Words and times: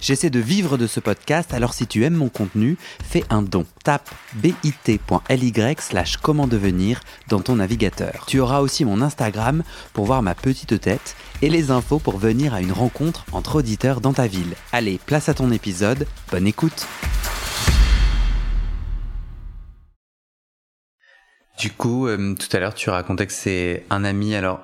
J'essaie 0.00 0.30
de 0.30 0.38
vivre 0.38 0.78
de 0.78 0.86
ce 0.86 1.00
podcast, 1.00 1.52
alors 1.52 1.74
si 1.74 1.86
tu 1.86 2.04
aimes 2.04 2.14
mon 2.14 2.28
contenu, 2.28 2.76
fais 3.02 3.24
un 3.30 3.42
don. 3.42 3.66
Tape 3.82 4.08
bit.ly 4.34 5.52
slash 5.80 6.16
comment 6.18 6.46
devenir 6.46 7.00
dans 7.28 7.40
ton 7.40 7.56
navigateur. 7.56 8.24
Tu 8.26 8.38
auras 8.38 8.60
aussi 8.60 8.84
mon 8.84 9.02
Instagram 9.02 9.64
pour 9.92 10.06
voir 10.06 10.22
ma 10.22 10.34
petite 10.34 10.80
tête 10.80 11.16
et 11.42 11.50
les 11.50 11.70
infos 11.70 11.98
pour 11.98 12.18
venir 12.18 12.54
à 12.54 12.60
une 12.60 12.72
rencontre 12.72 13.24
entre 13.32 13.56
auditeurs 13.56 14.00
dans 14.00 14.12
ta 14.12 14.26
ville. 14.26 14.54
Allez, 14.72 15.00
place 15.04 15.28
à 15.28 15.34
ton 15.34 15.50
épisode, 15.50 16.06
bonne 16.30 16.46
écoute 16.46 16.86
Du 21.58 21.72
coup, 21.72 22.06
euh, 22.06 22.36
tout 22.36 22.56
à 22.56 22.60
l'heure, 22.60 22.74
tu 22.74 22.88
racontais 22.88 23.26
que 23.26 23.32
c'est 23.32 23.84
un 23.90 24.04
ami. 24.04 24.36
Alors, 24.36 24.62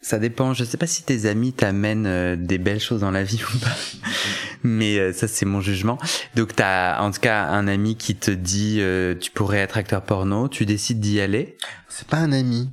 ça 0.00 0.18
dépend. 0.18 0.54
Je 0.54 0.64
sais 0.64 0.76
pas 0.76 0.86
si 0.86 1.02
tes 1.02 1.26
amis 1.26 1.52
t'amènent 1.52 2.06
euh, 2.06 2.36
des 2.36 2.58
belles 2.58 2.80
choses 2.80 3.00
dans 3.00 3.10
la 3.10 3.24
vie 3.24 3.40
ou 3.54 3.58
pas. 3.58 3.76
Mais 4.62 4.98
euh, 4.98 5.12
ça, 5.12 5.28
c'est 5.28 5.46
mon 5.46 5.60
jugement. 5.60 5.98
Donc, 6.34 6.54
t'as 6.56 7.00
en 7.00 7.10
tout 7.10 7.20
cas 7.20 7.44
un 7.44 7.68
ami 7.68 7.96
qui 7.96 8.14
te 8.14 8.30
dit 8.30 8.80
tu 9.20 9.30
pourrais 9.30 9.58
être 9.58 9.76
acteur 9.76 10.02
porno. 10.02 10.48
Tu 10.48 10.66
décides 10.66 11.00
d'y 11.00 11.20
aller? 11.20 11.56
C'est 11.88 12.06
pas 12.06 12.18
un 12.18 12.32
ami. 12.32 12.70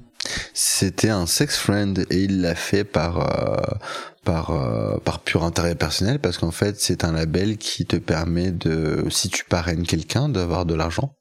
C'était 0.54 1.10
un 1.10 1.26
sex 1.26 1.58
friend 1.58 2.06
et 2.10 2.24
il 2.24 2.42
l'a 2.42 2.56
fait 2.56 2.84
par 2.84 3.20
euh, 3.20 3.78
par 4.24 4.52
euh, 4.52 4.98
par 5.00 5.20
pur 5.20 5.44
intérêt 5.44 5.76
personnel 5.76 6.20
parce 6.20 6.38
qu'en 6.38 6.52
fait 6.52 6.80
c'est 6.80 7.04
un 7.04 7.12
label 7.12 7.58
qui 7.58 7.86
te 7.86 7.98
permet 7.98 8.52
de 8.52 9.06
si 9.10 9.30
tu 9.30 9.46
parraines 9.46 9.86
quelqu'un 9.86 10.30
d'avoir 10.30 10.66
de 10.66 10.74
l'argent 10.74 11.15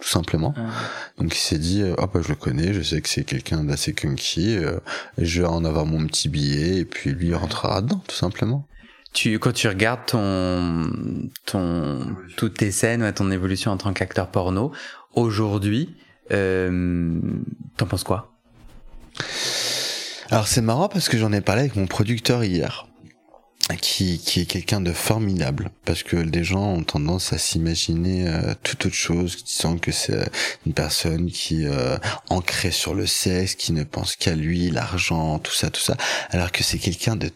tout 0.00 0.08
simplement. 0.08 0.54
Ah. 0.56 0.70
Donc 1.18 1.34
il 1.34 1.38
s'est 1.38 1.58
dit 1.58 1.82
oh 1.96 2.06
bah 2.12 2.20
je 2.22 2.28
le 2.28 2.34
connais, 2.34 2.72
je 2.72 2.82
sais 2.82 3.00
que 3.00 3.08
c'est 3.08 3.24
quelqu'un 3.24 3.64
d'assez 3.64 3.92
kunky, 3.92 4.56
euh, 4.56 4.78
je 5.18 5.42
vais 5.42 5.48
en 5.48 5.64
avoir 5.64 5.86
mon 5.86 6.06
petit 6.06 6.28
billet 6.28 6.78
et 6.78 6.84
puis 6.84 7.12
lui 7.12 7.28
il 7.28 7.34
rentrera 7.34 7.80
dedans 7.82 8.02
tout 8.06 8.16
simplement. 8.16 8.66
Tu, 9.12 9.38
quand 9.38 9.52
tu 9.52 9.68
regardes 9.68 10.06
ton, 10.06 10.90
ton, 11.46 12.16
toutes 12.36 12.54
tes 12.54 12.72
scènes, 12.72 13.12
ton 13.12 13.30
évolution 13.30 13.70
en 13.70 13.76
tant 13.76 13.92
qu'acteur 13.92 14.28
porno, 14.28 14.72
aujourd'hui, 15.14 15.94
euh, 16.32 17.20
T'en 17.76 17.86
penses 17.86 18.04
quoi? 18.04 18.32
Alors 20.30 20.46
c'est 20.48 20.62
marrant 20.62 20.88
parce 20.88 21.08
que 21.08 21.18
j'en 21.18 21.32
ai 21.32 21.40
parlé 21.40 21.62
avec 21.62 21.76
mon 21.76 21.86
producteur 21.86 22.44
hier. 22.44 22.86
Qui, 23.80 24.18
qui 24.18 24.42
est 24.42 24.44
quelqu'un 24.44 24.82
de 24.82 24.92
formidable 24.92 25.70
parce 25.86 26.02
que 26.02 26.16
les 26.16 26.44
gens 26.44 26.74
ont 26.74 26.82
tendance 26.82 27.32
à 27.32 27.38
s'imaginer 27.38 28.28
euh, 28.28 28.52
tout 28.62 28.86
autre 28.86 28.94
chose 28.94 29.42
disant 29.42 29.78
que 29.78 29.90
c'est 29.90 30.28
une 30.66 30.74
personne 30.74 31.30
qui 31.30 31.64
euh, 31.64 31.96
ancrée 32.28 32.70
sur 32.70 32.92
le 32.92 33.06
sexe 33.06 33.54
qui 33.54 33.72
ne 33.72 33.82
pense 33.82 34.16
qu'à 34.16 34.34
lui 34.34 34.70
l'argent 34.70 35.38
tout 35.38 35.54
ça 35.54 35.70
tout 35.70 35.80
ça 35.80 35.96
alors 36.28 36.52
que 36.52 36.62
c'est 36.62 36.78
quelqu'un 36.78 37.16
de 37.16 37.30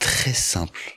très 0.00 0.32
simple. 0.32 0.96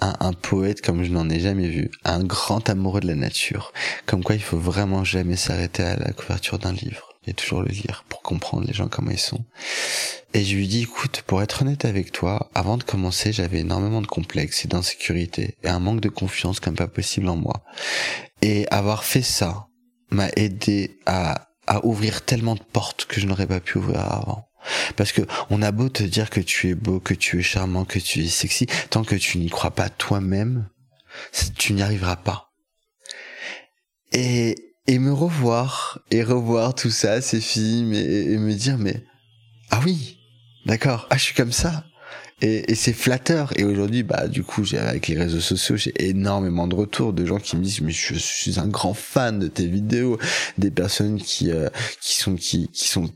Un, 0.00 0.34
poète 0.34 0.82
comme 0.82 1.02
je 1.02 1.10
n'en 1.10 1.30
ai 1.30 1.40
jamais 1.40 1.68
vu, 1.68 1.90
un 2.04 2.22
grand 2.22 2.68
amoureux 2.68 3.00
de 3.00 3.06
la 3.06 3.14
nature, 3.14 3.72
comme 4.04 4.22
quoi 4.22 4.34
il 4.34 4.42
faut 4.42 4.58
vraiment 4.58 5.02
jamais 5.02 5.36
s'arrêter 5.36 5.82
à 5.82 5.96
la 5.96 6.12
couverture 6.12 6.58
d'un 6.58 6.72
livre 6.72 7.13
et 7.26 7.34
toujours 7.34 7.62
le 7.62 7.68
lire 7.68 8.04
pour 8.08 8.22
comprendre 8.22 8.66
les 8.66 8.72
gens 8.72 8.88
comment 8.88 9.10
ils 9.10 9.18
sont. 9.18 9.44
Et 10.32 10.44
je 10.44 10.56
lui 10.56 10.66
dis, 10.66 10.82
écoute, 10.82 11.22
pour 11.26 11.42
être 11.42 11.62
honnête 11.62 11.84
avec 11.84 12.10
toi, 12.10 12.50
avant 12.54 12.76
de 12.76 12.82
commencer, 12.82 13.32
j'avais 13.32 13.60
énormément 13.60 14.02
de 14.02 14.06
complexes 14.06 14.64
et 14.64 14.68
d'insécurité 14.68 15.56
et 15.62 15.68
un 15.68 15.78
manque 15.78 16.00
de 16.00 16.08
confiance 16.08 16.60
comme 16.60 16.74
pas 16.74 16.88
possible 16.88 17.28
en 17.28 17.36
moi. 17.36 17.64
Et 18.42 18.66
avoir 18.70 19.04
fait 19.04 19.22
ça 19.22 19.68
m'a 20.10 20.28
aidé 20.36 20.98
à, 21.06 21.48
à 21.66 21.84
ouvrir 21.84 22.24
tellement 22.24 22.54
de 22.54 22.62
portes 22.62 23.06
que 23.06 23.20
je 23.20 23.26
n'aurais 23.26 23.46
pas 23.46 23.60
pu 23.60 23.78
ouvrir 23.78 24.00
avant. 24.00 24.48
Parce 24.96 25.12
que 25.12 25.22
on 25.50 25.62
a 25.62 25.72
beau 25.72 25.88
te 25.88 26.02
dire 26.02 26.30
que 26.30 26.40
tu 26.40 26.70
es 26.70 26.74
beau, 26.74 27.00
que 27.00 27.14
tu 27.14 27.38
es 27.38 27.42
charmant, 27.42 27.84
que 27.84 27.98
tu 27.98 28.24
es 28.24 28.28
sexy, 28.28 28.66
tant 28.90 29.04
que 29.04 29.14
tu 29.14 29.38
n'y 29.38 29.50
crois 29.50 29.70
pas 29.70 29.88
toi-même, 29.88 30.68
tu 31.56 31.74
n'y 31.74 31.82
arriveras 31.82 32.16
pas. 32.16 32.50
Et, 34.12 34.73
et 34.86 34.98
me 34.98 35.12
revoir, 35.12 36.00
et 36.10 36.22
revoir 36.22 36.74
tout 36.74 36.90
ça, 36.90 37.20
ces 37.20 37.40
films, 37.40 37.92
et, 37.92 38.36
me 38.36 38.52
dire, 38.54 38.78
mais, 38.78 39.04
ah 39.70 39.80
oui, 39.84 40.18
d'accord, 40.66 41.06
ah 41.10 41.16
je 41.16 41.22
suis 41.22 41.34
comme 41.34 41.52
ça. 41.52 41.84
Et, 42.42 42.70
et 42.70 42.74
c'est 42.74 42.92
flatteur. 42.92 43.52
Et 43.56 43.64
aujourd'hui, 43.64 44.02
bah, 44.02 44.28
du 44.28 44.42
coup, 44.42 44.64
j'ai, 44.64 44.78
avec 44.78 45.08
les 45.08 45.16
réseaux 45.16 45.40
sociaux, 45.40 45.76
j'ai 45.76 45.94
énormément 45.96 46.66
de 46.66 46.74
retours 46.74 47.12
de 47.12 47.24
gens 47.24 47.38
qui 47.38 47.56
me 47.56 47.62
disent, 47.62 47.80
mais 47.80 47.92
je 47.92 48.14
suis 48.14 48.58
un 48.58 48.68
grand 48.68 48.92
fan 48.92 49.38
de 49.38 49.46
tes 49.48 49.66
vidéos, 49.66 50.18
des 50.58 50.70
personnes 50.70 51.18
qui, 51.18 51.50
euh, 51.50 51.68
qui 52.00 52.16
sont, 52.16 52.34
qui, 52.34 52.68
qui 52.68 52.88
sont 52.88 53.08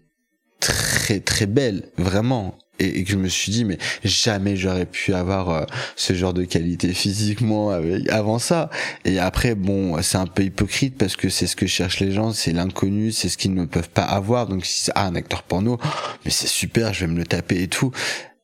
très 0.61 1.21
très 1.21 1.47
belle, 1.47 1.91
vraiment. 1.99 2.59
Et, 2.79 3.05
que 3.05 3.11
je 3.11 3.17
me 3.17 3.29
suis 3.29 3.53
dit 3.53 3.65
mais 3.65 3.79
jamais 4.05 4.57
j'aurais 4.57 4.87
pu 4.87 5.15
avoir 5.15 5.51
euh, 5.51 5.65
ce 5.97 6.13
genre 6.13 6.35
de 6.35 6.45
qualité 6.45 6.93
physiquement 6.93 7.71
avec, 7.71 8.09
avant 8.09 8.39
ça 8.39 8.71
et 9.05 9.19
après 9.19 9.55
bon 9.55 10.01
c'est 10.03 10.19
un 10.19 10.27
peu 10.27 10.45
hypocrite 10.45 10.97
parce 10.97 11.17
que 11.17 11.29
c'est 11.29 11.47
ce 11.47 11.57
que 11.57 11.67
cherchent 11.67 12.01
les 12.01 12.13
gens 12.13 12.33
c'est 12.33 12.53
l'inconnu 12.53 13.13
c'est 13.13 13.29
ce 13.29 13.37
qu'ils 13.37 13.55
ne 13.55 13.65
peuvent 13.65 13.91
pas 13.91 14.03
avoir 14.03 14.47
donc 14.47 14.65
si 14.65 14.85
c'est 14.85 14.93
ah, 14.95 15.07
un 15.07 15.15
acteur 15.15 15.43
porno 15.43 15.79
mais 16.25 16.31
c'est 16.31 16.47
super 16.47 16.93
je 16.93 17.07
vais 17.07 17.13
me 17.13 17.19
le 17.19 17.25
taper 17.25 17.63
et 17.63 17.69
tout 17.69 17.93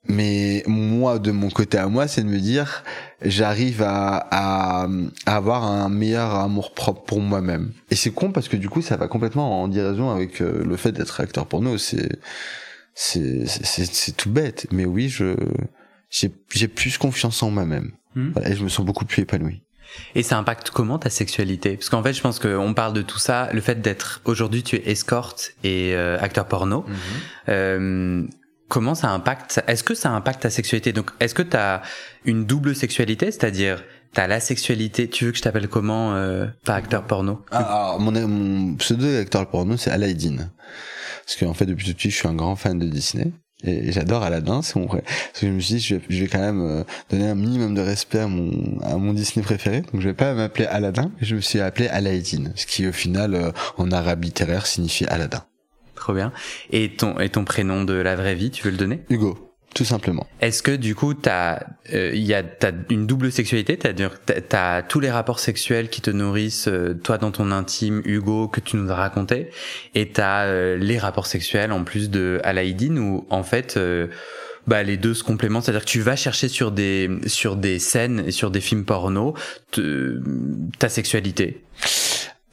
mais 0.06 0.62
moi, 0.66 1.18
de 1.18 1.30
mon 1.30 1.48
côté 1.48 1.78
à 1.78 1.88
moi, 1.88 2.08
c'est 2.08 2.22
de 2.22 2.28
me 2.28 2.38
dire, 2.38 2.84
j'arrive 3.22 3.82
à, 3.82 4.26
à, 4.30 4.86
avoir 5.24 5.64
un 5.64 5.88
meilleur 5.88 6.34
amour 6.34 6.74
propre 6.74 7.02
pour 7.02 7.20
moi-même. 7.20 7.72
Et 7.90 7.96
c'est 7.96 8.10
con 8.10 8.30
parce 8.30 8.48
que 8.48 8.56
du 8.56 8.68
coup, 8.68 8.82
ça 8.82 8.96
va 8.96 9.08
complètement 9.08 9.62
en 9.62 9.68
déraison 9.68 10.10
avec 10.10 10.42
euh, 10.42 10.62
le 10.64 10.76
fait 10.76 10.92
d'être 10.92 11.20
acteur 11.20 11.46
porno. 11.46 11.78
C'est, 11.78 12.18
c'est, 12.94 13.46
c'est, 13.46 13.86
c'est 13.86 14.12
tout 14.12 14.30
bête. 14.30 14.66
Mais 14.70 14.84
oui, 14.84 15.08
je, 15.08 15.34
j'ai, 16.10 16.32
j'ai 16.52 16.68
plus 16.68 16.98
confiance 16.98 17.42
en 17.42 17.50
moi-même. 17.50 17.92
Hmm. 18.14 18.30
et 18.44 18.54
je 18.54 18.62
me 18.62 18.68
sens 18.68 18.86
beaucoup 18.86 19.04
plus 19.04 19.22
épanoui. 19.22 19.60
Et 20.14 20.22
ça 20.22 20.38
impacte 20.38 20.70
comment 20.70 20.98
ta 20.98 21.10
sexualité? 21.10 21.76
Parce 21.76 21.88
qu'en 21.88 22.02
fait, 22.02 22.12
je 22.12 22.20
pense 22.20 22.38
qu'on 22.38 22.74
parle 22.74 22.92
de 22.92 23.02
tout 23.02 23.18
ça, 23.18 23.48
le 23.52 23.60
fait 23.60 23.80
d'être 23.80 24.20
aujourd'hui, 24.24 24.62
tu 24.62 24.76
es 24.76 24.90
escorte 24.90 25.52
et 25.64 25.94
euh, 25.94 26.18
acteur 26.20 26.46
porno. 26.46 26.84
Mhm. 26.86 26.94
Euh, 27.48 28.22
comment 28.68 28.94
ça 28.94 29.10
impacte 29.10 29.62
Est-ce 29.66 29.84
que 29.84 29.94
ça 29.94 30.10
impacte 30.10 30.42
ta 30.42 30.50
sexualité? 30.50 30.92
Donc, 30.92 31.10
est-ce 31.20 31.34
que 31.34 31.42
tu 31.42 31.56
as 31.56 31.82
une 32.24 32.44
double 32.44 32.74
sexualité, 32.74 33.26
c'est-à-dire 33.30 33.82
t'as 34.12 34.26
la 34.28 34.40
sexualité 34.40 35.08
Tu 35.08 35.24
veux 35.24 35.32
que 35.32 35.38
je 35.38 35.42
t'appelle 35.42 35.68
comment 35.68 36.14
euh, 36.14 36.46
Pas 36.64 36.74
acteur 36.74 37.04
porno? 37.04 37.44
Ah, 37.50 37.96
mon, 37.98 38.12
mon, 38.12 38.76
pseudo 38.76 39.06
acteur 39.18 39.48
porno, 39.48 39.76
c'est 39.76 39.90
Aladdin. 39.90 40.50
Parce 41.24 41.36
qu'en 41.36 41.54
fait, 41.54 41.66
depuis 41.66 41.86
tout 41.86 41.94
petit, 41.94 42.10
je 42.10 42.16
suis 42.16 42.28
un 42.28 42.34
grand 42.34 42.56
fan 42.56 42.78
de 42.78 42.86
Disney. 42.86 43.32
Et 43.66 43.92
j'adore 43.92 44.22
Aladdin, 44.22 44.60
c'est 44.60 44.76
mon 44.76 44.86
vrai. 44.86 45.02
Parce 45.06 45.40
que 45.40 45.46
je 45.46 45.52
me 45.52 45.60
suis 45.60 45.76
dit, 45.76 45.80
je 45.80 45.94
vais, 45.94 46.02
je 46.08 46.20
vais 46.20 46.28
quand 46.28 46.40
même 46.40 46.60
euh, 46.60 46.84
donner 47.10 47.28
un 47.28 47.34
minimum 47.34 47.74
de 47.74 47.80
respect 47.80 48.18
à 48.18 48.26
mon, 48.26 48.78
à 48.82 48.96
mon 48.96 49.14
Disney 49.14 49.42
préféré. 49.42 49.80
Donc 49.80 50.02
je 50.02 50.08
vais 50.08 50.14
pas 50.14 50.34
m'appeler 50.34 50.66
Aladdin, 50.66 51.10
mais 51.18 51.26
je 51.26 51.36
me 51.36 51.40
suis 51.40 51.60
appelé 51.60 51.88
Aladdin. 51.88 52.52
Ce 52.56 52.66
qui, 52.66 52.86
au 52.86 52.92
final, 52.92 53.34
euh, 53.34 53.52
en 53.78 53.90
arabe 53.90 54.24
littéraire, 54.24 54.66
signifie 54.66 55.06
Aladdin. 55.06 55.44
Trop 55.94 56.12
bien. 56.12 56.32
Et 56.70 56.94
ton, 56.94 57.18
et 57.18 57.30
ton 57.30 57.44
prénom 57.44 57.84
de 57.84 57.94
la 57.94 58.16
vraie 58.16 58.34
vie, 58.34 58.50
tu 58.50 58.64
veux 58.64 58.70
le 58.70 58.76
donner? 58.76 59.00
Hugo. 59.08 59.53
Tout 59.74 59.84
simplement. 59.84 60.24
Est-ce 60.40 60.62
que 60.62 60.70
du 60.70 60.94
coup, 60.94 61.14
t'as, 61.14 61.58
euh, 61.92 62.12
il 62.14 62.22
y 62.22 62.32
a, 62.32 62.44
t'as 62.44 62.70
une 62.90 63.08
double 63.08 63.32
sexualité, 63.32 63.76
c'est-à-dire 63.80 64.20
t'as 64.48 64.82
tous 64.82 65.00
les 65.00 65.10
rapports 65.10 65.40
sexuels 65.40 65.88
qui 65.88 66.00
te 66.00 66.10
nourrissent, 66.10 66.68
euh, 66.68 66.94
toi 66.94 67.18
dans 67.18 67.32
ton 67.32 67.50
intime, 67.50 68.00
Hugo, 68.04 68.46
que 68.46 68.60
tu 68.60 68.76
nous 68.76 68.88
as 68.92 68.94
raconté, 68.94 69.50
et 69.96 70.10
t'as 70.10 70.44
euh, 70.44 70.76
les 70.76 70.96
rapports 70.96 71.26
sexuels 71.26 71.72
en 71.72 71.82
plus 71.82 72.08
de 72.08 72.40
Alaïdine, 72.44 73.00
où 73.00 73.26
en 73.30 73.42
fait, 73.42 73.76
bah 74.68 74.84
les 74.84 74.96
deux 74.96 75.12
se 75.12 75.24
complémentent, 75.24 75.64
c'est-à-dire 75.64 75.84
que 75.84 75.90
tu 75.90 76.00
vas 76.00 76.14
chercher 76.14 76.48
sur 76.48 76.70
des 76.70 77.10
sur 77.26 77.56
des 77.56 77.80
scènes 77.80 78.22
et 78.28 78.30
sur 78.30 78.52
des 78.52 78.60
films 78.60 78.84
porno 78.84 79.34
ta 80.78 80.88
sexualité. 80.88 81.62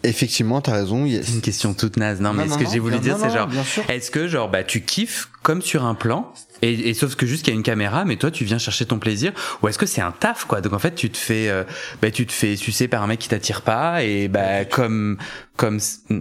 Effectivement, 0.04 0.62
t'as 0.62 0.74
raison. 0.74 1.06
C'est 1.08 1.34
une 1.34 1.42
question 1.42 1.74
toute 1.74 1.98
naze. 1.98 2.22
Non, 2.22 2.34
mais 2.34 2.48
ce 2.48 2.58
que 2.58 2.68
j'ai 2.70 2.80
voulu 2.80 3.00
dire, 3.00 3.18
c'est 3.20 3.30
genre, 3.30 3.50
est-ce 3.90 4.12
que 4.12 4.28
genre, 4.28 4.50
bah, 4.50 4.64
tu 4.64 4.82
kiffes 4.82 5.30
comme 5.44 5.62
sur 5.62 5.86
un 5.86 5.96
plan, 5.96 6.34
et, 6.62 6.90
et 6.90 6.94
sauf 6.94 7.16
que 7.16 7.26
juste 7.26 7.44
qu'il 7.44 7.54
y 7.54 7.56
a 7.56 7.58
une 7.58 7.64
caméra, 7.64 8.06
mais 8.06 8.16
toi, 8.16 8.32
tu 8.32 8.46
viens 8.46 8.58
chercher 8.58 8.86
ton 8.86 9.00
plaisir, 9.00 9.32
ou 9.62 9.68
est-ce 9.68 9.78
que 9.78 9.86
c'est 9.86 10.02
un 10.02 10.12
taf, 10.12 10.46
quoi? 10.46 10.62
Donc 10.62 10.74
en 10.74 10.80
fait, 10.80 10.96
tu 10.96 11.10
te 11.10 11.18
fais, 11.18 11.50
euh, 11.50 11.64
bah, 12.02 12.12
tu 12.12 12.26
te 12.26 12.32
fais 12.32 12.56
sucer 12.56 12.88
par 12.88 13.04
un 13.04 13.08
mec 13.08 13.20
qui 13.20 13.30
t'attire 13.30 13.62
pas, 13.62 14.04
et 14.04 14.28
bah, 14.28 14.66
comme, 14.66 15.18
comme. 15.56 15.80
Hmm. 16.10 16.20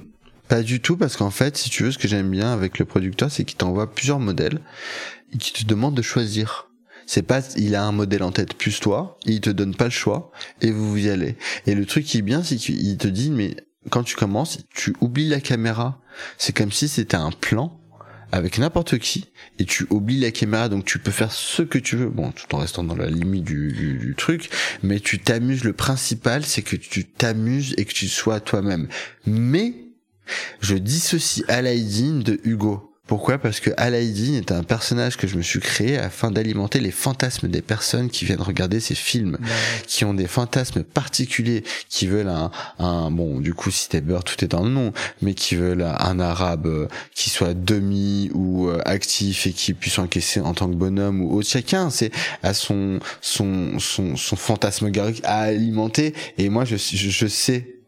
Pas 0.49 0.63
du 0.63 0.81
tout, 0.81 0.97
parce 0.97 1.17
qu'en 1.17 1.31
fait, 1.31 1.57
si 1.57 1.71
tu 1.71 1.85
veux, 1.85 1.93
ce 1.93 1.99
que 1.99 2.09
j'aime 2.09 2.29
bien 2.29 2.53
avec 2.53 2.79
le 2.81 2.85
producteur, 2.85 3.31
c'est 3.31 3.45
qu'il 3.45 3.57
t'envoie 3.57 3.89
plusieurs 3.89 4.19
modèles 4.19 4.61
et 5.33 5.39
qu'il 5.39 5.65
te 5.65 5.69
demande 5.69 5.95
de 5.95 6.03
choisir. 6.03 6.67
C'est 7.07 7.23
pas, 7.23 7.41
il 7.57 7.77
a 7.77 7.85
un 7.85 7.93
modèle 7.93 8.23
en 8.25 8.33
tête 8.33 8.55
plus 8.55 8.81
toi, 8.81 9.19
il 9.25 9.41
te 9.41 9.51
donne 9.51 9.75
pas 9.75 9.85
le 9.85 9.91
choix 9.91 10.33
et 10.61 10.71
vous 10.71 10.97
y 10.97 11.09
allez. 11.09 11.37
Et 11.67 11.75
le 11.75 11.87
truc 11.87 12.05
qui 12.05 12.19
est 12.19 12.23
bien, 12.23 12.43
c'est 12.43 12.57
qu'il 12.57 12.97
te 12.99 13.09
dit, 13.09 13.31
mais 13.31 13.57
quand 13.89 14.03
tu 14.03 14.17
commences, 14.17 14.59
tu 14.75 14.95
oublies 15.01 15.29
la 15.29 15.41
caméra. 15.41 16.01
C'est 16.37 16.55
comme 16.55 16.73
si 16.73 16.89
c'était 16.89 17.17
un 17.17 17.31
plan 17.31 17.81
avec 18.33 18.59
n'importe 18.59 18.99
qui 18.99 19.31
et 19.59 19.65
tu 19.65 19.87
oublies 19.91 20.21
la 20.21 20.31
caméra. 20.31 20.69
Donc 20.69 20.85
tu 20.85 20.99
peux 20.99 21.11
faire 21.11 21.33
ce 21.33 21.63
que 21.63 21.79
tu 21.79 21.97
veux. 21.97 22.09
Bon 22.11 22.31
tout 22.31 22.55
en 22.55 22.59
restant 22.59 22.85
dans 22.85 22.97
la 22.97 23.09
limite 23.09 23.45
du, 23.45 23.73
du, 23.99 24.15
truc. 24.15 24.51
Mais 24.83 25.01
tu 25.01 25.19
t'amuses. 25.19 25.65
Le 25.65 25.73
principal 25.73 26.45
c'est 26.45 26.63
que 26.63 26.77
tu 26.77 27.07
t'amuses 27.07 27.75
et 27.79 27.85
que 27.85 27.93
tu 27.93 28.09
sois 28.09 28.41
toi-même. 28.41 28.89
Mais 29.27 29.75
je 30.61 30.77
dissocie 30.77 31.45
Aladdin 31.49 32.21
de 32.21 32.39
Hugo 32.45 32.90
pourquoi? 33.11 33.39
Parce 33.39 33.59
que 33.59 33.71
Aladdin 33.77 34.35
est 34.35 34.53
un 34.53 34.63
personnage 34.63 35.17
que 35.17 35.27
je 35.27 35.37
me 35.37 35.43
suis 35.43 35.59
créé 35.59 35.99
afin 35.99 36.31
d'alimenter 36.31 36.79
les 36.79 36.93
fantasmes 36.93 37.49
des 37.49 37.61
personnes 37.61 38.09
qui 38.09 38.25
viennent 38.25 38.41
regarder 38.41 38.79
ces 38.79 38.95
films, 38.95 39.37
qui 39.89 40.05
ont 40.05 40.15
des 40.15 40.29
fantasmes 40.29 40.85
particuliers, 40.85 41.65
qui 41.89 42.07
veulent 42.07 42.29
un, 42.29 42.53
un 42.79 43.11
bon, 43.11 43.41
du 43.41 43.53
coup, 43.53 43.73
si 43.73 43.89
t'es 43.89 44.01
beurre, 44.01 44.23
tout 44.23 44.45
est 44.45 44.47
dans 44.47 44.63
le 44.63 44.71
nom, 44.71 44.93
mais 45.23 45.35
qui 45.35 45.57
veulent 45.57 45.83
un 45.83 46.21
arabe 46.21 46.69
euh, 46.69 46.87
qui 47.13 47.31
soit 47.31 47.53
demi 47.53 48.31
ou 48.33 48.69
euh, 48.69 48.81
actif 48.85 49.49
et 49.49 49.53
qui 49.53 49.75
puisse 49.75 49.99
encaisser 49.99 50.39
en 50.39 50.55
tant 50.55 50.69
que 50.69 50.77
bonhomme 50.77 51.21
ou 51.21 51.37
autre. 51.37 51.49
Chacun, 51.49 51.91
c'est 51.91 52.13
à 52.45 52.55
son 52.55 53.01
son 53.21 53.81
son, 53.81 54.15
son 54.15 54.37
fantasmagorique 54.37 55.21
à 55.25 55.41
alimenter. 55.41 56.15
Et 56.39 56.49
moi, 56.49 56.65
je, 56.65 56.77
je, 56.77 57.11
je 57.11 57.27
sais 57.27 57.81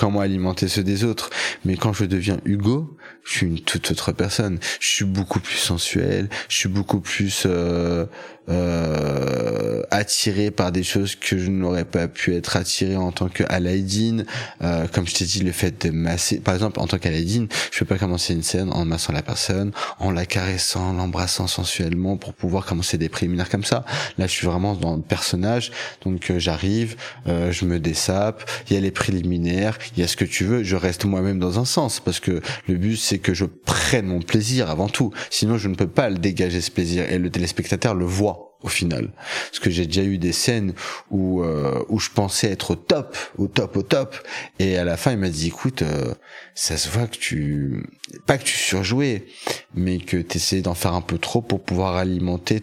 comment 0.00 0.20
alimenter 0.20 0.68
ceux 0.68 0.82
des 0.82 1.04
autres. 1.04 1.28
Mais 1.66 1.76
quand 1.76 1.92
je 1.92 2.06
deviens 2.06 2.38
Hugo, 2.46 2.96
je 3.24 3.38
suis 3.38 3.46
une 3.46 3.60
toute 3.60 3.90
autre 3.90 4.12
personne. 4.12 4.58
Je 4.80 4.88
suis 4.88 5.04
beaucoup 5.04 5.40
plus 5.40 5.56
sensuel, 5.56 6.28
je 6.48 6.56
suis 6.56 6.68
beaucoup 6.68 7.00
plus 7.00 7.44
euh, 7.46 8.06
euh, 8.50 9.82
attiré 9.90 10.50
par 10.50 10.72
des 10.72 10.82
choses 10.82 11.14
que 11.14 11.38
je 11.38 11.50
n'aurais 11.50 11.84
pas 11.84 12.08
pu 12.08 12.34
être 12.34 12.56
attiré 12.56 12.96
en 12.96 13.12
tant 13.12 13.28
que 13.28 13.44
Aladdin. 13.48 14.24
Euh, 14.62 14.86
comme 14.88 15.06
je 15.06 15.14
t'ai 15.14 15.24
dit, 15.24 15.40
le 15.40 15.52
fait 15.52 15.86
de 15.86 15.90
masser, 15.90 16.40
par 16.40 16.54
exemple, 16.54 16.80
en 16.80 16.86
tant 16.86 16.98
qu'Aladdin, 16.98 17.46
je 17.70 17.78
peux 17.78 17.84
pas 17.84 17.98
commencer 17.98 18.34
une 18.34 18.42
scène 18.42 18.72
en 18.72 18.84
massant 18.84 19.12
la 19.12 19.22
personne, 19.22 19.72
en 19.98 20.10
la 20.10 20.26
caressant, 20.26 20.92
l'embrassant 20.92 21.46
sensuellement 21.46 22.16
pour 22.16 22.34
pouvoir 22.34 22.66
commencer 22.66 22.98
des 22.98 23.08
préliminaires 23.08 23.48
comme 23.48 23.64
ça. 23.64 23.84
Là, 24.18 24.26
je 24.26 24.32
suis 24.32 24.46
vraiment 24.46 24.74
dans 24.74 24.96
le 24.96 25.02
personnage, 25.02 25.70
donc 26.04 26.30
euh, 26.30 26.38
j'arrive, 26.38 26.96
euh, 27.28 27.52
je 27.52 27.64
me 27.64 27.78
dessape, 27.78 28.48
il 28.68 28.74
y 28.74 28.76
a 28.76 28.80
les 28.80 28.90
préliminaires, 28.90 29.78
il 29.96 30.00
y 30.00 30.02
a 30.02 30.08
ce 30.08 30.16
que 30.16 30.24
tu 30.24 30.44
veux, 30.44 30.62
je 30.64 30.76
reste 30.76 31.04
moi-même 31.04 31.38
dans 31.38 31.58
un 31.60 31.64
sens 31.64 32.00
parce 32.00 32.20
que 32.20 32.40
le 32.66 32.74
but 32.74 32.96
c'est 33.10 33.18
que 33.18 33.34
je 33.34 33.44
prenne 33.44 34.06
mon 34.06 34.20
plaisir 34.20 34.70
avant 34.70 34.88
tout. 34.88 35.12
Sinon, 35.30 35.58
je 35.58 35.66
ne 35.66 35.74
peux 35.74 35.88
pas 35.88 36.08
le 36.10 36.18
dégager 36.18 36.60
ce 36.60 36.70
plaisir 36.70 37.10
et 37.10 37.18
le 37.18 37.28
téléspectateur 37.28 37.92
le 37.96 38.04
voit 38.04 38.56
au 38.62 38.68
final. 38.68 39.10
Parce 39.50 39.58
que 39.58 39.68
j'ai 39.68 39.84
déjà 39.86 40.04
eu 40.04 40.16
des 40.16 40.30
scènes 40.30 40.74
où 41.10 41.42
euh, 41.42 41.82
où 41.88 41.98
je 41.98 42.10
pensais 42.10 42.48
être 42.52 42.70
au 42.70 42.74
top, 42.76 43.16
au 43.36 43.48
top, 43.48 43.76
au 43.76 43.82
top, 43.82 44.16
et 44.60 44.76
à 44.76 44.84
la 44.84 44.96
fin 44.96 45.10
il 45.10 45.18
m'a 45.18 45.28
dit 45.28 45.48
écoute, 45.48 45.82
euh, 45.82 46.14
ça 46.54 46.76
se 46.76 46.88
voit 46.88 47.08
que 47.08 47.16
tu 47.16 47.84
pas 48.26 48.38
que 48.38 48.44
tu 48.44 48.56
surjouais, 48.56 49.26
mais 49.74 49.98
que 49.98 50.18
tu 50.18 50.36
essayais 50.36 50.62
d'en 50.62 50.74
faire 50.74 50.94
un 50.94 51.00
peu 51.00 51.18
trop 51.18 51.42
pour 51.42 51.64
pouvoir 51.64 51.96
alimenter 51.96 52.60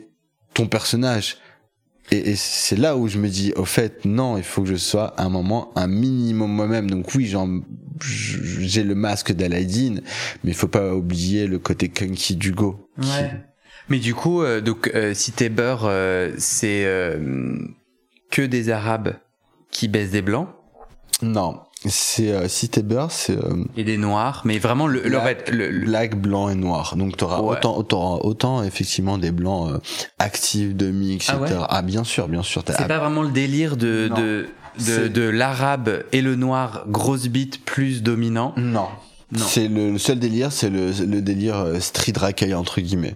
ton 0.54 0.68
personnage. 0.68 1.40
Et, 2.12 2.32
et 2.32 2.36
c'est 2.36 2.78
là 2.78 2.96
où 2.96 3.08
je 3.08 3.18
me 3.18 3.28
dis 3.28 3.54
au 3.56 3.66
fait 3.66 4.06
non, 4.06 4.38
il 4.38 4.44
faut 4.44 4.64
que 4.64 4.70
je 4.70 4.76
sois 4.76 5.14
à 5.20 5.24
un 5.24 5.30
moment 5.30 5.72
un 5.76 5.88
minimum 5.88 6.52
moi-même. 6.52 6.90
Donc 6.90 7.14
oui, 7.16 7.34
j'ai 8.02 8.84
le 8.84 8.96
masque 8.96 9.34
d'Aladdin, 9.34 9.96
mais 10.44 10.52
il 10.52 10.56
faut 10.56 10.68
pas 10.68 10.94
oublier 10.94 11.48
le 11.48 11.60
côté 11.60 11.90
kunky 11.90 12.36
d'Hugo. 12.36 12.90
Ouais. 12.98 13.32
Mais 13.90 14.00
du 14.00 14.14
coup, 14.14 14.42
euh, 14.42 14.62
donc 14.62 14.92
euh, 14.94 15.14
si 15.14 15.32
t'es 15.32 15.50
beurre, 15.50 15.86
euh, 15.86 16.34
c'est 16.38 16.86
que 18.30 18.42
des 18.42 18.70
Arabes 18.70 19.16
qui 19.72 19.88
baissent 19.88 20.12
des 20.12 20.22
blancs. 20.22 20.50
Non, 21.22 21.60
c'est 21.86 22.48
si 22.48 22.70
t'es 22.70 22.84
beurre, 22.84 23.12
c'est 23.12 23.38
et 23.76 23.84
des 23.84 23.98
noirs, 23.98 24.42
mais 24.46 24.60
vraiment 24.60 24.88
le 24.88 25.02
black, 25.02 25.50
le, 25.50 25.70
le, 25.70 26.16
blanc 26.16 26.50
et 26.50 26.56
noir. 26.56 26.96
Donc 26.96 27.18
t'auras 27.18 27.40
autant, 27.40 27.76
autant 27.78 28.20
autant 28.24 28.64
effectivement 28.64 29.18
des 29.18 29.32
blancs 29.32 29.82
actifs, 30.20 30.76
demi, 30.76 31.16
etc. 31.16 31.34
Ah, 31.40 31.68
ah, 31.70 31.82
bien 31.82 32.04
sûr, 32.04 32.28
bien 32.28 32.44
sûr. 32.44 32.64
C'est 32.68 32.88
pas 32.88 33.00
vraiment 33.00 33.24
le 33.24 33.32
délire 33.32 33.78
de 33.78 34.10
de 34.16 34.48
de, 34.86 35.08
de 35.08 35.22
l'arabe 35.24 36.04
et 36.12 36.22
le 36.22 36.36
noir 36.36 36.86
grosse 36.88 37.28
bite 37.28 37.64
plus 37.66 38.04
dominant? 38.04 38.54
Non. 38.58 38.88
Non. 39.32 39.46
C'est 39.46 39.68
le, 39.68 39.92
le, 39.92 39.98
seul 39.98 40.20
délire, 40.20 40.52
c'est 40.54 40.70
le, 40.70 40.92
le 41.06 41.22
délire 41.22 41.82
street 41.82 42.14
racaille 42.16 42.54
entre 42.54 42.80
guillemets. 42.80 43.16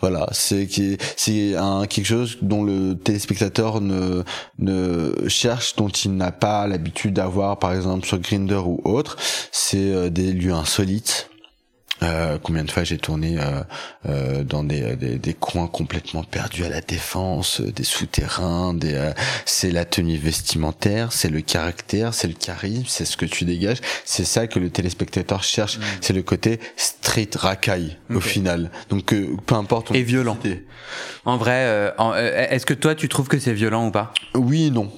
Voilà, 0.00 0.28
c'est 0.32 0.68
c'est 1.16 1.56
un 1.56 1.86
quelque 1.86 2.04
chose 2.06 2.36
dont 2.42 2.62
le 2.62 2.94
téléspectateur 2.94 3.80
ne 3.80 4.22
ne 4.58 5.28
cherche, 5.28 5.74
dont 5.76 5.88
il 5.88 6.16
n'a 6.16 6.32
pas 6.32 6.66
l'habitude 6.66 7.14
d'avoir, 7.14 7.58
par 7.58 7.72
exemple 7.72 8.06
sur 8.06 8.18
Grinder 8.18 8.60
ou 8.64 8.80
autre. 8.84 9.16
C'est 9.52 9.78
euh, 9.78 10.10
des 10.10 10.32
lieux 10.32 10.52
insolites 10.52 11.30
euh, 12.02 12.38
combien 12.42 12.64
de 12.64 12.70
fois 12.70 12.84
j'ai 12.84 12.98
tourné 12.98 13.38
euh, 13.38 13.62
euh, 14.06 14.44
dans 14.44 14.62
des, 14.62 14.96
des, 14.96 15.18
des, 15.18 15.34
coins 15.34 15.66
complètement 15.66 16.22
perdus 16.24 16.64
à 16.64 16.68
la 16.68 16.82
défense, 16.82 17.62
des 17.62 17.84
souterrains, 17.84 18.74
des 18.74 19.12
c'est 19.46 19.70
la 19.70 19.84
tenue 19.84 20.18
vestimentaire, 20.18 21.12
c'est 21.12 21.30
le 21.30 21.40
caractère, 21.40 22.12
c'est 22.12 22.28
le 22.28 22.34
charisme, 22.34 22.84
c'est 22.86 23.06
ce 23.06 23.16
que 23.16 23.24
tu 23.24 23.44
dégages, 23.44 23.78
c'est 24.04 24.24
ça 24.24 24.46
que 24.46 24.58
le 24.58 24.68
téléspectateur 24.68 25.42
cherche, 25.42 25.78
mm. 25.78 25.82
c'est 26.02 26.12
le 26.12 26.22
côté 26.22 26.60
street 26.76 27.30
racaille 27.34 27.96
au 28.10 28.20
final. 28.20 28.70
Donc 28.90 29.14
peu 29.46 29.54
importe. 29.54 29.94
Et 29.94 30.02
violent. 30.02 30.38
En 31.24 31.38
vrai, 31.38 31.94
est-ce 32.50 32.66
que 32.66 32.74
toi 32.74 32.94
tu 32.94 33.08
trouves 33.08 33.28
que 33.28 33.38
c'est 33.38 33.54
violent 33.54 33.86
ou 33.86 33.90
pas? 33.90 34.12
Oui 34.34 34.66
et 34.66 34.70
non. 34.70 34.92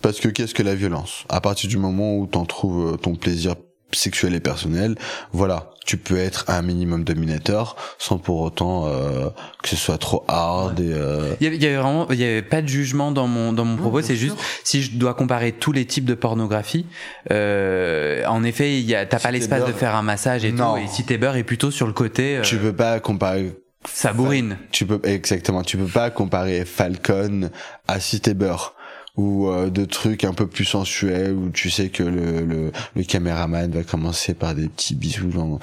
Parce 0.00 0.20
que 0.20 0.28
qu'est-ce 0.28 0.54
que 0.54 0.62
la 0.62 0.74
violence? 0.74 1.24
À 1.28 1.40
partir 1.40 1.68
du 1.68 1.76
moment 1.76 2.16
où 2.16 2.26
t'en 2.26 2.46
trouves 2.46 2.96
ton 2.98 3.16
plaisir 3.16 3.56
sexuel 3.92 4.34
et 4.34 4.40
personnel, 4.40 4.96
voilà, 5.32 5.70
tu 5.88 5.96
peux 5.96 6.18
être 6.18 6.44
un 6.48 6.60
minimum 6.60 7.02
dominateur 7.02 7.74
sans 7.98 8.18
pour 8.18 8.42
autant 8.42 8.86
euh, 8.88 9.30
que 9.62 9.70
ce 9.70 9.76
soit 9.76 9.96
trop 9.96 10.22
hard 10.28 10.78
et 10.80 10.92
euh... 10.92 11.34
il, 11.40 11.44
y 11.54 11.66
avait, 11.66 11.76
vraiment 11.76 12.06
il 12.10 12.18
y 12.18 12.24
avait 12.24 12.42
pas 12.42 12.60
de 12.60 12.68
jugement 12.68 13.10
dans 13.10 13.26
mon 13.26 13.54
dans 13.54 13.64
mon 13.64 13.78
propos. 13.78 14.02
c'est 14.02 14.14
juste 14.14 14.36
si 14.64 14.82
je 14.82 14.98
dois 14.98 15.14
comparer 15.14 15.52
tous 15.52 15.72
les 15.72 15.86
types 15.86 16.04
de 16.04 16.12
pornographie 16.12 16.84
euh, 17.30 18.22
en 18.26 18.44
effet 18.44 18.78
il 18.78 18.84
y 18.84 18.94
a 18.94 19.06
t'as 19.06 19.18
pas 19.18 19.30
l'espace 19.30 19.64
de 19.64 19.72
faire 19.72 19.96
un 19.96 20.02
massage 20.02 20.44
et 20.44 20.54
tout 20.54 20.76
et 20.76 20.86
si 20.88 21.04
t'es 21.04 21.16
beurre 21.16 21.36
est 21.36 21.42
plutôt 21.42 21.70
sur 21.70 21.86
le 21.86 21.94
côté 21.94 22.36
euh, 22.36 22.42
tu 22.42 22.58
peux 22.58 22.74
pas 22.74 23.00
comparer 23.00 23.54
ça 23.84 24.12
bourrine. 24.12 24.58
Tu 24.72 24.84
peux 24.84 25.00
exactement 25.04 25.62
tu 25.62 25.78
peux 25.78 25.86
pas 25.86 26.10
comparer 26.10 26.66
Falcon 26.66 27.48
à 27.86 28.00
Cité 28.00 28.34
Beurre 28.34 28.74
ou 29.18 29.48
euh, 29.48 29.68
de 29.68 29.84
trucs 29.84 30.24
un 30.24 30.32
peu 30.32 30.46
plus 30.46 30.64
sensuels 30.64 31.32
où 31.32 31.50
tu 31.50 31.70
sais 31.70 31.90
que 31.90 32.04
le, 32.04 32.40
le, 32.44 32.72
le 32.94 33.02
caméraman 33.02 33.70
va 33.70 33.82
commencer 33.82 34.32
par 34.32 34.54
des 34.54 34.68
petits 34.68 34.94
bisous 34.94 35.58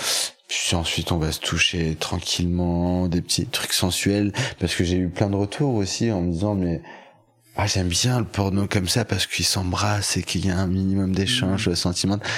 puis 0.47 0.75
ensuite 0.75 1.11
on 1.11 1.17
va 1.17 1.31
se 1.31 1.39
toucher 1.39 1.95
tranquillement 1.95 3.07
des 3.07 3.21
petits 3.21 3.47
trucs 3.47 3.73
sensuels 3.73 4.33
parce 4.59 4.75
que 4.75 4.83
j'ai 4.83 4.97
eu 4.97 5.09
plein 5.09 5.29
de 5.29 5.35
retours 5.35 5.73
aussi 5.73 6.11
en 6.11 6.21
me 6.21 6.31
disant 6.31 6.53
mais 6.53 6.81
ah 7.55 7.65
j'aime 7.65 7.87
bien 7.87 8.19
le 8.19 8.25
porno 8.25 8.67
comme 8.67 8.89
ça 8.89 9.05
parce 9.05 9.25
qu'il 9.25 9.45
s'embrasse 9.45 10.17
et 10.17 10.23
qu'il 10.23 10.45
y 10.45 10.51
a 10.51 10.57
un 10.57 10.67
minimum 10.67 11.15
d'échange 11.15 11.69
mmh. 11.69 11.75
sentimental 11.75 12.29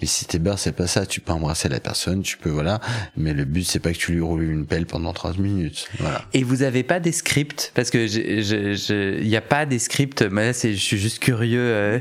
mais 0.00 0.06
si 0.06 0.26
t'es 0.26 0.38
beurre, 0.38 0.58
c'est 0.58 0.72
pas 0.72 0.86
ça. 0.86 1.06
Tu 1.06 1.20
peux 1.20 1.32
embrasser 1.32 1.70
la 1.70 1.80
personne, 1.80 2.22
tu 2.22 2.36
peux, 2.36 2.50
voilà. 2.50 2.80
Mais 3.16 3.32
le 3.32 3.46
but, 3.46 3.64
c'est 3.64 3.78
pas 3.78 3.92
que 3.92 3.98
tu 3.98 4.12
lui 4.12 4.20
roules 4.20 4.42
une 4.42 4.66
pelle 4.66 4.84
pendant 4.84 5.14
30 5.14 5.38
minutes. 5.38 5.88
Voilà. 5.98 6.22
Et 6.34 6.42
vous 6.42 6.62
avez 6.62 6.82
pas 6.82 7.00
des 7.00 7.12
scripts? 7.12 7.72
Parce 7.74 7.90
que 7.90 8.06
il 8.06 9.28
y 9.28 9.36
a 9.36 9.40
pas 9.40 9.64
des 9.64 9.78
scripts. 9.78 10.20
Mais 10.20 10.52
là, 10.52 10.52
je 10.52 10.74
suis 10.74 10.98
juste 10.98 11.18
curieux. 11.18 11.60
Euh, 11.60 11.98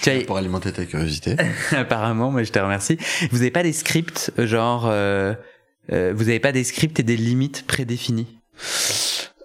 tu 0.00 0.10
pour 0.24 0.36
alimenter 0.36 0.70
ta 0.72 0.84
curiosité. 0.84 1.34
Apparemment, 1.72 2.30
moi, 2.30 2.44
je 2.44 2.52
te 2.52 2.60
remercie. 2.60 2.96
Vous 3.32 3.40
avez 3.40 3.50
pas 3.50 3.64
des 3.64 3.72
scripts, 3.72 4.32
genre, 4.38 4.86
euh, 4.86 5.34
euh, 5.92 6.12
vous 6.14 6.28
avez 6.28 6.40
pas 6.40 6.52
des 6.52 6.62
scripts 6.62 7.00
et 7.00 7.02
des 7.02 7.16
limites 7.16 7.66
prédéfinies? 7.66 8.28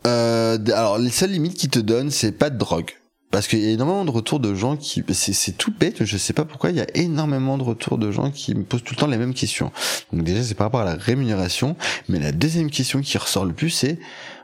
Euh, 0.05 0.59
alors, 0.67 0.99
les 0.99 1.09
seules 1.09 1.31
limites 1.31 1.55
qu'ils 1.55 1.71
te 1.71 1.79
donnent, 1.79 2.11
c'est 2.11 2.31
pas 2.31 2.51
de 2.51 2.57
drogue 2.57 2.91
parce 3.31 3.47
qu'il 3.47 3.59
y 3.59 3.67
a 3.67 3.71
énormément 3.71 4.05
de 4.05 4.11
retours 4.11 4.39
de 4.39 4.53
gens 4.53 4.77
qui 4.77 5.03
c'est 5.13 5.57
tout 5.57 5.71
bête 5.71 6.05
je 6.05 6.17
sais 6.17 6.33
pas 6.33 6.45
pourquoi 6.45 6.69
il 6.71 6.77
y 6.77 6.81
a 6.81 6.87
énormément 6.95 7.57
de 7.57 7.63
retours 7.63 7.97
de 7.97 8.11
gens 8.11 8.31
qui 8.31 8.55
me 8.55 8.63
posent 8.63 8.83
tout 8.83 8.93
le 8.93 8.99
temps 8.99 9.07
les 9.07 9.17
mêmes 9.17 9.33
questions 9.33 9.71
donc 10.13 10.23
déjà 10.23 10.43
c'est 10.43 10.55
par 10.55 10.67
rapport 10.67 10.81
à 10.81 10.85
la 10.85 10.95
rémunération 10.95 11.75
mais 12.09 12.19
la 12.19 12.31
deuxième 12.31 12.69
question 12.69 13.01
qui 13.01 13.17
ressort 13.17 13.45
le 13.45 13.53
plus 13.53 13.69
c'est 13.69 13.99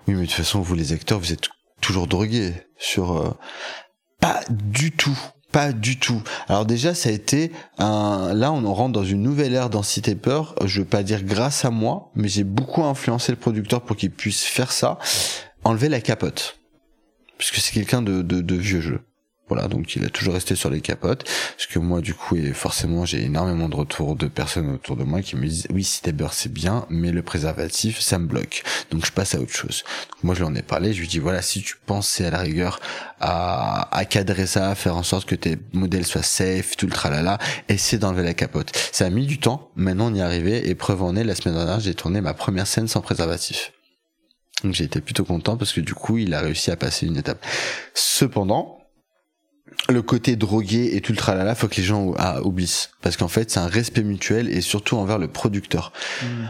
oui 0.07 0.15
mais 0.15 0.21
de 0.21 0.25
toute 0.25 0.35
façon 0.35 0.61
vous 0.61 0.75
les 0.75 0.91
acteurs 0.91 1.19
vous 1.19 1.31
êtes 1.31 1.49
toujours 1.81 2.07
drogués 2.07 2.53
sur 2.77 3.17
euh, 3.17 3.33
pas 4.19 4.41
du 4.49 4.91
tout 4.91 5.17
pas 5.53 5.71
du 5.71 5.99
tout. 5.99 6.21
Alors 6.49 6.65
déjà, 6.65 6.95
ça 6.95 7.09
a 7.09 7.11
été 7.11 7.51
un. 7.77 8.33
Là, 8.33 8.51
on 8.51 8.73
rentre 8.73 8.93
dans 8.93 9.05
une 9.05 9.21
nouvelle 9.21 9.53
ère 9.53 9.69
dans 9.69 9.83
Cité 9.83 10.15
Peur. 10.15 10.55
Je 10.65 10.79
veux 10.79 10.87
pas 10.87 11.03
dire 11.03 11.23
grâce 11.23 11.63
à 11.63 11.69
moi, 11.69 12.11
mais 12.15 12.27
j'ai 12.27 12.43
beaucoup 12.43 12.83
influencé 12.83 13.31
le 13.31 13.37
producteur 13.37 13.81
pour 13.81 13.95
qu'il 13.95 14.09
puisse 14.09 14.43
faire 14.43 14.71
ça. 14.71 14.97
Enlever 15.63 15.89
la 15.89 16.01
capote 16.01 16.57
puisque 17.37 17.57
c'est 17.57 17.73
quelqu'un 17.73 18.01
de, 18.01 18.21
de, 18.21 18.41
de, 18.41 18.55
vieux 18.55 18.81
jeu. 18.81 19.01
Voilà, 19.49 19.67
donc 19.67 19.95
il 19.97 20.05
a 20.05 20.09
toujours 20.09 20.35
resté 20.35 20.55
sur 20.55 20.69
les 20.69 20.79
capotes. 20.79 21.25
Parce 21.25 21.67
que 21.67 21.77
moi, 21.77 21.99
du 21.99 22.13
coup, 22.13 22.37
et 22.37 22.53
forcément, 22.53 23.05
j'ai 23.05 23.23
énormément 23.23 23.67
de 23.67 23.75
retours 23.75 24.15
de 24.15 24.27
personnes 24.27 24.71
autour 24.71 24.95
de 24.95 25.03
moi 25.03 25.21
qui 25.21 25.35
me 25.35 25.45
disent, 25.45 25.67
oui, 25.69 25.87
beurre, 26.13 26.33
c'est 26.33 26.51
bien, 26.51 26.85
mais 26.89 27.11
le 27.11 27.21
préservatif, 27.21 27.99
ça 27.99 28.19
me 28.19 28.25
bloque. 28.25 28.63
Donc 28.89 29.05
je 29.05 29.11
passe 29.11 29.35
à 29.35 29.41
autre 29.41 29.53
chose. 29.53 29.83
Donc, 30.13 30.23
moi, 30.23 30.33
je 30.33 30.39
lui 30.39 30.47
en 30.47 30.55
ai 30.55 30.61
parlé, 30.61 30.93
je 30.93 31.01
lui 31.01 31.09
dis, 31.09 31.19
voilà, 31.19 31.41
si 31.41 31.61
tu 31.61 31.75
pensais 31.85 32.25
à 32.25 32.31
la 32.31 32.39
rigueur 32.39 32.79
à, 33.19 33.95
à 33.95 34.05
cadrer 34.05 34.47
ça, 34.47 34.69
à 34.69 34.75
faire 34.75 34.95
en 34.95 35.03
sorte 35.03 35.27
que 35.27 35.35
tes 35.35 35.57
modèles 35.73 36.05
soient 36.05 36.23
safe, 36.23 36.77
tout 36.77 36.87
le 36.87 36.93
tralala, 36.93 37.37
essaie 37.67 37.97
d'enlever 37.97 38.23
la 38.23 38.33
capote. 38.33 38.71
Ça 38.93 39.05
a 39.05 39.09
mis 39.09 39.27
du 39.27 39.39
temps, 39.39 39.71
maintenant 39.75 40.07
on 40.07 40.15
y 40.15 40.19
est 40.19 40.23
arrivé, 40.23 40.69
et 40.69 40.73
preuve 40.73 41.03
en 41.03 41.15
est, 41.17 41.25
la 41.25 41.35
semaine 41.35 41.55
dernière, 41.55 41.81
j'ai 41.81 41.95
tourné 41.95 42.21
ma 42.21 42.33
première 42.33 42.65
scène 42.65 42.87
sans 42.87 43.01
préservatif. 43.01 43.73
Donc 44.63 44.73
j'ai 44.73 44.85
été 44.85 45.01
plutôt 45.01 45.25
content 45.25 45.57
parce 45.57 45.73
que 45.73 45.81
du 45.81 45.93
coup, 45.93 46.17
il 46.17 46.33
a 46.33 46.41
réussi 46.41 46.71
à 46.71 46.75
passer 46.75 47.05
une 47.05 47.17
étape. 47.17 47.43
Cependant, 47.93 48.79
le 49.89 50.01
côté 50.01 50.35
drogué 50.35 50.95
et 50.95 51.01
tout 51.01 51.11
le 51.11 51.17
tralala, 51.17 51.55
faut 51.55 51.67
que 51.67 51.75
les 51.75 51.83
gens 51.83 52.13
ah, 52.17 52.41
oublient. 52.41 52.89
Parce 53.01 53.17
qu'en 53.17 53.27
fait, 53.27 53.51
c'est 53.51 53.59
un 53.59 53.67
respect 53.67 54.03
mutuel 54.03 54.49
et 54.49 54.61
surtout 54.61 54.95
envers 54.97 55.17
le 55.17 55.27
producteur. 55.27 55.91
Mm. 56.21 56.45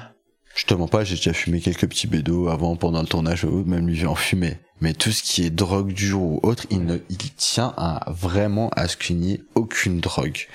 Je 0.55 0.65
te 0.65 0.73
mens 0.75 0.87
pas, 0.87 1.03
j'ai 1.03 1.15
déjà 1.15 1.33
fumé 1.33 1.59
quelques 1.61 1.87
petits 1.87 2.05
bédos 2.05 2.47
avant, 2.47 2.75
pendant 2.75 3.01
le 3.01 3.07
tournage, 3.07 3.43
ou 3.43 3.63
même 3.65 3.87
lui 3.87 4.05
en 4.05 4.13
fumait. 4.13 4.59
Mais 4.81 4.93
tout 4.93 5.11
ce 5.11 5.23
qui 5.23 5.43
est 5.43 5.49
drogue 5.49 5.93
dure 5.93 6.21
ou 6.21 6.39
autre, 6.43 6.67
il 6.69 6.85
ne, 6.85 6.97
il 7.09 7.17
tient 7.17 7.73
à 7.75 8.05
vraiment 8.11 8.69
à 8.75 8.87
ce 8.87 8.95
qu'il 8.95 9.17
n'y 9.17 9.33
ait 9.33 9.41
aucune 9.55 9.99
drogue. 9.99 10.47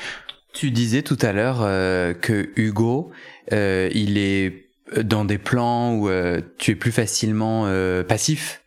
Tu 0.52 0.70
disais 0.70 1.02
tout 1.02 1.18
à 1.20 1.32
l'heure 1.32 1.58
euh, 1.62 2.14
que 2.14 2.50
Hugo, 2.56 3.10
euh, 3.52 3.88
il 3.92 4.18
est 4.18 4.67
dans 5.02 5.24
des 5.24 5.38
plans 5.38 5.94
où 5.94 6.08
euh, 6.08 6.40
tu 6.58 6.72
es 6.72 6.74
plus 6.74 6.92
facilement 6.92 7.64
euh, 7.66 8.02
passif, 8.02 8.62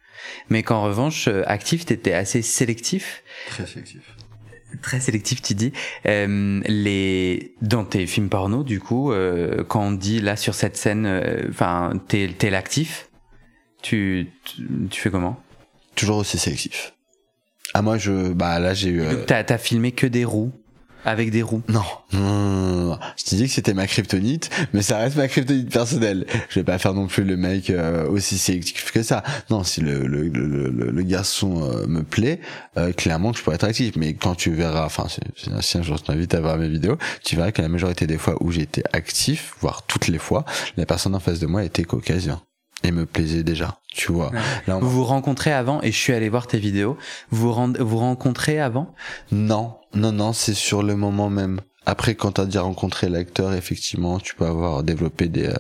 mais 0.50 0.63
qu'en 0.63 0.82
revanche, 0.84 1.28
euh, 1.28 1.44
actif, 1.46 1.86
t'étais 1.86 2.13
assez 2.13 2.42
sélectif. 2.42 3.24
Très 3.48 3.66
sélectif. 3.66 4.01
Très 4.82 5.00
sélectif, 5.00 5.42
tu 5.42 5.54
dis. 5.54 5.74
Euh, 6.06 6.62
les 6.66 7.56
dans 7.62 7.84
tes 7.84 8.08
films 8.08 8.30
porno, 8.30 8.63
du 8.63 8.80
coup, 8.80 9.12
euh, 9.12 9.63
quand 9.66 9.84
on 9.84 9.92
dit 9.92 10.22
là 10.22 10.36
sur 10.36 10.56
cette 10.56 10.78
scène, 10.78 11.46
enfin, 11.50 11.94
t'es 12.08 12.30
t'es 12.38 12.50
l'actif, 12.50 13.10
tu, 13.82 14.30
tu 14.46 14.68
tu 14.90 15.01
fais 15.01 15.12
comment? 15.12 15.42
Toujours 15.96 16.18
aussi 16.18 16.38
sélectif. 16.38 16.94
Ah 17.74 17.82
moi 17.82 17.98
je 17.98 18.32
bah 18.32 18.60
là 18.60 18.74
j'ai 18.74 18.90
eu. 18.90 19.04
T'as 19.28 19.58
filmé 19.58 19.92
que 19.92 20.08
des 20.08 20.25
roues 20.25 20.54
avec 21.05 21.31
des 21.31 21.41
roues. 21.41 21.63
Non. 21.67 21.84
Non. 22.13 22.98
Je 23.17 23.24
te 23.24 23.36
dis 23.36 23.46
que 23.46 23.51
c'était 23.51 23.74
ma 23.74 23.88
kryptonite, 23.88 24.50
mais 24.74 24.81
ça 24.81 24.98
reste 24.98 25.15
ma 25.15 25.27
kryptonite 25.27 25.72
personnelle. 25.72 26.25
Je 26.50 26.60
vais 26.60 26.63
pas 26.63 26.77
faire 26.77 26.93
non 26.93 27.08
plus 27.08 27.24
le 27.24 27.38
mec 27.38 27.70
euh, 27.70 28.08
aussi 28.08 28.38
sélectif 28.38 28.91
que 28.91 29.03
ça. 29.03 29.24
Non, 29.50 29.63
si 29.63 29.81
le, 29.81 30.05
le, 30.05 30.27
le, 30.27 30.70
le, 30.70 30.91
le 30.91 31.03
garçon 31.03 31.63
euh, 31.63 31.88
me 31.88 32.03
plaît, 32.03 32.39
euh, 32.77 32.91
clairement 32.91 33.31
que 33.31 33.38
je 33.38 33.43
pourrais 33.43 33.55
être 33.55 33.63
actif. 33.63 33.96
Mais 33.96 34.13
quand 34.13 34.36
tu 34.36 34.51
verras, 34.51 34.86
enfin, 34.86 35.08
si 35.62 35.77
un 35.77 35.81
jour 35.81 35.98
je 35.98 36.03
t'invite 36.03 36.34
à 36.34 36.41
voir 36.41 36.58
mes 36.58 36.70
vidéos, 36.70 36.98
tu 37.24 37.36
verras 37.36 37.51
que 37.51 37.62
la 37.62 37.70
majorité 37.70 38.08
des 38.08 38.17
fois 38.17 38.36
où 38.41 38.51
j'étais 38.51 38.84
actif, 38.93 39.53
voire 39.62 39.84
toutes 39.88 40.08
les 40.08 40.20
fois, 40.20 40.46
la 40.77 40.86
personne 40.86 41.15
en 41.15 41.20
face 41.20 41.39
de 41.39 41.48
moi 41.48 41.63
était 41.63 41.84
caucasien 41.84 42.41
et 42.84 42.92
me 42.92 43.06
plaisait 43.06 43.44
déjà. 43.44 43.78
Tu 43.94 44.12
vois. 44.12 44.32
Ouais. 44.32 44.40
Là, 44.68 44.78
on- 44.78 44.80
Vous 44.80 44.90
vous 44.90 45.04
rencontrez 45.04 45.52
avant 45.52 45.82
et 45.82 45.92
je 45.92 45.98
suis 45.98 46.14
allé 46.14 46.30
voir 46.30 46.48
tes 46.48 46.60
vidéos. 46.60 46.98
Vous 47.30 47.52
rend- 47.52 47.74
vous 47.80 47.98
rencontrez 47.98 48.60
avant? 48.60 48.94
Non, 49.32 49.76
non, 49.94 50.12
non, 50.12 50.34
c'est 50.34 50.54
sur 50.54 50.82
le 50.84 50.96
moment 50.96 51.30
même. 51.30 51.62
Après, 51.88 52.14
quand 52.14 52.34
t'as 52.34 52.46
déjà 52.46 52.62
rencontré 52.62 53.10
l'acteur, 53.10 53.54
effectivement, 53.54 54.20
tu 54.20 54.36
peux 54.36 54.46
avoir 54.46 54.84
développé 54.84 55.28
des, 55.28 55.48
euh, 55.48 55.56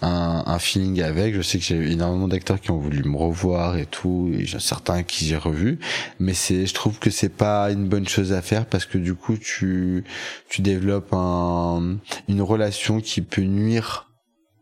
un, 0.00 0.42
un 0.46 0.58
feeling 0.58 1.02
avec. 1.02 1.34
Je 1.34 1.42
sais 1.42 1.58
que 1.58 1.64
j'ai 1.64 1.76
eu 1.76 1.90
énormément 1.90 2.26
d'acteurs 2.26 2.58
qui 2.58 2.70
ont 2.70 2.78
voulu 2.78 3.04
me 3.04 3.18
revoir 3.18 3.76
et 3.76 3.84
tout, 3.84 4.30
et 4.32 4.46
j'ai 4.46 4.60
certains 4.60 5.02
qui 5.02 5.26
j'ai 5.26 5.36
revu. 5.36 5.78
Mais 6.20 6.32
c'est, 6.32 6.64
je 6.66 6.72
trouve 6.72 6.98
que 6.98 7.10
c'est 7.10 7.28
pas 7.28 7.70
une 7.70 7.86
bonne 7.86 8.08
chose 8.08 8.32
à 8.32 8.40
faire 8.40 8.64
parce 8.64 8.86
que 8.86 8.96
du 8.96 9.14
coup, 9.14 9.36
tu, 9.36 10.04
tu 10.48 10.62
développes 10.62 11.12
un, 11.12 11.98
une 12.28 12.40
relation 12.40 13.00
qui 13.02 13.20
peut 13.20 13.42
nuire 13.42 14.07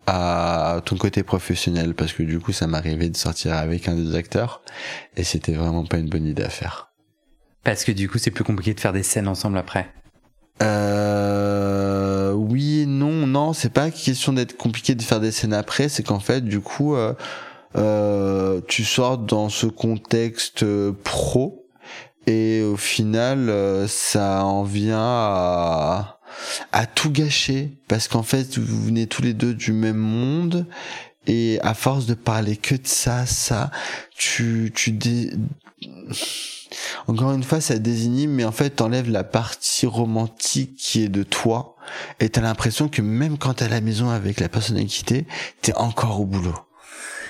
à 0.07 0.81
ton 0.85 0.97
côté 0.97 1.23
professionnel 1.23 1.95
parce 1.95 2.13
que 2.13 2.23
du 2.23 2.39
coup, 2.39 2.53
ça 2.53 2.67
m'arrivait 2.67 3.09
de 3.09 3.17
sortir 3.17 3.55
avec 3.55 3.89
un 3.89 3.95
des 3.95 4.15
acteurs 4.15 4.63
et 5.17 5.25
c'était 5.25 5.53
vraiment 5.53 5.85
pas 5.85 5.99
une 5.99 6.09
bonne 6.09 6.27
idée 6.27 6.45
à 6.45 6.49
faire. 6.49 6.93
Parce 7.65 7.85
que 7.85 7.93
du 7.93 8.09
coup, 8.09 8.19
c'est 8.19 8.31
plus 8.31 8.45
compliqué 8.45 8.75
de 8.75 8.81
faire 8.81 8.93
des 8.93 9.03
scènes 9.03 9.29
ensemble 9.29 9.59
après. 9.59 9.89
Euh, 10.63 12.33
oui, 12.33 12.87
non, 12.87 13.27
non, 13.27 13.53
c'est 13.53 13.73
pas 13.73 13.91
question 13.91 14.33
d'être 14.33 14.57
compliqué 14.57 14.95
de 14.95 15.03
faire 15.03 15.21
des 15.21 15.33
scènes 15.33 15.53
après, 15.53 15.89
c'est 15.89 16.03
qu'en 16.03 16.21
fait, 16.21 16.43
du 16.43 16.61
coup, 16.61 16.95
euh, 16.95 17.13
euh, 17.77 18.61
tu 18.69 18.85
sors 18.85 19.19
dans 19.19 19.49
ce 19.49 19.67
contexte 19.67 20.63
euh, 20.63 20.93
pro 21.05 21.67
et 22.27 22.63
au 22.63 22.77
final, 22.77 23.51
euh, 23.51 23.87
ça 23.87 24.45
en 24.45 24.63
vient 24.63 24.99
à, 24.99 26.16
à 26.73 26.87
tout 26.87 27.11
gâcher 27.11 27.73
parce 27.89 28.09
qu'en 28.09 28.23
fait, 28.23 28.59
vous 28.59 28.85
venez 28.85 29.07
tous 29.07 29.23
les 29.23 29.35
deux 29.35 29.55
du 29.55 29.73
même 29.73 29.97
monde 29.97 30.67
et 31.27 31.59
à 31.63 31.75
force 31.75 32.07
de 32.07 32.15
parler 32.15 32.57
que 32.57 32.75
de 32.75 32.87
ça, 32.87 33.27
ça, 33.27 33.71
tu, 34.17 34.73
tu 34.75 34.93
dé... 34.93 35.33
Encore 37.07 37.33
une 37.33 37.43
fois, 37.43 37.61
ça 37.61 37.79
désigne, 37.79 38.29
mais 38.29 38.45
en 38.45 38.53
fait, 38.53 38.71
t'enlèves 38.71 39.11
la 39.11 39.25
partie 39.25 39.87
romantique 39.87 40.77
qui 40.77 41.03
est 41.05 41.09
de 41.09 41.23
toi, 41.23 41.77
et 42.21 42.29
t'as 42.29 42.41
l'impression 42.41 42.89
que 42.89 43.03
même 43.03 43.39
quand 43.39 43.55
t'es 43.55 43.67
à 43.67 43.69
la 43.69 43.81
maison 43.81 44.11
avec 44.11 44.41
la 44.41 44.49
personne 44.49 44.77
avec 44.77 44.89
qui 44.89 45.05
t'es, 45.05 45.27
t'es 45.63 45.75
encore 45.75 46.21
au 46.21 46.25
boulot. 46.25 46.55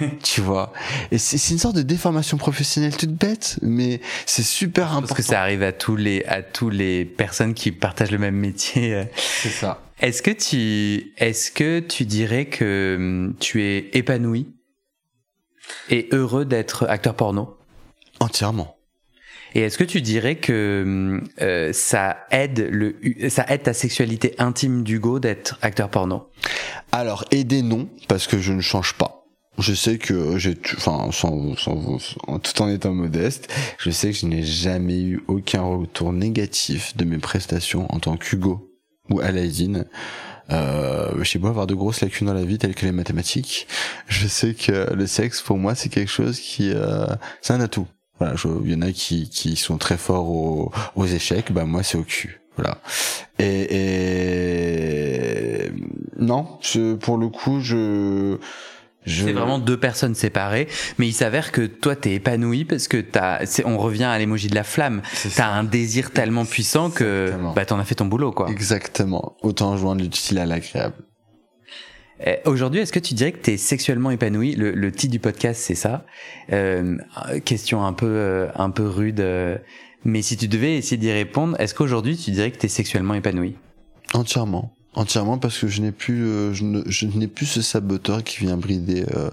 tu 0.23 0.41
vois. 0.41 0.73
Et 1.11 1.19
c'est 1.19 1.53
une 1.53 1.59
sorte 1.59 1.77
de 1.77 1.83
déformation 1.83 2.37
professionnelle 2.37 2.97
toute 2.97 3.13
bête, 3.13 3.59
mais 3.63 4.01
c'est 4.25 4.43
super 4.43 4.89
important. 4.89 5.09
Parce 5.09 5.21
que 5.21 5.23
ça 5.23 5.41
arrive 5.41 5.63
à 5.63 5.73
tous 5.73 5.97
les 5.97 6.25
à 6.25 6.43
tous 6.43 6.71
les 6.71 7.05
personnes 7.05 7.55
qui 7.55 7.73
partagent 7.73 8.11
le 8.11 8.19
même 8.19 8.37
métier. 8.37 9.05
c'est 9.17 9.49
ça. 9.49 9.83
Est-ce 10.01 10.23
que 10.23 10.31
tu 10.31 11.13
est-ce 11.17 11.51
que 11.51 11.81
tu 11.81 12.05
dirais 12.05 12.47
que 12.47 12.97
hum, 12.99 13.35
tu 13.41 13.63
es 13.63 13.91
épanoui 13.93 14.49
et 15.91 16.09
heureux 16.13 16.45
d'être 16.45 16.87
acteur 16.89 17.15
porno? 17.15 17.57
Entièrement. 18.21 18.77
Et 19.55 19.61
est-ce 19.61 19.79
que 19.79 19.85
tu 19.85 20.03
dirais 20.03 20.37
que 20.37 20.83
hum, 20.85 21.29
euh, 21.41 21.73
ça 21.73 22.27
aide 22.31 22.69
le 22.71 22.97
ça 23.31 23.47
aide 23.49 23.63
ta 23.63 23.73
sexualité 23.73 24.35
intime 24.39 24.83
d'Hugo 24.83 25.19
d'être 25.19 25.59
acteur 25.63 25.89
porno? 25.89 26.31
Alors, 26.93 27.25
aider 27.31 27.63
non, 27.63 27.89
parce 28.09 28.27
que 28.27 28.39
je 28.39 28.53
ne 28.53 28.61
change 28.61 28.95
pas. 28.95 29.26
Je 29.59 29.73
sais 29.75 29.97
que 29.99 30.37
j'ai, 30.39 30.55
enfin, 30.77 31.09
sans, 31.13 31.57
sans, 31.57 31.99
en- 32.27 32.39
tout 32.39 32.63
en 32.63 32.69
étant 32.69 32.93
modeste, 32.93 33.49
je 33.79 33.91
sais 33.91 34.11
que 34.11 34.17
je 34.19 34.27
n'ai 34.27 34.43
jamais 34.43 35.01
eu 35.01 35.23
aucun 35.29 35.63
retour 35.63 36.13
négatif 36.13 36.97
de 36.97 37.05
mes 37.05 37.19
prestations 37.19 37.87
en 37.93 37.99
tant 38.01 38.17
qu'Hugo 38.17 38.71
ou 39.11 39.21
Aladdin. 39.21 39.85
Euh, 40.51 41.25
j'ai 41.25 41.39
beau 41.39 41.49
avoir 41.49 41.67
de 41.67 41.75
grosses 41.75 42.03
lacunes 42.03 42.27
dans 42.29 42.35
la 42.35 42.45
vie 42.45 42.59
telles 42.59 42.75
que 42.75 42.85
les 42.87 42.93
mathématiques, 42.93 43.67
je 44.07 44.29
sais 44.29 44.55
que 44.55 44.93
le 44.95 45.07
sexe 45.09 45.43
pour 45.43 45.59
moi 45.59 45.75
c'est 45.75 45.89
quelque 45.89 46.11
chose 46.11 46.39
qui, 46.39 46.71
euh, 46.73 47.07
c'est 47.43 47.53
un 47.53 47.61
atout. 47.61 47.87
Voilà, 48.21 48.35
il 48.65 48.71
y 48.71 48.75
en 48.77 48.83
a 48.83 48.93
qui, 48.93 49.29
qui 49.29 49.57
sont 49.57 49.77
très 49.77 49.97
forts 49.99 50.31
aux, 50.31 50.71
aux 50.95 51.07
échecs, 51.07 51.51
bah 51.53 51.65
moi 51.65 51.83
c'est 51.83 51.99
au 51.99 52.05
cul. 52.05 52.41
Voilà. 52.57 52.79
Et, 53.39 53.67
et 55.67 55.73
non, 56.19 56.47
je, 56.63 56.95
pour 56.95 57.19
le 57.19 57.29
coup, 57.29 57.61
je, 57.61 58.39
je. 59.07 59.25
C'est 59.25 59.33
vraiment 59.33 59.59
deux 59.59 59.79
personnes 59.79 60.15
séparées, 60.15 60.69
mais 60.99 61.07
il 61.09 61.13
s'avère 61.13 61.53
que 61.53 61.67
toi 61.67 61.97
t'es 61.97 62.15
épanoui 62.15 62.65
parce 62.65 62.89
que 62.89 62.99
t'as, 63.01 63.41
on 63.65 63.79
revient 63.79 64.05
à 64.05 64.19
l'émoji 64.19 64.49
de 64.49 64.55
la 64.55 64.65
flamme. 64.65 65.03
T'as 65.35 65.49
un 65.49 65.65
désir 65.65 66.11
tellement 66.11 66.45
puissant 66.45 66.91
que 66.91 67.27
Exactement. 67.27 67.53
bah 67.55 67.65
t'en 67.65 67.79
as 67.79 67.85
fait 67.85 67.95
ton 67.95 68.07
boulot 68.07 68.33
quoi. 68.33 68.49
Exactement. 68.51 69.37
Autant 69.43 69.77
joindre 69.77 70.03
l'utile 70.03 70.39
à 70.39 70.47
l'agréable. 70.47 70.95
Euh, 72.27 72.35
Aujourd'hui, 72.47 72.81
est-ce 72.81 72.93
que 72.93 72.99
tu 72.99 73.15
dirais 73.15 73.33
que 73.33 73.39
t'es 73.39 73.57
sexuellement 73.59 74.11
épanoui 74.11 74.55
le, 74.55 74.71
le 74.73 74.91
titre 74.93 75.13
du 75.13 75.19
podcast 75.19 75.61
c'est 75.63 75.75
ça. 75.75 76.07
Euh, 76.53 76.97
question 77.45 77.85
un 77.85 77.93
peu 77.93 78.07
euh, 78.07 78.49
un 78.55 78.71
peu 78.71 78.87
rude, 78.89 79.21
euh, 79.21 79.59
mais 80.05 80.23
si 80.23 80.37
tu 80.37 80.49
devais 80.49 80.77
essayer 80.77 80.97
d'y 80.97 81.13
répondre, 81.13 81.61
est-ce 81.61 81.75
qu'aujourd'hui 81.75 82.17
tu 82.17 82.31
dirais 82.31 82.51
que 82.51 82.57
t'es 82.59 82.69
sexuellement 82.69 83.15
épanoui 83.15 83.57
Entièrement. 84.15 84.73
Entièrement 84.97 85.39
parce 85.39 85.59
que 85.59 85.69
je 85.69 85.81
n'ai 85.83 85.93
plus, 85.93 86.25
euh, 86.25 86.53
je 86.53 86.65
ne, 86.65 86.83
je 86.87 87.07
n'ai 87.07 87.29
plus 87.29 87.47
ce 87.47 87.63
saboteur 87.63 88.25
qui 88.25 88.39
vient 88.41 88.57
brider, 88.57 89.05
euh, 89.15 89.31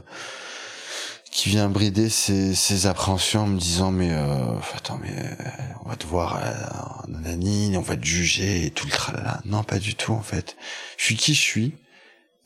qui 1.34 1.50
vient 1.50 1.68
brider 1.68 2.10
ses, 2.10 2.54
ses 2.54 2.86
appréhensions 2.86 3.42
en 3.42 3.48
me 3.48 3.60
disant 3.60 3.92
mais 3.92 4.12
euh, 4.12 4.60
attends 4.76 5.00
mais 5.02 5.10
euh, 5.18 5.46
on 5.84 5.90
va 5.90 5.96
te 5.96 6.06
voir 6.06 6.38
euh, 6.38 7.12
nanani, 7.12 7.76
on 7.76 7.82
va 7.82 7.98
te 7.98 8.06
juger 8.06 8.68
et 8.68 8.70
tout 8.70 8.86
le 8.86 8.92
tralala. 8.92 9.42
Non 9.46 9.64
pas 9.64 9.80
du 9.80 9.96
tout 9.96 10.14
en 10.14 10.22
fait. 10.22 10.56
Je 10.98 11.06
suis 11.06 11.16
qui 11.16 11.34
je 11.34 11.42
suis 11.42 11.74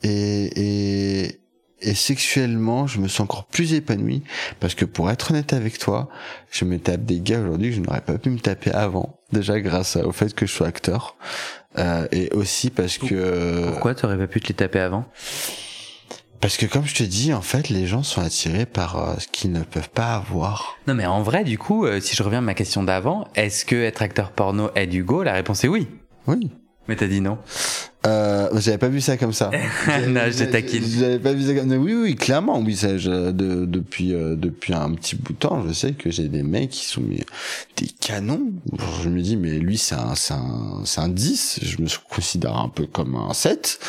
et 0.02 1.26
et 1.26 1.40
et 1.80 1.94
sexuellement 1.94 2.86
je 2.86 2.98
me 2.98 3.08
sens 3.08 3.20
encore 3.20 3.44
plus 3.44 3.74
épanoui 3.74 4.22
parce 4.58 4.74
que 4.74 4.86
pour 4.86 5.10
être 5.10 5.32
honnête 5.32 5.52
avec 5.52 5.78
toi, 5.78 6.08
je 6.50 6.64
me 6.64 6.78
tape 6.78 7.04
des 7.04 7.20
gars 7.20 7.40
aujourd'hui 7.40 7.68
que 7.70 7.76
je 7.76 7.80
n'aurais 7.82 8.00
pas 8.00 8.16
pu 8.16 8.30
me 8.30 8.40
taper 8.40 8.70
avant. 8.70 9.20
Déjà 9.32 9.60
grâce 9.60 9.96
au 9.96 10.12
fait 10.12 10.34
que 10.34 10.46
je 10.46 10.52
sois 10.52 10.66
acteur. 10.66 11.16
Euh, 11.78 12.06
et 12.12 12.30
aussi 12.32 12.70
parce 12.70 12.98
que 12.98 13.68
Pourquoi 13.70 13.94
t'aurais 13.94 14.18
pas 14.18 14.26
pu 14.26 14.40
te 14.40 14.48
les 14.48 14.54
taper 14.54 14.80
avant? 14.80 15.06
Parce 16.40 16.56
que 16.56 16.66
comme 16.66 16.86
je 16.86 16.94
te 16.94 17.02
dis, 17.02 17.34
en 17.34 17.42
fait, 17.42 17.68
les 17.68 17.86
gens 17.86 18.04
sont 18.04 18.20
attirés 18.20 18.66
par 18.66 18.96
euh, 18.96 19.14
ce 19.18 19.26
qu'ils 19.26 19.50
ne 19.50 19.62
peuvent 19.62 19.90
pas 19.90 20.14
avoir. 20.14 20.76
Non 20.86 20.94
mais 20.94 21.06
en 21.06 21.22
vrai, 21.22 21.42
du 21.42 21.58
coup, 21.58 21.84
euh, 21.84 22.00
si 22.00 22.14
je 22.14 22.22
reviens 22.22 22.38
à 22.38 22.42
ma 22.42 22.54
question 22.54 22.84
d'avant, 22.84 23.26
est-ce 23.34 23.64
que 23.64 23.76
être 23.76 24.02
acteur 24.02 24.30
porno 24.30 24.70
aide 24.76 24.94
Hugo 24.94 25.22
La 25.22 25.32
réponse 25.32 25.64
est 25.64 25.68
oui. 25.68 25.88
Oui. 26.26 26.50
Mais 26.86 26.96
t'as 26.96 27.08
dit 27.08 27.20
non. 27.20 27.38
Euh, 28.06 28.48
j'avais 28.60 28.78
pas 28.78 28.88
vu 28.88 29.00
ça 29.00 29.16
comme 29.16 29.32
ça. 29.32 29.50
non, 30.08 30.22
je 30.30 30.44
taquine. 30.44 30.84
J'avais 30.86 31.18
pas 31.18 31.32
vu 31.32 31.46
ça 31.46 31.54
comme 31.54 31.68
ça. 31.68 31.76
Oui, 31.76 31.94
oui, 31.94 32.14
clairement, 32.14 32.60
oui, 32.60 32.76
ça, 32.76 32.96
je, 32.96 33.30
de, 33.32 33.64
depuis, 33.64 34.14
euh, 34.14 34.36
depuis 34.36 34.72
un 34.72 34.92
petit 34.94 35.16
bout 35.16 35.32
de 35.32 35.38
temps, 35.38 35.64
je 35.66 35.72
sais 35.72 35.92
que 35.92 36.10
j'ai 36.10 36.28
des 36.28 36.42
mecs 36.42 36.70
qui 36.70 36.84
sont 36.84 37.00
mais, 37.00 37.24
des 37.76 37.88
canons. 38.00 38.52
Je 39.02 39.08
me 39.08 39.20
dis, 39.20 39.36
mais 39.36 39.58
lui, 39.58 39.78
c'est 39.78 39.96
un, 39.96 40.14
c'est 40.14 40.34
un, 40.34 40.82
c'est 40.84 41.00
un 41.00 41.08
10. 41.08 41.60
Je 41.62 41.82
me 41.82 41.88
considère 42.08 42.56
un 42.56 42.68
peu 42.68 42.86
comme 42.86 43.16
un 43.16 43.34
7 43.34 43.80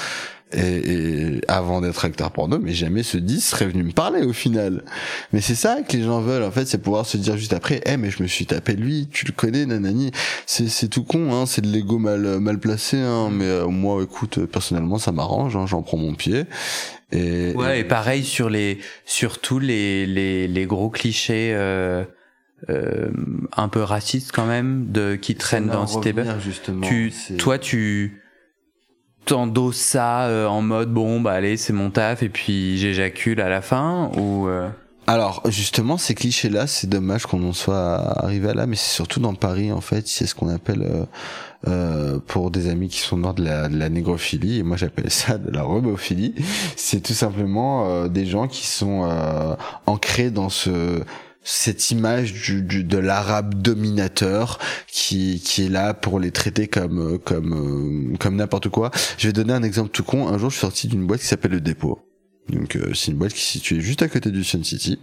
et, 0.51 1.41
avant 1.47 1.81
d'être 1.81 2.05
acteur 2.05 2.31
porno, 2.31 2.59
mais 2.59 2.73
jamais 2.73 3.03
ce 3.03 3.17
10 3.17 3.41
serait 3.41 3.67
venu 3.67 3.83
me 3.83 3.91
parler 3.91 4.23
au 4.23 4.33
final. 4.33 4.83
Mais 5.33 5.41
c'est 5.41 5.55
ça 5.55 5.81
que 5.81 5.95
les 5.95 6.03
gens 6.03 6.21
veulent, 6.21 6.43
en 6.43 6.51
fait, 6.51 6.65
c'est 6.65 6.79
pouvoir 6.79 7.05
se 7.05 7.17
dire 7.17 7.37
juste 7.37 7.53
après, 7.53 7.81
eh, 7.85 7.97
mais 7.97 8.09
je 8.09 8.23
me 8.23 8.27
suis 8.27 8.45
tapé 8.45 8.73
lui, 8.73 9.07
tu 9.11 9.25
le 9.25 9.31
connais, 9.31 9.65
nanani. 9.65 10.11
C'est, 10.45 10.67
c'est 10.67 10.87
tout 10.87 11.03
con, 11.03 11.33
hein, 11.33 11.45
c'est 11.45 11.61
de 11.61 11.67
l'ego 11.67 11.99
mal, 11.99 12.39
mal 12.39 12.59
placé, 12.59 12.97
hein, 12.97 13.29
mais 13.31 13.45
euh, 13.45 13.67
moi, 13.67 14.01
écoute, 14.03 14.45
personnellement, 14.45 14.97
ça 14.97 15.11
m'arrange, 15.11 15.55
hein, 15.55 15.65
j'en 15.67 15.81
prends 15.81 15.97
mon 15.97 16.15
pied. 16.15 16.45
Et, 17.11 17.53
ouais, 17.53 17.81
et... 17.81 17.83
pareil 17.83 18.23
sur 18.23 18.49
les, 18.49 18.79
surtout 19.05 19.59
les, 19.59 20.05
les, 20.05 20.47
les 20.47 20.65
gros 20.65 20.89
clichés, 20.89 21.53
euh... 21.53 22.03
Euh, 22.69 23.09
un 23.55 23.69
peu 23.69 23.81
racistes 23.81 24.33
quand 24.33 24.45
même 24.45 24.91
de 24.91 25.15
qui 25.15 25.35
traînent 25.35 25.67
dans 25.67 25.87
justement 26.41 26.85
tu 26.85 27.13
toi 27.37 27.57
tu 27.57 28.21
t'endosses 29.25 29.77
ça 29.77 30.27
euh, 30.27 30.47
en 30.47 30.61
mode 30.61 30.91
bon 30.91 31.21
bah 31.21 31.33
allez 31.33 31.57
c'est 31.57 31.73
mon 31.73 31.91
taf 31.91 32.23
et 32.23 32.29
puis 32.29 32.77
j'éjacule 32.77 33.41
à 33.41 33.49
la 33.49 33.61
fin 33.61 34.11
ou 34.17 34.47
euh? 34.47 34.67
Alors 35.07 35.41
justement 35.49 35.97
ces 35.97 36.13
clichés 36.15 36.49
là 36.49 36.67
c'est 36.67 36.87
dommage 36.87 37.25
qu'on 37.25 37.47
en 37.47 37.53
soit 37.53 37.95
arrivé 38.23 38.49
à 38.49 38.53
là 38.53 38.65
mais 38.65 38.75
c'est 38.75 38.93
surtout 38.93 39.19
dans 39.19 39.33
Paris 39.33 39.71
en 39.71 39.81
fait 39.81 40.07
c'est 40.07 40.25
ce 40.25 40.35
qu'on 40.35 40.49
appelle 40.49 40.83
euh, 40.83 41.05
euh, 41.67 42.19
pour 42.27 42.51
des 42.51 42.69
amis 42.69 42.87
qui 42.87 42.99
sont 42.99 43.17
morts 43.17 43.33
de 43.33 43.43
la, 43.43 43.69
de 43.69 43.77
la 43.77 43.89
négrophilie 43.89 44.59
et 44.59 44.63
moi 44.63 44.77
j'appelle 44.77 45.09
ça 45.11 45.37
de 45.37 45.51
la 45.51 45.63
robophilie 45.63 46.35
c'est 46.75 47.01
tout 47.01 47.13
simplement 47.13 48.07
des 48.07 48.25
gens 48.25 48.47
qui 48.47 48.65
sont 48.65 49.09
ancrés 49.85 50.31
dans 50.31 50.49
ce 50.49 51.03
cette 51.43 51.91
image 51.91 52.33
du, 52.33 52.61
du 52.61 52.83
de 52.83 52.97
l'arabe 52.97 53.55
dominateur 53.55 54.59
qui, 54.87 55.41
qui 55.43 55.65
est 55.65 55.69
là 55.69 55.93
pour 55.93 56.19
les 56.19 56.31
traiter 56.31 56.67
comme 56.67 57.19
comme 57.19 58.15
comme 58.19 58.35
n'importe 58.35 58.69
quoi. 58.69 58.91
Je 59.17 59.27
vais 59.27 59.33
donner 59.33 59.53
un 59.53 59.63
exemple 59.63 59.89
tout 59.89 60.03
con. 60.03 60.27
Un 60.27 60.37
jour, 60.37 60.49
je 60.49 60.55
suis 60.55 60.61
sorti 60.61 60.87
d'une 60.87 61.05
boîte 61.05 61.21
qui 61.21 61.27
s'appelle 61.27 61.51
le 61.51 61.61
Dépôt. 61.61 61.99
Donc 62.49 62.75
euh, 62.75 62.93
c'est 62.93 63.11
une 63.11 63.17
boîte 63.17 63.33
qui 63.33 63.39
est 63.39 63.51
située 63.59 63.79
juste 63.79 64.01
à 64.01 64.07
côté 64.07 64.31
du 64.31 64.43
Sun 64.43 64.63
City. 64.63 64.99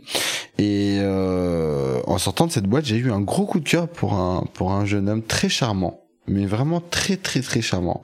Et 0.59 0.99
euh, 1.00 2.00
en 2.07 2.19
sortant 2.19 2.47
de 2.47 2.52
cette 2.52 2.66
boîte, 2.66 2.85
j'ai 2.85 2.97
eu 2.97 3.12
un 3.12 3.21
gros 3.21 3.47
coup 3.47 3.61
de 3.61 3.69
cœur 3.69 3.88
pour 3.88 4.14
un 4.14 4.45
pour 4.52 4.73
un 4.73 4.85
jeune 4.85 5.09
homme 5.09 5.23
très 5.23 5.49
charmant, 5.49 6.00
mais 6.26 6.47
vraiment 6.47 6.81
très 6.81 7.16
très 7.16 7.40
très 7.40 7.62
charmant 7.62 8.02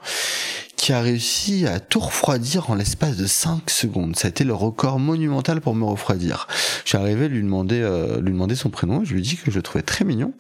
qui 0.83 0.93
a 0.93 1.01
réussi 1.01 1.65
à 1.69 1.79
tout 1.79 2.01
refroidir 2.01 2.71
en 2.71 2.75
l'espace 2.75 3.17
de 3.17 3.29
5 3.29 3.71
secondes. 3.71 4.17
Ça 4.17 4.27
a 4.27 4.31
été 4.31 4.43
le 4.43 4.53
record 4.53 4.99
monumental 4.99 5.61
pour 5.61 5.77
me 5.77 5.85
refroidir. 5.85 6.49
Je 6.83 6.89
suis 6.89 6.99
arrivé 6.99 7.27
à 7.27 7.29
lui 7.29 7.41
demander, 7.41 7.81
euh, 7.81 8.21
lui 8.21 8.33
demander 8.33 8.57
son 8.57 8.69
prénom, 8.69 9.05
je 9.05 9.15
lui 9.15 9.23
dit 9.23 9.37
que 9.37 9.53
je 9.53 9.55
le 9.55 9.63
trouvais 9.63 9.85
très 9.85 10.05
mignon. 10.05 10.33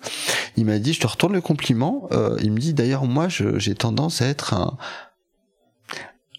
Il 0.57 0.65
m'a 0.65 0.81
dit, 0.81 0.95
je 0.95 1.01
te 1.01 1.07
retourne 1.07 1.33
le 1.33 1.41
compliment. 1.41 2.09
Euh, 2.11 2.37
il 2.43 2.51
me 2.51 2.59
dit, 2.59 2.75
d'ailleurs, 2.75 3.05
moi, 3.05 3.29
j'ai 3.29 3.77
tendance 3.77 4.21
à 4.21 4.27
être 4.27 4.53
un, 4.53 4.77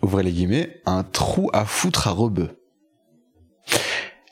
ouvrez 0.02 0.24
les 0.24 0.34
guillemets, 0.34 0.82
un 0.86 1.06
trou 1.06 1.50
à 1.54 1.64
foutre 1.64 2.10
à 2.10 2.12
rebeu 2.12 2.50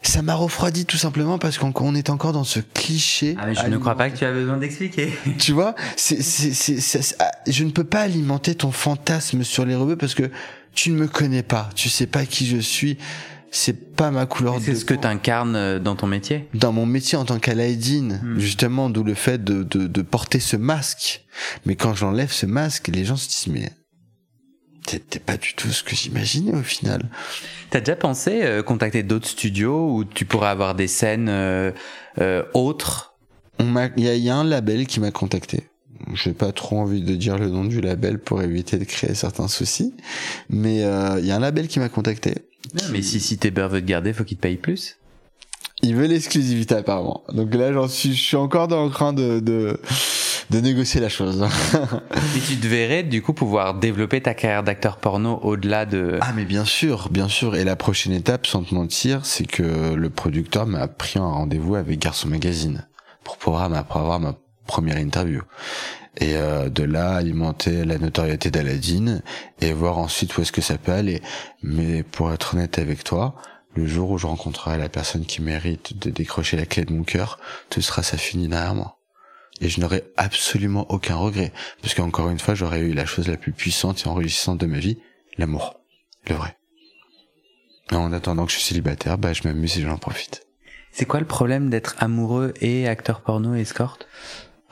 ça 0.01 0.21
m'a 0.21 0.33
refroidi 0.33 0.85
tout 0.85 0.97
simplement 0.97 1.37
parce 1.37 1.57
qu'on 1.57 1.95
est 1.95 2.09
encore 2.09 2.33
dans 2.33 2.43
ce 2.43 2.59
cliché. 2.59 3.35
Ah 3.39 3.45
mais 3.47 3.55
je 3.55 3.67
ne 3.67 3.77
crois 3.77 3.95
pas 3.95 4.09
que 4.09 4.17
tu 4.17 4.25
as 4.25 4.31
besoin 4.31 4.57
d'expliquer. 4.57 5.13
Tu 5.37 5.51
vois, 5.51 5.75
c'est, 5.95 6.21
c'est, 6.21 6.53
c'est, 6.53 7.15
ah, 7.19 7.31
je 7.47 7.63
ne 7.63 7.71
peux 7.71 7.83
pas 7.83 8.01
alimenter 8.01 8.55
ton 8.55 8.71
fantasme 8.71 9.43
sur 9.43 9.65
les 9.65 9.75
rebeux 9.75 9.95
parce 9.95 10.15
que 10.15 10.29
tu 10.73 10.89
ne 10.91 10.95
me 10.97 11.07
connais 11.07 11.43
pas, 11.43 11.69
tu 11.75 11.89
sais 11.89 12.07
pas 12.07 12.25
qui 12.25 12.47
je 12.47 12.57
suis. 12.57 12.97
C'est 13.53 13.95
pas 13.95 14.11
ma 14.11 14.25
couleur 14.25 14.55
C'est 14.61 14.75
ce 14.75 14.85
que 14.85 14.93
tu 14.93 15.05
incarnes 15.05 15.57
euh, 15.57 15.77
dans 15.77 15.97
ton 15.97 16.07
métier? 16.07 16.47
Dans 16.53 16.71
mon 16.71 16.85
métier 16.85 17.17
en 17.17 17.25
tant 17.25 17.37
qu'Alaïdine, 17.37 18.21
hmm. 18.23 18.39
justement, 18.39 18.89
d'où 18.89 19.03
le 19.03 19.13
fait 19.13 19.43
de, 19.43 19.63
de, 19.63 19.87
de 19.87 20.01
porter 20.01 20.39
ce 20.39 20.55
masque. 20.55 21.25
Mais 21.65 21.75
quand 21.75 21.93
j'enlève 21.93 22.31
ce 22.31 22.45
masque, 22.45 22.87
les 22.87 23.03
gens 23.03 23.17
se 23.17 23.27
disent 23.27 23.47
mais 23.47 23.71
t'es 24.85 25.19
pas 25.19 25.37
du 25.37 25.53
tout 25.53 25.69
ce 25.69 25.83
que 25.83 25.95
j'imaginais 25.95 26.53
au 26.53 26.63
final. 26.63 27.09
T'as 27.69 27.79
déjà 27.79 27.95
pensé 27.95 28.41
euh, 28.43 28.63
contacter 28.63 29.03
d'autres 29.03 29.27
studios 29.27 29.95
où 29.95 30.03
tu 30.03 30.25
pourrais 30.25 30.49
avoir 30.49 30.75
des 30.75 30.87
scènes 30.87 31.29
euh, 31.29 31.71
euh, 32.19 32.43
autres? 32.53 33.15
Il 33.59 33.67
y, 33.97 34.19
y, 34.19 34.29
a 34.29 34.35
un 34.35 34.43
label 34.43 34.87
qui 34.87 34.99
m'a 34.99 35.11
contacté. 35.11 35.69
J'ai 36.15 36.33
pas 36.33 36.51
trop 36.51 36.79
envie 36.79 37.03
de 37.03 37.15
dire 37.15 37.37
le 37.37 37.47
nom 37.47 37.63
du 37.63 37.79
label 37.79 38.17
pour 38.17 38.41
éviter 38.41 38.79
de 38.79 38.85
créer 38.85 39.13
certains 39.13 39.47
soucis, 39.47 39.93
mais 40.49 40.77
il 40.77 41.25
y 41.25 41.31
a 41.31 41.35
un 41.35 41.39
label 41.39 41.67
qui 41.67 41.79
m'a 41.79 41.89
contacté. 41.89 42.33
mais 42.91 43.03
si 43.03 43.19
si 43.19 43.35
veut 43.35 43.81
te 43.81 43.85
garder, 43.85 44.11
faut 44.13 44.23
qu'il 44.23 44.37
te 44.37 44.41
paye 44.41 44.57
plus. 44.57 44.97
Il 45.83 45.95
veut 45.95 46.07
l'exclusivité 46.07 46.73
apparemment. 46.75 47.23
Donc 47.33 47.53
là, 47.53 47.71
j'en 47.71 47.87
suis, 47.87 48.15
je 48.15 48.21
suis 48.21 48.35
encore 48.35 48.67
dans 48.67 48.83
le 48.83 48.91
train 48.91 49.13
de, 49.13 49.39
de 49.39 49.79
de 50.51 50.59
négocier 50.59 50.99
la 50.99 51.07
chose. 51.07 51.47
Et 52.35 52.39
tu 52.41 52.57
te 52.57 52.67
verrais 52.67 53.03
du 53.03 53.21
coup 53.21 53.31
pouvoir 53.31 53.73
développer 53.73 54.21
ta 54.21 54.33
carrière 54.33 54.63
d'acteur 54.63 54.97
porno 54.97 55.39
au-delà 55.43 55.85
de... 55.85 56.17
Ah 56.19 56.33
mais 56.35 56.43
bien 56.43 56.65
sûr, 56.65 57.07
bien 57.09 57.29
sûr. 57.29 57.55
Et 57.55 57.63
la 57.63 57.77
prochaine 57.77 58.11
étape, 58.11 58.45
sans 58.45 58.63
te 58.63 58.75
mentir, 58.75 59.25
c'est 59.25 59.45
que 59.45 59.93
le 59.93 60.09
producteur 60.09 60.67
m'a 60.67 60.89
pris 60.89 61.19
un 61.19 61.27
rendez-vous 61.27 61.75
avec 61.75 61.99
Garçon 61.99 62.27
Magazine 62.27 62.85
pour 63.23 63.37
pouvoir 63.37 63.63
avoir 63.63 64.19
ma 64.19 64.35
première 64.67 64.97
interview. 64.97 65.41
Et 66.17 66.35
euh, 66.35 66.67
de 66.67 66.83
là, 66.83 67.15
alimenter 67.15 67.85
la 67.85 67.97
notoriété 67.97 68.51
d'Aladine 68.51 69.21
et 69.61 69.71
voir 69.71 69.99
ensuite 69.99 70.37
où 70.37 70.41
est-ce 70.41 70.51
que 70.51 70.59
ça 70.59 70.77
peut 70.77 70.91
aller. 70.91 71.21
Mais 71.63 72.03
pour 72.03 72.33
être 72.33 72.55
honnête 72.55 72.77
avec 72.77 73.05
toi, 73.05 73.35
le 73.73 73.87
jour 73.87 74.11
où 74.11 74.17
je 74.17 74.27
rencontrerai 74.27 74.77
la 74.77 74.89
personne 74.89 75.25
qui 75.25 75.41
mérite 75.41 75.97
de 75.97 76.09
décrocher 76.09 76.57
la 76.57 76.65
clé 76.65 76.83
de 76.83 76.91
mon 76.91 77.03
cœur, 77.03 77.39
tout 77.69 77.81
sera 77.81 78.03
ça 78.03 78.17
fini 78.17 78.49
derrière 78.49 78.75
moi 78.75 78.97
et 79.61 79.69
je 79.69 79.79
n'aurais 79.79 80.03
absolument 80.17 80.85
aucun 80.91 81.15
regret 81.15 81.53
parce 81.81 81.93
qu'encore 81.93 82.29
une 82.29 82.39
fois 82.39 82.55
j'aurais 82.55 82.81
eu 82.81 82.93
la 82.93 83.05
chose 83.05 83.27
la 83.27 83.37
plus 83.37 83.53
puissante 83.53 84.03
et 84.05 84.07
enrichissante 84.07 84.57
de 84.57 84.65
ma 84.65 84.79
vie 84.79 84.97
l'amour 85.37 85.79
le 86.27 86.35
vrai 86.35 86.57
et 87.91 87.95
en 87.95 88.11
attendant 88.11 88.45
que 88.45 88.51
je 88.51 88.57
suis 88.57 88.67
célibataire 88.67 89.17
bah 89.17 89.33
je 89.33 89.43
m'amuse 89.43 89.77
et 89.77 89.81
j'en 89.81 89.97
profite 89.97 90.45
c'est 90.91 91.05
quoi 91.05 91.19
le 91.19 91.27
problème 91.27 91.69
d'être 91.69 91.95
amoureux 91.99 92.53
et 92.59 92.89
acteur 92.89 93.21
porno 93.21 93.55
et 93.55 93.61
escorte? 93.61 94.07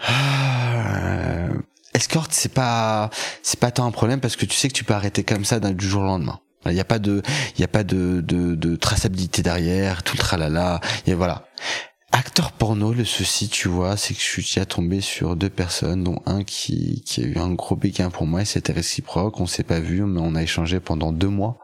Ah, 0.05 1.47
escorte 1.93 2.33
c'est 2.33 2.53
pas 2.53 3.09
c'est 3.41 3.59
pas 3.59 3.71
tant 3.71 3.85
un 3.85 3.91
problème 3.91 4.19
parce 4.19 4.35
que 4.35 4.45
tu 4.45 4.55
sais 4.55 4.67
que 4.67 4.73
tu 4.73 4.83
peux 4.83 4.93
arrêter 4.93 5.23
comme 5.23 5.45
ça 5.45 5.59
du 5.59 5.87
jour 5.87 6.01
au 6.01 6.05
lendemain 6.05 6.41
il 6.65 6.73
n'y 6.73 6.79
a 6.79 6.85
pas 6.85 6.99
de, 6.99 7.21
il 7.55 7.61
y 7.61 7.63
a 7.63 7.67
pas 7.67 7.83
de, 7.83 8.21
de, 8.21 8.55
de 8.55 8.75
traçabilité 8.75 9.41
derrière, 9.41 10.03
tout 10.03 10.15
le 10.15 10.19
tralala. 10.19 10.81
Et 11.07 11.13
voilà. 11.13 11.45
Acteur 12.39 12.53
porno, 12.53 12.93
le 12.93 13.03
souci, 13.03 13.49
tu 13.49 13.67
vois, 13.67 13.97
c'est 13.97 14.13
que 14.13 14.21
je 14.21 14.25
suis 14.25 14.43
déjà 14.43 14.65
tombé 14.65 15.01
sur 15.01 15.35
deux 15.35 15.49
personnes, 15.49 16.05
dont 16.05 16.21
un 16.25 16.45
qui, 16.45 17.03
qui 17.05 17.21
a 17.21 17.25
eu 17.25 17.37
un 17.37 17.51
gros 17.51 17.75
béguin 17.75 18.09
pour 18.09 18.27
moi 18.27 18.43
et 18.43 18.45
c'était 18.45 18.71
réciproque. 18.71 19.41
On 19.41 19.45
s'est 19.45 19.63
pas 19.63 19.81
vu, 19.81 20.03
mais 20.03 20.21
on 20.23 20.35
a 20.35 20.41
échangé 20.41 20.79
pendant 20.79 21.11
deux 21.11 21.27
mois. 21.27 21.57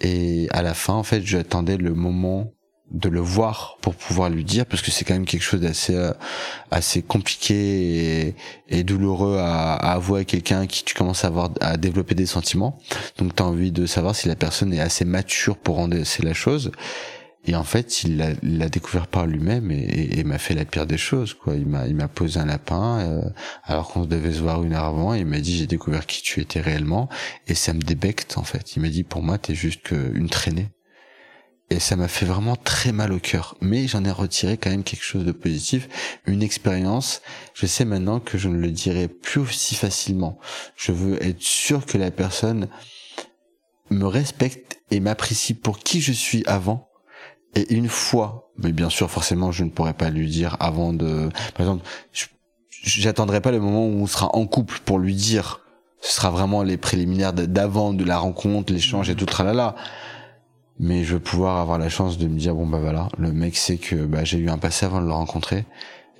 Et 0.00 0.46
à 0.52 0.62
la 0.62 0.74
fin, 0.74 0.92
en 0.92 1.02
fait, 1.02 1.22
j'attendais 1.26 1.78
le 1.78 1.94
moment 1.94 2.52
de 2.92 3.08
le 3.08 3.18
voir 3.18 3.76
pour 3.80 3.96
pouvoir 3.96 4.30
lui 4.30 4.44
dire 4.44 4.66
parce 4.66 4.82
que 4.82 4.92
c'est 4.92 5.04
quand 5.04 5.14
même 5.14 5.26
quelque 5.26 5.42
chose 5.42 5.62
d'assez 5.62 5.96
euh, 5.96 6.12
assez 6.70 7.02
compliqué 7.02 8.28
et, 8.28 8.34
et 8.68 8.84
douloureux 8.84 9.38
à, 9.38 9.72
à 9.72 9.94
avouer 9.94 10.20
à 10.20 10.24
quelqu'un 10.24 10.68
qui 10.68 10.84
tu 10.84 10.94
commences 10.94 11.24
à 11.24 11.28
avoir 11.28 11.50
à 11.60 11.78
développer 11.78 12.14
des 12.14 12.26
sentiments 12.26 12.78
donc 13.16 13.34
tu 13.34 13.42
as 13.42 13.46
envie 13.46 13.72
de 13.72 13.86
savoir 13.86 14.14
si 14.14 14.28
la 14.28 14.36
personne 14.36 14.74
est 14.74 14.80
assez 14.80 15.06
mature 15.06 15.56
pour 15.56 15.76
rendre 15.76 16.04
c'est 16.04 16.22
la 16.22 16.34
chose 16.34 16.70
et 17.44 17.56
en 17.56 17.64
fait, 17.64 18.04
il 18.04 18.18
l'a 18.42 18.68
découvert 18.68 19.08
par 19.08 19.26
lui-même 19.26 19.72
et, 19.72 20.18
et, 20.18 20.22
m'a 20.22 20.38
fait 20.38 20.54
la 20.54 20.64
pire 20.64 20.86
des 20.86 20.96
choses. 20.96 21.34
Quoi. 21.34 21.56
Il 21.56 21.66
m'a, 21.66 21.88
il 21.88 21.96
m'a 21.96 22.06
posé 22.06 22.38
un 22.38 22.46
lapin 22.46 23.00
euh, 23.00 23.22
alors 23.64 23.88
qu'on 23.88 24.04
devait 24.04 24.32
se 24.32 24.38
voir 24.38 24.62
une 24.62 24.74
heure 24.74 24.84
avant. 24.84 25.12
Et 25.12 25.20
il 25.20 25.26
m'a 25.26 25.40
dit 25.40 25.56
j'ai 25.56 25.66
découvert 25.66 26.06
qui 26.06 26.22
tu 26.22 26.40
étais 26.40 26.60
réellement 26.60 27.08
et 27.48 27.54
ça 27.54 27.72
me 27.72 27.80
débecte 27.80 28.38
en 28.38 28.44
fait. 28.44 28.76
Il 28.76 28.82
m'a 28.82 28.88
dit 28.88 29.02
pour 29.02 29.22
moi 29.22 29.38
t'es 29.38 29.56
juste 29.56 29.82
qu'une 29.82 30.28
traînée. 30.28 30.68
Et 31.68 31.80
ça 31.80 31.96
m'a 31.96 32.06
fait 32.06 32.26
vraiment 32.26 32.54
très 32.54 32.92
mal 32.92 33.12
au 33.12 33.18
cœur. 33.18 33.56
Mais 33.60 33.88
j'en 33.88 34.04
ai 34.04 34.10
retiré 34.12 34.56
quand 34.56 34.70
même 34.70 34.84
quelque 34.84 35.04
chose 35.04 35.24
de 35.24 35.32
positif, 35.32 35.88
une 36.26 36.42
expérience. 36.42 37.22
Je 37.54 37.66
sais 37.66 37.84
maintenant 37.84 38.20
que 38.20 38.38
je 38.38 38.48
ne 38.48 38.58
le 38.58 38.70
dirai 38.70 39.08
plus 39.08 39.40
aussi 39.40 39.74
facilement. 39.74 40.38
Je 40.76 40.92
veux 40.92 41.20
être 41.24 41.42
sûr 41.42 41.86
que 41.86 41.98
la 41.98 42.12
personne 42.12 42.68
me 43.90 44.06
respecte 44.06 44.80
et 44.92 45.00
m'apprécie 45.00 45.54
pour 45.54 45.80
qui 45.80 46.00
je 46.00 46.12
suis 46.12 46.44
avant 46.46 46.91
et 47.54 47.74
une 47.74 47.88
fois, 47.88 48.50
mais 48.58 48.72
bien 48.72 48.88
sûr, 48.90 49.10
forcément, 49.10 49.52
je 49.52 49.64
ne 49.64 49.70
pourrais 49.70 49.94
pas 49.94 50.10
lui 50.10 50.28
dire 50.28 50.56
avant 50.60 50.92
de, 50.92 51.28
par 51.54 51.60
exemple, 51.66 51.84
j'attendrai 52.70 53.40
pas 53.40 53.50
le 53.50 53.60
moment 53.60 53.86
où 53.86 54.02
on 54.02 54.06
sera 54.06 54.34
en 54.34 54.46
couple 54.46 54.80
pour 54.84 54.98
lui 54.98 55.14
dire. 55.14 55.60
Ce 56.00 56.12
sera 56.14 56.30
vraiment 56.30 56.62
les 56.62 56.76
préliminaires 56.76 57.32
d'avant 57.32 57.92
de 57.92 58.04
la 58.04 58.18
rencontre, 58.18 58.72
l'échange 58.72 59.08
et 59.10 59.14
tout 59.14 59.26
tralala. 59.26 59.76
mais 60.78 61.04
je 61.04 61.14
veux 61.14 61.20
pouvoir 61.20 61.58
avoir 61.58 61.78
la 61.78 61.88
chance 61.88 62.18
de 62.18 62.26
me 62.26 62.38
dire 62.38 62.54
bon 62.54 62.66
bah 62.66 62.78
voilà, 62.80 63.08
le 63.18 63.32
mec 63.32 63.56
sait 63.56 63.76
que 63.78 63.94
bah 64.06 64.24
j'ai 64.24 64.38
eu 64.38 64.48
un 64.50 64.58
passé 64.58 64.86
avant 64.86 65.00
de 65.00 65.06
le 65.06 65.12
rencontrer 65.12 65.64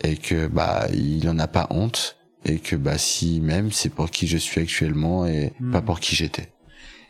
et 0.03 0.17
que 0.17 0.47
bah 0.47 0.87
il 0.93 1.29
en 1.29 1.39
a 1.39 1.49
pas 1.49 1.67
honte 1.71 2.17
et 2.45 2.59
que 2.59 2.77
bah 2.77 2.99
si 2.99 3.41
même 3.41 3.73
c'est 3.73 3.89
pour 3.91 4.11
qui 4.11 4.27
je 4.27 4.37
suis 4.39 4.61
actuellement 4.61 5.27
et 5.27 5.53
Hmm. 5.59 5.73
pas 5.73 5.83
pour 5.83 6.01
qui 6.01 6.15
j'étais. 6.17 6.53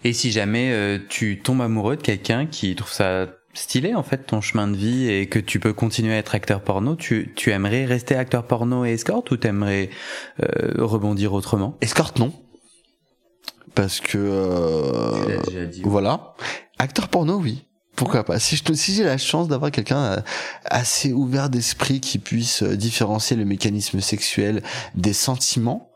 Et 0.04 0.12
si 0.12 0.32
jamais 0.32 0.72
euh, 0.72 0.98
tu 1.08 1.40
tombes 1.42 1.62
amoureux 1.62 1.96
de 1.96 2.02
quelqu'un 2.02 2.46
qui 2.46 2.74
trouve 2.74 2.92
ça 2.92 3.26
stylé 3.54 3.94
en 3.94 4.02
fait 4.02 4.26
ton 4.26 4.40
chemin 4.40 4.68
de 4.68 4.76
vie 4.76 5.10
et 5.10 5.28
que 5.28 5.38
tu 5.38 5.60
peux 5.60 5.72
continuer 5.72 6.14
à 6.14 6.18
être 6.18 6.34
acteur 6.34 6.62
porno, 6.62 6.96
tu, 6.96 7.32
tu 7.36 7.50
aimerais 7.50 7.84
rester 7.84 8.14
acteur 8.14 8.46
porno 8.46 8.84
et 8.84 8.92
escorte 8.92 9.30
ou 9.30 9.36
t'aimerais 9.36 9.90
euh, 10.42 10.84
rebondir 10.84 11.32
autrement? 11.32 11.76
Escorte 11.80 12.18
non, 12.18 12.32
parce 13.74 14.00
que 14.00 14.18
euh, 14.18 15.42
déjà 15.46 15.66
dit. 15.66 15.82
voilà, 15.84 16.34
acteur 16.78 17.08
porno 17.08 17.36
oui. 17.36 17.64
Pourquoi 17.94 18.24
pas? 18.24 18.38
Si 18.38 18.56
je 18.56 18.72
si 18.72 18.94
j'ai 18.94 19.04
la 19.04 19.18
chance 19.18 19.48
d'avoir 19.48 19.70
quelqu'un 19.70 20.02
euh, 20.02 20.20
assez 20.64 21.12
ouvert 21.12 21.50
d'esprit 21.50 22.00
qui 22.00 22.18
puisse 22.18 22.62
euh, 22.62 22.74
différencier 22.74 23.36
le 23.36 23.44
mécanisme 23.44 24.00
sexuel 24.00 24.62
des 24.94 25.12
sentiments, 25.12 25.90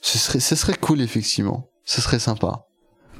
ce 0.00 0.18
serait 0.18 0.40
ce 0.40 0.56
serait 0.56 0.74
cool 0.74 1.00
effectivement. 1.00 1.70
Ce 1.84 2.00
serait 2.00 2.18
sympa. 2.18 2.67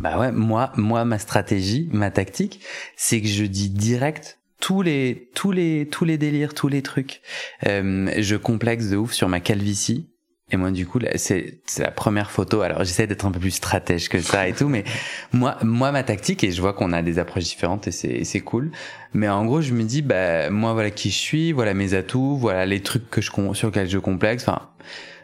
Bah 0.01 0.19
ouais, 0.19 0.33
moi, 0.33 0.73
moi, 0.77 1.05
ma 1.05 1.19
stratégie, 1.19 1.89
ma 1.93 2.11
tactique, 2.11 2.61
c'est 2.97 3.21
que 3.21 3.29
je 3.29 3.45
dis 3.45 3.69
direct 3.71 4.39
tous 4.61 4.83
les, 4.83 5.29
tous 5.35 5.53
les, 5.53 5.89
tous 5.91 6.05
les 6.05 6.19
délires, 6.19 6.55
tous 6.55 6.69
les 6.69 6.83
trucs. 6.83 7.21
Euh, 7.67 8.11
je 8.19 8.37
complexe 8.37 8.89
de 8.89 8.97
ouf 8.97 9.13
sur 9.13 9.29
ma 9.29 9.41
calvitie. 9.41 10.09
Et 10.51 10.57
moi, 10.57 10.71
du 10.71 10.87
coup, 10.87 10.99
c'est, 11.17 11.61
la 11.79 11.91
première 11.91 12.31
photo. 12.31 12.63
Alors, 12.63 12.83
j'essaie 12.83 13.07
d'être 13.07 13.27
un 13.27 13.31
peu 13.31 13.39
plus 13.41 13.51
stratège 13.51 14.09
que 14.09 14.19
ça 14.21 14.49
et 14.49 14.55
tout, 14.55 14.69
mais 14.69 14.85
moi, 15.33 15.59
moi, 15.63 15.93
ma 15.93 16.03
tactique, 16.03 16.43
et 16.43 16.51
je 16.51 16.61
vois 16.63 16.73
qu'on 16.73 16.93
a 16.93 17.03
des 17.03 17.19
approches 17.19 17.45
différentes 17.45 17.87
et 17.87 17.91
c'est, 17.91 18.41
cool. 18.41 18.71
Mais 19.13 19.29
en 19.29 19.45
gros, 19.45 19.61
je 19.61 19.75
me 19.75 19.83
dis, 19.83 20.01
bah, 20.01 20.49
moi, 20.49 20.73
voilà 20.73 20.91
qui 20.91 21.11
je 21.11 21.19
suis, 21.19 21.53
voilà 21.53 21.75
mes 21.75 21.93
atouts, 21.93 22.39
voilà 22.39 22.65
les 22.65 22.83
trucs 22.83 23.11
que 23.11 23.21
je, 23.21 23.31
sur 23.53 23.69
lesquels 23.69 23.91
je 23.91 23.99
complexe. 23.99 24.49
Enfin, 24.49 24.71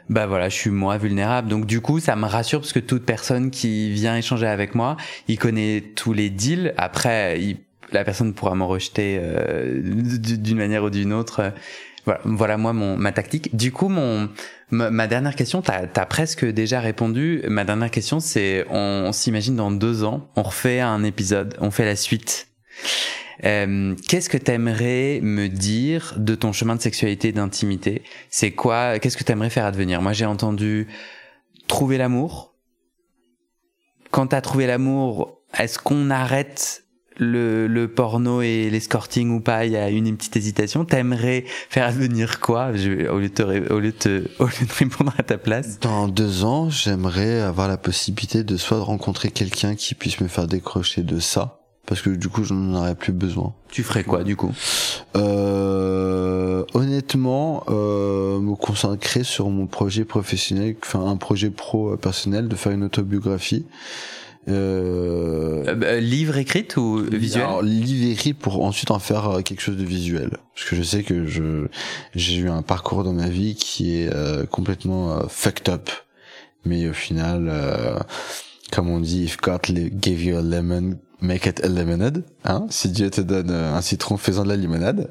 bah 0.08 0.26
voilà, 0.26 0.48
je 0.48 0.54
suis 0.54 0.70
moi 0.70 0.98
vulnérable. 0.98 1.48
Donc 1.48 1.66
du 1.66 1.80
coup, 1.80 2.00
ça 2.00 2.16
me 2.16 2.26
rassure 2.26 2.60
parce 2.60 2.72
que 2.72 2.80
toute 2.80 3.04
personne 3.04 3.50
qui 3.50 3.90
vient 3.92 4.16
échanger 4.16 4.46
avec 4.46 4.74
moi, 4.74 4.96
il 5.28 5.38
connaît 5.38 5.82
tous 5.94 6.12
les 6.12 6.30
deals. 6.30 6.74
Après, 6.76 7.40
la 7.92 8.04
personne 8.04 8.34
pourra 8.34 8.54
me 8.54 8.64
rejeter 8.64 9.18
euh, 9.20 9.80
d'une 9.82 10.58
manière 10.58 10.84
ou 10.84 10.90
d'une 10.90 11.12
autre. 11.12 11.52
Voilà, 12.04 12.20
voilà 12.24 12.56
moi 12.58 12.72
mon 12.74 12.96
ma 12.98 13.12
tactique. 13.12 13.56
Du 13.56 13.72
coup, 13.72 13.88
mon 13.88 14.28
ma, 14.70 14.90
ma 14.90 15.06
dernière 15.06 15.34
question, 15.34 15.62
t'as 15.62 15.86
as 15.94 16.06
presque 16.06 16.44
déjà 16.44 16.80
répondu. 16.80 17.42
Ma 17.48 17.64
dernière 17.64 17.90
question, 17.90 18.20
c'est 18.20 18.66
on, 18.68 19.04
on 19.06 19.12
s'imagine 19.12 19.56
dans 19.56 19.70
deux 19.70 20.04
ans, 20.04 20.28
on 20.36 20.42
refait 20.42 20.80
un 20.80 21.02
épisode, 21.02 21.56
on 21.60 21.70
fait 21.70 21.86
la 21.86 21.96
suite. 21.96 22.48
Euh, 23.44 23.94
Qu'est-ce 24.08 24.28
que 24.28 24.38
t'aimerais 24.38 25.20
me 25.22 25.48
dire 25.48 26.14
de 26.16 26.34
ton 26.34 26.52
chemin 26.52 26.76
de 26.76 26.80
sexualité 26.80 27.28
et 27.28 27.32
d'intimité? 27.32 28.02
C'est 28.30 28.52
quoi 28.52 28.98
Qu'est-ce 28.98 29.16
que 29.16 29.24
t'aimerais 29.24 29.50
faire 29.50 29.64
advenir? 29.64 30.02
Moi, 30.02 30.12
j'ai 30.12 30.26
entendu 30.26 30.86
trouver 31.66 31.98
l'amour. 31.98 32.54
Quand 34.10 34.28
t'as 34.28 34.40
trouvé 34.40 34.66
l'amour, 34.66 35.40
est-ce 35.58 35.78
qu'on 35.78 36.10
arrête 36.10 36.84
le, 37.16 37.86
porno 37.86 38.42
et 38.42 38.70
l'escorting 38.70 39.30
ou 39.30 39.40
pas? 39.40 39.66
Il 39.66 39.72
y 39.72 39.76
a 39.76 39.88
une 39.90 40.16
petite 40.16 40.36
hésitation. 40.36 40.84
T'aimerais 40.84 41.44
faire 41.68 41.86
advenir 41.86 42.40
quoi? 42.40 42.74
Je- 42.74 43.08
au, 43.08 43.18
lieu 43.18 43.28
de 43.28 43.90
te, 43.90 44.24
répondre 44.78 45.12
à 45.18 45.22
ta 45.22 45.38
place. 45.38 45.80
Dans 45.80 46.08
deux 46.08 46.44
ans, 46.44 46.70
j'aimerais 46.70 47.40
avoir 47.40 47.68
la 47.68 47.76
possibilité 47.76 48.44
de 48.44 48.56
soit 48.56 48.78
de 48.78 48.82
rencontrer 48.82 49.30
quelqu'un 49.30 49.74
qui 49.74 49.94
puisse 49.94 50.20
me 50.20 50.28
faire 50.28 50.46
décrocher 50.46 51.02
de 51.02 51.18
ça, 51.18 51.63
parce 51.86 52.00
que 52.02 52.10
du 52.10 52.28
coup, 52.28 52.44
je 52.44 52.54
n'en 52.54 52.80
aurais 52.80 52.94
plus 52.94 53.12
besoin. 53.12 53.54
Tu 53.70 53.82
ferais 53.82 54.04
quoi 54.04 54.24
du 54.24 54.36
coup 54.36 54.52
Euh, 55.16 56.64
honnêtement, 56.74 57.64
euh, 57.68 58.40
me 58.40 58.54
concentrer 58.54 59.24
sur 59.24 59.50
mon 59.50 59.66
projet 59.66 60.04
professionnel, 60.04 60.76
enfin 60.82 61.04
un 61.06 61.16
projet 61.16 61.50
pro 61.50 61.92
euh, 61.92 61.96
personnel, 61.96 62.48
de 62.48 62.56
faire 62.56 62.72
une 62.72 62.84
autobiographie. 62.84 63.66
Euh, 64.48 65.64
Euh, 65.66 65.74
bah, 65.74 65.98
Livre 66.00 66.36
écrite 66.36 66.76
ou 66.76 67.02
visuel 67.10 67.44
alors, 67.44 67.62
livre 67.62 68.10
écrit 68.12 68.34
pour 68.34 68.62
ensuite 68.62 68.90
en 68.90 68.98
faire 68.98 69.28
euh, 69.30 69.40
quelque 69.40 69.62
chose 69.62 69.76
de 69.78 69.84
visuel. 69.84 70.36
Parce 70.54 70.68
que 70.68 70.76
je 70.76 70.82
sais 70.82 71.02
que 71.02 71.26
je 71.26 71.66
j'ai 72.14 72.36
eu 72.36 72.50
un 72.50 72.62
parcours 72.62 73.04
dans 73.04 73.14
ma 73.14 73.28
vie 73.28 73.54
qui 73.54 73.96
est 73.96 74.12
euh, 74.14 74.44
complètement 74.44 75.26
fucked 75.28 75.68
up. 75.72 75.88
Mais 76.66 76.88
au 76.88 76.92
final, 76.92 77.46
euh, 77.48 77.98
comme 78.72 78.88
on 78.90 79.00
dit, 79.00 79.24
if 79.24 79.38
God 79.38 79.60
gave 79.66 80.22
you 80.22 80.36
a 80.36 80.42
lemon, 80.42 80.98
make 81.24 81.46
it 81.46 81.64
a 81.64 81.68
lemonade. 81.68 82.22
Hein 82.44 82.66
si 82.70 82.88
Dieu 82.88 83.10
te 83.10 83.20
donne 83.20 83.50
euh, 83.50 83.74
un 83.74 83.80
citron, 83.80 84.16
fais-en 84.16 84.44
de 84.44 84.48
la 84.48 84.56
limonade. 84.56 85.08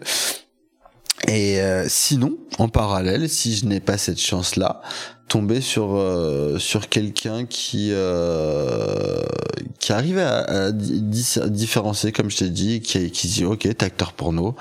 Et 1.27 1.61
euh, 1.61 1.85
sinon, 1.87 2.37
en 2.57 2.67
parallèle, 2.67 3.29
si 3.29 3.55
je 3.55 3.65
n'ai 3.65 3.79
pas 3.79 3.97
cette 3.97 4.19
chance-là, 4.19 4.81
tomber 5.29 5.61
sur 5.61 5.95
euh, 5.95 6.59
sur 6.59 6.89
quelqu'un 6.89 7.45
qui 7.45 7.89
euh, 7.91 9.21
qui 9.79 9.93
arrive 9.93 10.19
à, 10.19 10.41
à 10.41 10.71
différencier, 10.71 12.11
comme 12.11 12.29
je 12.29 12.37
t'ai 12.39 12.49
dit, 12.49 12.81
qui 12.81 13.09
qui 13.09 13.27
dit 13.27 13.45
ok, 13.45 13.59
t'es 13.61 13.83
acteur 13.83 14.11
porno. 14.11 14.55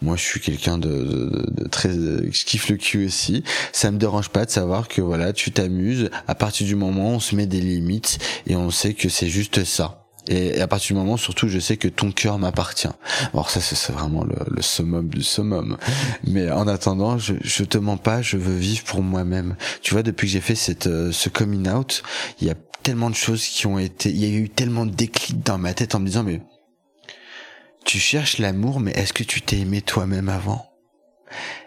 Moi, 0.00 0.16
je 0.16 0.22
suis 0.22 0.40
quelqu'un 0.40 0.78
de, 0.78 0.88
de, 0.88 1.46
de 1.50 1.68
très, 1.68 1.90
je 1.92 2.44
kiffe 2.46 2.70
le 2.70 2.76
cul 2.76 3.06
aussi. 3.06 3.44
Ça 3.72 3.90
me 3.90 3.98
dérange 3.98 4.30
pas 4.30 4.46
de 4.46 4.50
savoir 4.50 4.88
que 4.88 5.02
voilà, 5.02 5.34
tu 5.34 5.52
t'amuses. 5.52 6.08
À 6.26 6.34
partir 6.34 6.66
du 6.66 6.76
moment 6.76 7.10
où 7.10 7.16
on 7.16 7.20
se 7.20 7.34
met 7.34 7.46
des 7.46 7.60
limites 7.60 8.18
et 8.46 8.56
on 8.56 8.70
sait 8.70 8.94
que 8.94 9.10
c'est 9.10 9.28
juste 9.28 9.64
ça. 9.64 10.05
Et 10.28 10.60
à 10.60 10.66
partir 10.66 10.96
du 10.96 11.00
moment, 11.00 11.16
surtout, 11.16 11.48
je 11.48 11.58
sais 11.58 11.76
que 11.76 11.88
ton 11.88 12.10
cœur 12.10 12.38
m'appartient. 12.38 12.88
Alors 13.32 13.50
ça, 13.50 13.60
c'est 13.60 13.92
vraiment 13.92 14.24
le, 14.24 14.36
le 14.48 14.62
summum 14.62 15.08
du 15.08 15.22
summum. 15.22 15.76
Mais 16.24 16.50
en 16.50 16.66
attendant, 16.66 17.16
je, 17.18 17.34
je 17.42 17.62
te 17.64 17.78
mens 17.78 17.96
pas, 17.96 18.22
je 18.22 18.36
veux 18.36 18.56
vivre 18.56 18.84
pour 18.84 19.02
moi-même. 19.02 19.56
Tu 19.82 19.94
vois, 19.94 20.02
depuis 20.02 20.26
que 20.26 20.32
j'ai 20.32 20.40
fait 20.40 20.56
cette, 20.56 20.88
euh, 20.88 21.12
ce 21.12 21.28
coming 21.28 21.68
out, 21.68 22.02
il 22.40 22.48
y 22.48 22.50
a 22.50 22.54
tellement 22.82 23.10
de 23.10 23.14
choses 23.14 23.44
qui 23.44 23.66
ont 23.66 23.78
été, 23.78 24.10
il 24.10 24.16
y 24.16 24.24
a 24.24 24.38
eu 24.38 24.48
tellement 24.48 24.86
de 24.86 24.92
déclics 24.92 25.42
dans 25.42 25.58
ma 25.58 25.74
tête 25.74 25.94
en 25.94 26.00
me 26.00 26.06
disant, 26.06 26.22
mais 26.22 26.42
tu 27.84 27.98
cherches 27.98 28.38
l'amour, 28.38 28.80
mais 28.80 28.92
est-ce 28.92 29.12
que 29.12 29.22
tu 29.22 29.42
t'es 29.42 29.58
aimé 29.58 29.80
toi-même 29.80 30.28
avant? 30.28 30.66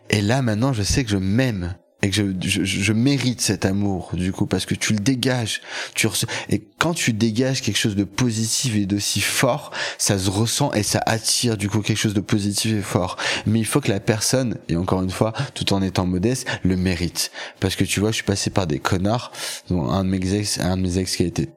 Et 0.10 0.22
là, 0.22 0.41
maintenant, 0.41 0.74
je 0.74 0.84
sais 0.84 1.04
que 1.04 1.12
je 1.12 1.17
m'aime 1.17 1.76
et 2.01 2.09
que 2.09 2.15
je, 2.15 2.23
je, 2.41 2.63
je 2.63 2.93
mérite 2.93 3.41
cet 3.41 3.65
amour 3.65 4.12
du 4.13 4.31
coup 4.31 4.45
parce 4.45 4.65
que 4.65 4.75
tu 4.75 4.93
le 4.93 4.99
dégages 4.99 5.62
tu 5.95 6.07
et 6.49 6.63
quand 6.77 6.93
tu 6.93 7.13
dégages 7.13 7.62
quelque 7.62 7.77
chose 7.77 7.95
de 7.95 8.03
positif 8.03 8.75
et 8.75 8.85
d'aussi 8.85 9.21
fort 9.21 9.71
ça 9.97 10.17
se 10.17 10.29
ressent 10.29 10.71
et 10.73 10.83
ça 10.83 11.01
attire 11.05 11.57
du 11.57 11.69
coup 11.69 11.81
quelque 11.81 11.97
chose 11.97 12.13
de 12.13 12.21
positif 12.21 12.73
et 12.73 12.81
fort. 12.81 13.17
Mais 13.45 13.59
il 13.59 13.65
faut 13.65 13.81
que 13.81 13.91
la 13.91 13.99
personne 13.99 14.57
et 14.67 14.75
encore 14.75 15.01
une 15.01 15.09
fois 15.09 15.33
tout 15.53 15.73
en 15.73 15.81
étant 15.81 16.05
modeste 16.05 16.47
le 16.63 16.75
mérite. 16.75 17.31
Parce 17.59 17.75
que 17.75 17.83
tu 17.83 17.99
vois 17.99 18.12
je 18.12 18.15
suis 18.15 18.23
passé 18.23 18.49
par 18.49 18.67
des 18.67 18.79
connards 18.79 19.31
dont 19.69 19.89
un 19.89 20.03
de 20.03 20.09
mes 20.09 20.33
ex 20.33 20.59
un 20.59 20.77
de 20.77 20.81
mes 20.81 20.97
ex 20.97 21.15
qui 21.15 21.23
a 21.23 21.27
été 21.27 21.49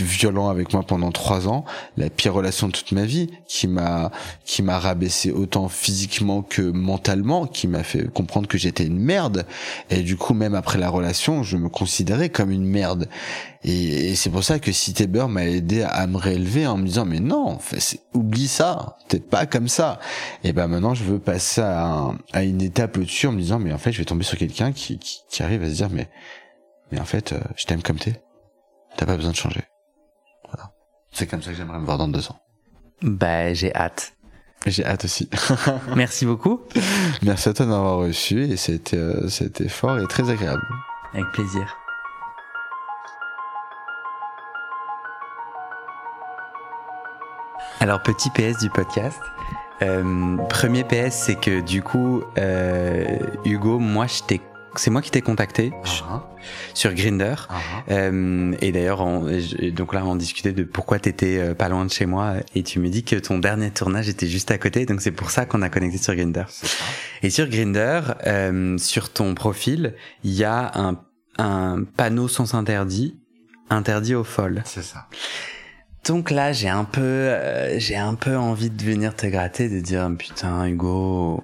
violent 0.00 0.48
avec 0.48 0.72
moi 0.72 0.82
pendant 0.82 1.10
trois 1.10 1.48
ans, 1.48 1.64
la 1.96 2.08
pire 2.08 2.34
relation 2.34 2.68
de 2.68 2.72
toute 2.72 2.92
ma 2.92 3.04
vie, 3.04 3.30
qui 3.46 3.66
m'a 3.66 4.10
qui 4.44 4.62
m'a 4.62 4.78
rabaissé 4.78 5.32
autant 5.32 5.68
physiquement 5.68 6.42
que 6.42 6.62
mentalement, 6.62 7.46
qui 7.46 7.66
m'a 7.66 7.82
fait 7.82 8.10
comprendre 8.12 8.46
que 8.46 8.58
j'étais 8.58 8.86
une 8.86 8.98
merde. 8.98 9.46
Et 9.90 10.02
du 10.02 10.16
coup, 10.16 10.34
même 10.34 10.54
après 10.54 10.78
la 10.78 10.88
relation, 10.88 11.42
je 11.42 11.56
me 11.56 11.68
considérais 11.68 12.28
comme 12.28 12.50
une 12.50 12.64
merde. 12.64 13.08
Et, 13.64 14.10
et 14.10 14.14
c'est 14.14 14.30
pour 14.30 14.44
ça 14.44 14.58
que 14.58 14.72
Cité 14.72 15.06
Beurre 15.06 15.28
m'a 15.28 15.46
aidé 15.46 15.82
à, 15.82 16.06
me 16.06 16.18
réélever 16.18 16.66
en 16.66 16.76
me 16.76 16.86
disant 16.86 17.04
mais 17.04 17.20
non, 17.20 17.58
oublie 18.12 18.48
ça, 18.48 18.98
t'es 19.08 19.20
pas 19.20 19.46
comme 19.46 19.68
ça. 19.68 19.98
Et 20.44 20.52
ben 20.52 20.68
maintenant, 20.68 20.94
je 20.94 21.04
veux 21.04 21.18
passer 21.18 21.62
à, 21.62 22.12
à 22.32 22.42
une 22.42 22.62
étape 22.62 22.96
au-dessus 22.96 23.26
en 23.26 23.32
me 23.32 23.40
disant 23.40 23.58
mais 23.58 23.72
en 23.72 23.78
fait, 23.78 23.92
je 23.92 23.98
vais 23.98 24.04
tomber 24.04 24.24
sur 24.24 24.38
quelqu'un 24.38 24.72
qui, 24.72 24.98
qui 24.98 25.20
qui 25.28 25.42
arrive 25.42 25.62
à 25.62 25.68
se 25.68 25.74
dire 25.74 25.90
mais 25.90 26.08
mais 26.92 27.00
en 27.00 27.04
fait, 27.04 27.32
euh, 27.32 27.40
je 27.56 27.64
t'aime 27.64 27.82
comme 27.82 27.98
t'es. 27.98 28.23
T'as 28.96 29.06
pas 29.06 29.16
besoin 29.16 29.32
de 29.32 29.36
changer. 29.36 29.62
Voilà. 30.48 30.70
C'est 31.12 31.26
comme 31.26 31.42
ça 31.42 31.50
que 31.50 31.56
j'aimerais 31.56 31.78
me 31.78 31.84
voir 31.84 31.98
dans 31.98 32.08
deux 32.08 32.28
ans. 32.30 32.38
Bah, 33.02 33.52
j'ai 33.54 33.74
hâte. 33.74 34.14
J'ai 34.66 34.84
hâte 34.84 35.04
aussi. 35.04 35.28
Merci 35.96 36.24
beaucoup. 36.26 36.62
Merci 37.22 37.48
à 37.50 37.54
toi 37.54 37.66
d'avoir 37.66 37.98
reçu 37.98 38.44
et 38.44 38.56
c'était 38.56 38.96
euh, 38.96 39.28
c'était 39.28 39.68
fort 39.68 39.98
et 39.98 40.06
très 40.06 40.30
agréable. 40.30 40.62
Avec 41.12 41.26
plaisir. 41.32 41.76
Alors, 47.80 48.02
petit 48.02 48.30
PS 48.30 48.58
du 48.58 48.70
podcast. 48.70 49.20
Euh, 49.82 50.36
premier 50.48 50.84
PS, 50.84 51.10
c'est 51.26 51.34
que 51.34 51.60
du 51.60 51.82
coup, 51.82 52.22
euh, 52.38 53.18
Hugo, 53.44 53.78
moi, 53.78 54.06
je 54.06 54.22
t'ai- 54.22 54.40
c'est 54.76 54.90
moi 54.90 55.02
qui 55.02 55.10
t'ai 55.10 55.22
contacté 55.22 55.72
sur 56.74 56.94
Grinder. 56.94 57.34
Euh, 57.90 58.54
et 58.60 58.72
d'ailleurs, 58.72 59.04
donc 59.72 59.94
là, 59.94 60.04
on 60.04 60.16
discutait 60.16 60.52
de 60.52 60.64
pourquoi 60.64 60.98
t'étais 60.98 61.38
euh, 61.38 61.54
pas 61.54 61.68
loin 61.68 61.84
de 61.84 61.90
chez 61.90 62.06
moi, 62.06 62.34
et 62.54 62.62
tu 62.62 62.78
me 62.80 62.88
dis 62.88 63.04
que 63.04 63.16
ton 63.16 63.38
dernier 63.38 63.70
tournage 63.70 64.08
était 64.08 64.26
juste 64.26 64.50
à 64.50 64.58
côté, 64.58 64.86
donc 64.86 65.00
c'est 65.00 65.12
pour 65.12 65.30
ça 65.30 65.46
qu'on 65.46 65.62
a 65.62 65.68
connecté 65.68 65.98
sur 65.98 66.14
Grinder. 66.14 66.44
Et 67.22 67.30
sur 67.30 67.48
Grinder, 67.48 68.00
euh, 68.26 68.76
sur 68.78 69.12
ton 69.12 69.34
profil, 69.34 69.94
il 70.22 70.32
y 70.32 70.44
a 70.44 70.72
un, 70.74 71.00
un 71.38 71.84
panneau 71.96 72.28
sens 72.28 72.54
interdit, 72.54 73.18
interdit 73.70 74.14
aux 74.14 74.24
folles. 74.24 74.62
C'est 74.64 74.82
ça. 74.82 75.08
Donc 76.06 76.30
là, 76.30 76.52
j'ai 76.52 76.68
un 76.68 76.84
peu, 76.84 77.00
euh, 77.00 77.78
j'ai 77.78 77.96
un 77.96 78.14
peu 78.14 78.36
envie 78.36 78.68
de 78.68 78.82
venir 78.82 79.16
te 79.16 79.26
gratter, 79.26 79.70
de 79.70 79.80
dire 79.80 80.10
putain, 80.18 80.66
Hugo, 80.66 81.42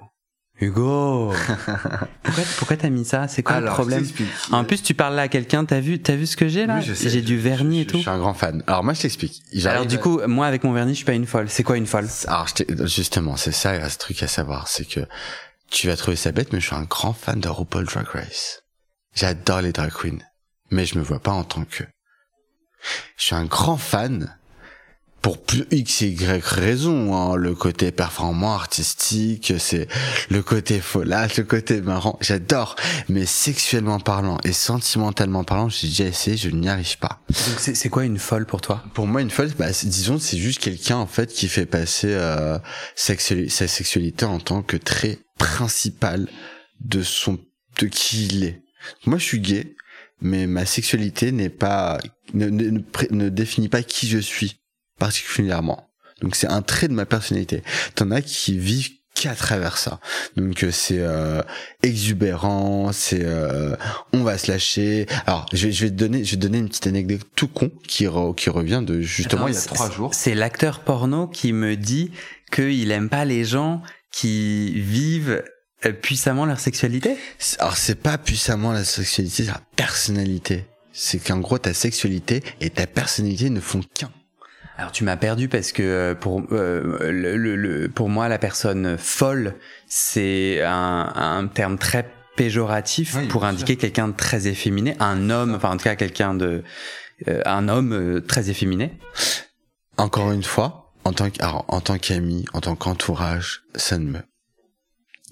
Hugo, 0.61 1.33
pourquoi, 2.23 2.43
pourquoi 2.57 2.77
t'as 2.77 2.89
mis 2.89 3.03
ça? 3.03 3.27
C'est 3.27 3.41
quoi 3.41 3.59
le 3.59 3.65
problème? 3.65 4.07
En 4.51 4.63
plus, 4.63 4.83
tu 4.83 4.93
parles 4.93 5.15
là 5.15 5.23
à 5.23 5.27
quelqu'un. 5.27 5.65
T'as 5.65 5.79
vu, 5.79 5.99
t'as 5.99 6.15
vu 6.15 6.27
ce 6.27 6.37
que 6.37 6.47
j'ai 6.47 6.67
là? 6.67 6.79
J'ai 6.81 7.21
du 7.23 7.37
vernis 7.37 7.81
et 7.81 7.87
tout. 7.87 7.97
Je 7.97 8.01
suis 8.01 8.09
un 8.09 8.19
grand 8.19 8.35
fan. 8.35 8.63
Alors 8.67 8.83
moi, 8.83 8.93
je 8.93 9.01
t'explique. 9.01 9.41
Alors 9.65 9.87
du 9.87 9.97
coup, 9.97 10.21
moi 10.27 10.45
avec 10.45 10.63
mon 10.63 10.71
vernis, 10.71 10.93
je 10.93 10.97
suis 10.97 11.05
pas 11.05 11.13
une 11.13 11.25
folle. 11.25 11.49
C'est 11.49 11.63
quoi 11.63 11.77
une 11.77 11.87
folle? 11.87 12.07
Alors 12.27 12.47
justement, 12.85 13.35
c'est 13.37 13.51
ça, 13.51 13.89
ce 13.89 13.97
truc 13.97 14.21
à 14.21 14.27
savoir, 14.27 14.67
c'est 14.67 14.85
que 14.85 15.01
tu 15.71 15.87
vas 15.87 15.95
trouver 15.95 16.17
ça 16.17 16.31
bête, 16.31 16.53
mais 16.53 16.59
je 16.59 16.67
suis 16.67 16.75
un 16.75 16.83
grand 16.83 17.13
fan 17.13 17.39
de 17.39 17.47
RuPaul 17.47 17.85
Drag 17.85 18.05
Race. 18.07 18.61
J'adore 19.15 19.61
les 19.61 19.71
drag 19.71 19.91
queens, 19.91 20.19
mais 20.69 20.85
je 20.85 20.97
me 20.99 21.03
vois 21.03 21.19
pas 21.19 21.31
en 21.31 21.43
tant 21.43 21.63
que. 21.63 21.83
Je 23.17 23.23
suis 23.23 23.35
un 23.35 23.45
grand 23.45 23.77
fan 23.77 24.37
pour 25.21 25.37
plus 25.37 25.65
X 25.71 26.01
et 26.01 26.07
Y 26.07 26.43
raison, 26.43 27.15
hein. 27.15 27.35
le 27.35 27.53
côté 27.53 27.91
performant, 27.91 28.53
artistique, 28.53 29.53
c'est 29.59 29.87
le 30.29 30.41
côté 30.41 30.79
folâtre, 30.79 31.35
le 31.37 31.43
côté 31.43 31.81
marrant, 31.81 32.17
j'adore. 32.21 32.75
Mais 33.07 33.25
sexuellement 33.25 33.99
parlant 33.99 34.37
et 34.43 34.51
sentimentalement 34.51 35.43
parlant, 35.43 35.69
j'ai 35.69 35.87
déjà 35.87 36.05
essayé, 36.05 36.37
je 36.37 36.49
n'y 36.49 36.69
arrive 36.69 36.97
pas. 36.97 37.21
Donc 37.29 37.59
c'est 37.59 37.89
quoi 37.89 38.03
une 38.03 38.17
folle 38.17 38.45
pour 38.45 38.61
toi? 38.61 38.83
Pour 38.93 39.05
moi, 39.05 39.21
une 39.21 39.29
folle, 39.29 39.51
bah, 39.57 39.69
disons, 39.83 40.17
c'est 40.17 40.37
juste 40.37 40.59
quelqu'un 40.59 40.97
en 40.97 41.07
fait 41.07 41.31
qui 41.31 41.47
fait 41.47 41.67
passer 41.67 42.11
euh, 42.11 42.57
sa 42.95 43.15
sexualité 43.17 44.25
en 44.25 44.39
tant 44.39 44.63
que 44.63 44.77
trait 44.77 45.19
principal 45.37 46.27
de 46.79 47.03
son 47.03 47.37
de 47.79 47.87
qui 47.87 48.25
il 48.25 48.43
est. 48.43 48.61
Moi, 49.05 49.19
je 49.19 49.23
suis 49.23 49.39
gay, 49.39 49.75
mais 50.19 50.47
ma 50.47 50.65
sexualité 50.65 51.31
n'est 51.31 51.49
pas 51.49 51.99
ne, 52.33 52.47
ne, 52.47 52.79
ne 53.11 53.29
définit 53.29 53.69
pas 53.69 53.83
qui 53.83 54.07
je 54.07 54.17
suis 54.17 54.60
particulièrement. 55.01 55.89
Donc 56.21 56.35
c'est 56.35 56.47
un 56.47 56.61
trait 56.61 56.87
de 56.87 56.93
ma 56.93 57.07
personnalité. 57.07 57.63
T'en 57.95 58.11
as 58.11 58.21
qui 58.21 58.59
vivent 58.59 58.91
qu'à 59.15 59.33
travers 59.33 59.79
ça. 59.79 59.99
Donc 60.37 60.63
euh, 60.63 60.69
c'est 60.71 60.99
euh, 60.99 61.41
exubérant, 61.81 62.91
c'est 62.93 63.23
euh, 63.23 63.75
on 64.13 64.21
va 64.21 64.37
se 64.37 64.51
lâcher. 64.51 65.07
Alors 65.25 65.47
je 65.53 65.65
vais, 65.65 65.73
je 65.73 65.85
vais 65.85 65.89
te 65.89 65.95
donner, 65.95 66.23
je 66.23 66.31
vais 66.31 66.37
te 66.37 66.41
donner 66.43 66.59
une 66.59 66.69
petite 66.69 66.85
anecdote 66.85 67.21
tout 67.35 67.47
con 67.47 67.71
qui 67.87 68.05
qui 68.37 68.49
revient 68.51 68.83
de 68.85 69.01
justement 69.01 69.47
il 69.47 69.55
y 69.55 69.57
a 69.57 69.61
trois 69.61 69.89
jours. 69.89 70.13
C'est 70.13 70.35
l'acteur 70.35 70.81
porno 70.81 71.27
qui 71.27 71.51
me 71.51 71.75
dit 71.75 72.11
qu'il 72.51 72.91
aime 72.91 73.09
pas 73.09 73.25
les 73.25 73.43
gens 73.43 73.81
qui 74.11 74.79
vivent 74.79 75.43
puissamment 76.03 76.45
leur 76.45 76.59
sexualité? 76.59 77.17
Alors 77.57 77.75
c'est 77.75 77.95
pas 77.95 78.19
puissamment 78.19 78.71
la 78.71 78.83
sexualité, 78.83 79.45
c'est 79.45 79.51
la 79.51 79.61
personnalité. 79.75 80.65
C'est 80.93 81.17
qu'en 81.17 81.39
gros 81.39 81.57
ta 81.57 81.73
sexualité 81.73 82.43
et 82.59 82.69
ta 82.69 82.85
personnalité 82.85 83.49
ne 83.49 83.61
font 83.61 83.81
qu'un. 83.95 84.11
Alors 84.81 84.91
tu 84.91 85.03
m'as 85.03 85.15
perdu 85.15 85.47
parce 85.47 85.71
que 85.71 85.83
euh, 85.83 86.15
pour 86.15 86.41
euh, 86.51 87.11
le, 87.11 87.37
le, 87.37 87.87
pour 87.87 88.09
moi 88.09 88.27
la 88.27 88.39
personne 88.39 88.97
folle 88.97 89.53
c'est 89.85 90.63
un, 90.63 91.11
un 91.13 91.45
terme 91.45 91.77
très 91.77 92.11
péjoratif 92.35 93.15
pour 93.27 93.45
indiquer 93.45 93.75
quelqu'un 93.75 94.07
de 94.07 94.15
très 94.15 94.47
efféminé, 94.47 94.95
un 94.99 95.29
homme, 95.29 95.53
enfin 95.53 95.69
en 95.69 95.77
tout 95.77 95.83
cas 95.83 95.95
quelqu'un 95.95 96.33
de 96.33 96.63
euh, 97.27 97.41
un 97.45 97.67
homme 97.69 98.23
très 98.27 98.49
efféminé. 98.49 98.97
Encore 99.97 100.31
une 100.31 100.41
fois, 100.41 100.91
en 101.03 101.13
tant 101.13 101.27
en 101.67 101.81
tant 101.81 101.99
qu'ami, 101.99 102.45
en 102.53 102.61
tant 102.61 102.75
qu'entourage, 102.75 103.61
ça 103.75 103.99
ne 103.99 104.05
me 104.05 104.19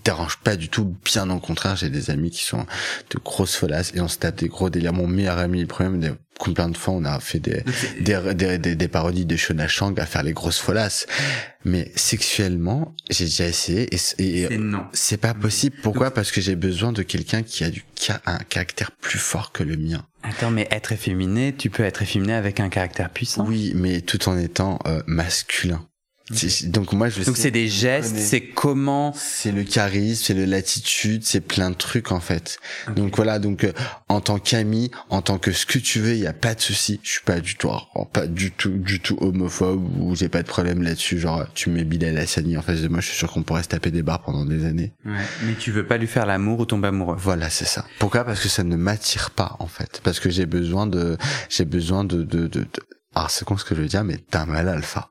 dérange 0.09 0.37
pas 0.37 0.55
du 0.55 0.69
tout, 0.69 0.95
bien 1.05 1.29
au 1.29 1.39
contraire, 1.39 1.75
j'ai 1.75 1.89
des 1.89 2.09
amis 2.09 2.31
qui 2.31 2.43
sont 2.43 2.65
de 3.11 3.19
grosses 3.23 3.55
folasses 3.55 3.91
et 3.95 4.01
on 4.01 4.07
se 4.07 4.17
tape 4.17 4.37
des 4.37 4.47
gros 4.47 4.69
délires. 4.69 4.93
Mon 4.93 5.07
meilleur 5.07 5.37
ami, 5.37 5.61
le 5.61 5.67
problème, 5.67 6.17
combien 6.39 6.67
de 6.69 6.77
fois 6.77 6.95
on 6.95 7.05
a 7.05 7.19
fait 7.19 7.39
des, 7.39 7.63
des, 7.99 8.57
des, 8.57 8.75
des, 8.75 8.87
parodies 8.87 9.25
de 9.25 9.35
Shona 9.35 9.67
Chang 9.67 9.93
à 9.97 10.05
faire 10.07 10.23
les 10.23 10.33
grosses 10.33 10.57
folasses. 10.57 11.05
Mais 11.63 11.91
sexuellement, 11.95 12.95
j'ai 13.11 13.25
déjà 13.25 13.47
essayé 13.47 13.87
et, 13.93 14.43
et 14.45 14.59
c'est 14.93 15.17
pas 15.17 15.35
possible. 15.35 15.75
Pourquoi? 15.83 16.11
Parce 16.11 16.31
que 16.31 16.41
j'ai 16.41 16.55
besoin 16.55 16.91
de 16.91 17.03
quelqu'un 17.03 17.43
qui 17.43 17.63
a 17.63 17.69
du, 17.69 17.83
un 18.25 18.37
caractère 18.37 18.91
plus 18.91 19.19
fort 19.19 19.51
que 19.51 19.63
le 19.63 19.77
mien. 19.77 20.05
Attends, 20.23 20.51
mais 20.51 20.67
être 20.71 20.91
efféminé, 20.91 21.53
tu 21.55 21.69
peux 21.69 21.83
être 21.83 22.01
efféminé 22.01 22.33
avec 22.33 22.59
un 22.59 22.69
caractère 22.69 23.09
puissant? 23.09 23.45
Oui, 23.45 23.73
mais 23.75 24.01
tout 24.01 24.27
en 24.27 24.37
étant 24.37 24.79
euh, 24.87 25.01
masculin. 25.05 25.85
Donc 26.65 26.93
moi 26.93 27.09
je 27.09 27.23
Donc 27.23 27.37
c'est 27.37 27.51
des 27.51 27.67
gestes, 27.67 28.17
c'est 28.17 28.41
comment 28.41 29.13
C'est 29.15 29.51
le 29.51 29.63
charisme, 29.63 30.23
c'est 30.25 30.33
le 30.33 30.45
latitude, 30.45 31.23
c'est 31.23 31.41
plein 31.41 31.71
de 31.71 31.75
trucs 31.75 32.11
en 32.11 32.19
fait. 32.19 32.59
Donc 32.95 33.15
voilà, 33.15 33.39
donc 33.39 33.63
euh, 33.63 33.71
en 34.09 34.21
tant 34.21 34.39
qu'ami, 34.39 34.91
en 35.09 35.21
tant 35.21 35.37
que 35.37 35.51
ce 35.51 35.65
que 35.65 35.79
tu 35.79 35.99
veux, 35.99 36.13
il 36.13 36.19
y 36.19 36.27
a 36.27 36.33
pas 36.33 36.55
de 36.55 36.61
souci. 36.61 36.99
Je 37.03 37.11
suis 37.11 37.23
pas 37.23 37.39
du 37.39 37.55
tout 37.55 37.69
pas 38.11 38.27
du 38.27 38.51
tout 38.51 38.69
du 38.69 38.99
tout 38.99 39.17
homophobe 39.21 39.83
ou 39.99 40.15
j'ai 40.15 40.29
pas 40.29 40.41
de 40.41 40.47
problème 40.47 40.81
là-dessus. 40.81 41.19
Genre 41.19 41.45
tu 41.53 41.69
mets 41.69 41.83
Bilal 41.83 42.17
Hassani 42.17 42.57
en 42.57 42.61
face 42.61 42.81
de 42.81 42.87
moi, 42.87 42.99
je 42.99 43.07
suis 43.07 43.17
sûr 43.17 43.31
qu'on 43.31 43.43
pourrait 43.43 43.63
se 43.63 43.69
taper 43.69 43.91
des 43.91 44.03
barres 44.03 44.21
pendant 44.21 44.45
des 44.45 44.65
années. 44.65 44.93
Ouais, 45.05 45.13
mais 45.43 45.53
tu 45.55 45.71
veux 45.71 45.85
pas 45.85 45.97
lui 45.97 46.07
faire 46.07 46.25
l'amour 46.25 46.59
ou 46.59 46.65
tomber 46.65 46.87
amoureux. 46.89 47.15
Voilà, 47.17 47.49
c'est 47.49 47.65
ça. 47.65 47.85
Pourquoi? 47.99 48.23
Parce 48.23 48.41
que 48.41 48.49
ça 48.49 48.63
ne 48.63 48.75
m'attire 48.75 49.31
pas 49.31 49.55
en 49.59 49.67
fait. 49.67 50.01
Parce 50.03 50.19
que 50.19 50.29
j'ai 50.29 50.45
besoin 50.45 50.87
de 50.87 51.17
j'ai 51.49 51.65
besoin 51.65 52.03
de 52.03 52.23
de, 52.23 52.47
de, 52.47 52.47
de... 52.47 52.67
Ah, 53.15 53.27
c'est 53.29 53.45
con 53.45 53.57
ce 53.57 53.65
que 53.65 53.75
je 53.75 53.81
veux 53.81 53.87
dire, 53.87 54.03
mais 54.03 54.19
d'un 54.31 54.45
mal 54.45 54.69
alpha. 54.69 55.09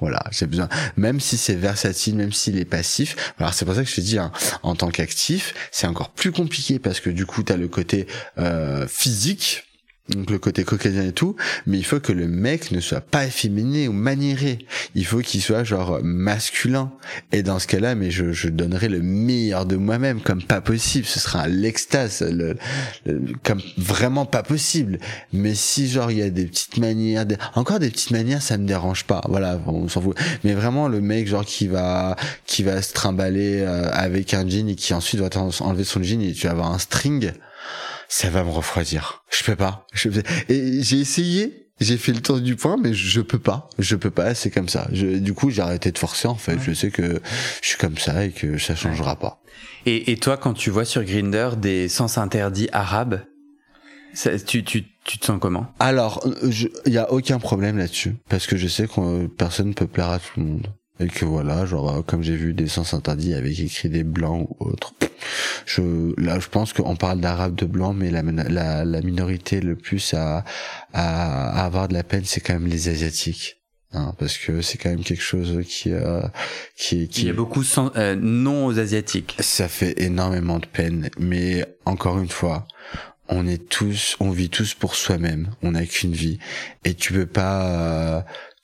Voilà, 0.00 0.22
j'ai 0.30 0.46
besoin, 0.46 0.68
même 0.96 1.20
si 1.20 1.36
c'est 1.36 1.54
versatile, 1.54 2.16
même 2.16 2.32
s'il 2.32 2.58
est 2.58 2.64
passif. 2.64 3.34
Alors 3.38 3.52
c'est 3.52 3.64
pour 3.64 3.74
ça 3.74 3.82
que 3.82 3.90
je 3.90 3.94
te 3.94 4.00
dis, 4.00 4.18
hein, 4.18 4.32
en 4.62 4.74
tant 4.74 4.88
qu'actif, 4.88 5.54
c'est 5.70 5.86
encore 5.86 6.10
plus 6.10 6.32
compliqué 6.32 6.78
parce 6.78 7.00
que 7.00 7.10
du 7.10 7.26
coup, 7.26 7.42
tu 7.42 7.52
as 7.52 7.56
le 7.56 7.68
côté 7.68 8.06
euh, 8.38 8.86
physique 8.88 9.69
donc 10.10 10.30
le 10.30 10.38
côté 10.38 10.64
caucasien 10.64 11.04
et 11.04 11.12
tout, 11.12 11.36
mais 11.66 11.78
il 11.78 11.84
faut 11.84 12.00
que 12.00 12.12
le 12.12 12.26
mec 12.26 12.70
ne 12.72 12.80
soit 12.80 13.00
pas 13.00 13.26
efféminé 13.26 13.88
ou 13.88 13.92
maniéré. 13.92 14.58
Il 14.94 15.06
faut 15.06 15.20
qu'il 15.20 15.40
soit 15.40 15.64
genre 15.64 16.00
masculin. 16.02 16.90
Et 17.32 17.42
dans 17.42 17.58
ce 17.58 17.66
cas-là, 17.66 17.94
mais 17.94 18.10
je, 18.10 18.32
je 18.32 18.48
donnerai 18.48 18.88
le 18.88 19.00
meilleur 19.00 19.66
de 19.66 19.76
moi-même, 19.76 20.20
comme 20.20 20.42
pas 20.42 20.60
possible. 20.60 21.06
Ce 21.06 21.20
sera 21.20 21.48
l'extase, 21.48 22.22
le, 22.22 22.56
comme 23.44 23.62
vraiment 23.78 24.26
pas 24.26 24.42
possible. 24.42 24.98
Mais 25.32 25.54
si 25.54 25.88
genre 25.88 26.10
il 26.10 26.18
y 26.18 26.22
a 26.22 26.30
des 26.30 26.46
petites 26.46 26.78
manières, 26.78 27.24
encore 27.54 27.78
des 27.78 27.90
petites 27.90 28.10
manières, 28.10 28.42
ça 28.42 28.58
me 28.58 28.66
dérange 28.66 29.04
pas. 29.04 29.22
Voilà, 29.28 29.60
on 29.66 29.88
s'en 29.88 30.00
fout. 30.00 30.18
Mais 30.44 30.54
vraiment 30.54 30.88
le 30.88 31.00
mec 31.00 31.28
genre 31.28 31.44
qui 31.44 31.68
va 31.68 32.16
qui 32.46 32.62
va 32.62 32.82
se 32.82 32.92
trimballer 32.92 33.60
euh, 33.60 33.88
avec 33.92 34.34
un 34.34 34.48
jean 34.48 34.68
et 34.68 34.74
qui 34.74 34.94
ensuite 34.94 35.20
va 35.20 35.28
enlever 35.60 35.84
son 35.84 36.02
jean 36.02 36.20
et 36.22 36.32
tu 36.32 36.46
vas 36.46 36.52
avoir 36.52 36.72
un 36.72 36.78
string 36.78 37.32
ça 38.10 38.28
va 38.28 38.42
me 38.42 38.50
refroidir. 38.50 39.22
Je 39.30 39.44
peux 39.44 39.56
pas. 39.56 39.86
Je... 39.94 40.08
Et 40.48 40.82
j'ai 40.82 40.98
essayé, 40.98 41.68
j'ai 41.80 41.96
fait 41.96 42.12
le 42.12 42.20
tour 42.20 42.40
du 42.40 42.56
point, 42.56 42.76
mais 42.76 42.92
je 42.92 43.20
peux 43.20 43.38
pas. 43.38 43.70
Je 43.78 43.94
peux 43.94 44.10
pas. 44.10 44.34
C'est 44.34 44.50
comme 44.50 44.68
ça. 44.68 44.88
Je... 44.92 45.06
Du 45.18 45.32
coup, 45.32 45.48
j'ai 45.48 45.62
arrêté 45.62 45.92
de 45.92 45.98
forcer. 45.98 46.26
En 46.26 46.34
fait, 46.34 46.58
je 46.60 46.72
sais 46.72 46.90
que 46.90 47.22
je 47.62 47.68
suis 47.68 47.78
comme 47.78 47.96
ça 47.96 48.24
et 48.24 48.32
que 48.32 48.58
ça 48.58 48.74
changera 48.74 49.16
pas. 49.16 49.40
Et, 49.86 50.10
et 50.10 50.16
toi, 50.16 50.36
quand 50.36 50.54
tu 50.54 50.70
vois 50.70 50.84
sur 50.84 51.04
Grinder 51.04 51.50
des 51.56 51.88
sens 51.88 52.18
interdits 52.18 52.68
arabes, 52.72 53.22
ça, 54.12 54.36
tu, 54.40 54.64
tu, 54.64 54.86
tu 55.04 55.18
te 55.18 55.26
sens 55.26 55.38
comment? 55.40 55.68
Alors, 55.78 56.26
il 56.86 56.92
y 56.92 56.98
a 56.98 57.12
aucun 57.12 57.38
problème 57.38 57.78
là-dessus 57.78 58.16
parce 58.28 58.48
que 58.48 58.56
je 58.56 58.66
sais 58.66 58.88
que 58.88 59.28
personne 59.28 59.68
ne 59.68 59.72
peut 59.72 59.86
plaire 59.86 60.10
à 60.10 60.18
tout 60.18 60.40
le 60.40 60.46
monde 60.46 60.66
et 61.00 61.08
que 61.08 61.24
voilà, 61.24 61.64
genre 61.66 61.90
euh, 61.90 62.02
comme 62.02 62.22
j'ai 62.22 62.36
vu 62.36 62.52
des 62.52 62.68
sens 62.68 62.94
interdits 62.94 63.34
avec 63.34 63.58
écrit 63.58 63.88
des 63.88 64.04
blancs 64.04 64.48
ou 64.50 64.66
autres. 64.66 64.94
Je 65.66 65.82
là, 66.20 66.38
je 66.38 66.48
pense 66.48 66.72
qu'on 66.72 66.96
parle 66.96 67.20
d'arabe 67.20 67.54
de 67.54 67.66
blanc, 67.66 67.92
mais 67.92 68.10
la, 68.10 68.22
la, 68.22 68.84
la 68.84 69.00
minorité 69.02 69.60
le 69.60 69.76
plus 69.76 70.14
à, 70.14 70.44
à, 70.92 71.64
avoir 71.64 71.88
de 71.88 71.94
la 71.94 72.02
peine, 72.02 72.24
c'est 72.24 72.40
quand 72.40 72.54
même 72.54 72.66
les 72.66 72.88
asiatiques. 72.88 73.56
Hein, 73.92 74.14
parce 74.18 74.38
que 74.38 74.62
c'est 74.62 74.78
quand 74.78 74.90
même 74.90 75.02
quelque 75.02 75.22
chose 75.22 75.64
qui 75.66 75.90
euh, 75.90 76.22
qui, 76.76 77.08
qui 77.08 77.22
il 77.22 77.26
y 77.26 77.30
a 77.30 77.32
beaucoup 77.32 77.64
sans, 77.64 77.90
euh, 77.96 78.14
non 78.14 78.66
aux 78.66 78.78
asiatiques 78.78 79.36
ça 79.40 79.66
fait 79.66 80.00
énormément 80.00 80.60
de 80.60 80.66
peine 80.66 81.10
mais 81.18 81.66
encore 81.86 82.20
une 82.20 82.28
fois 82.28 82.68
on 83.28 83.48
est 83.48 83.68
tous 83.68 84.14
on 84.20 84.30
vit 84.30 84.48
tous 84.48 84.74
pour 84.74 84.94
soi-même 84.94 85.50
on 85.62 85.72
n'a 85.72 85.84
qu'une 85.86 86.12
vie 86.12 86.38
et 86.84 86.94
tu 86.94 87.12
peux 87.12 87.26
pas 87.26 87.66
euh, 87.66 88.20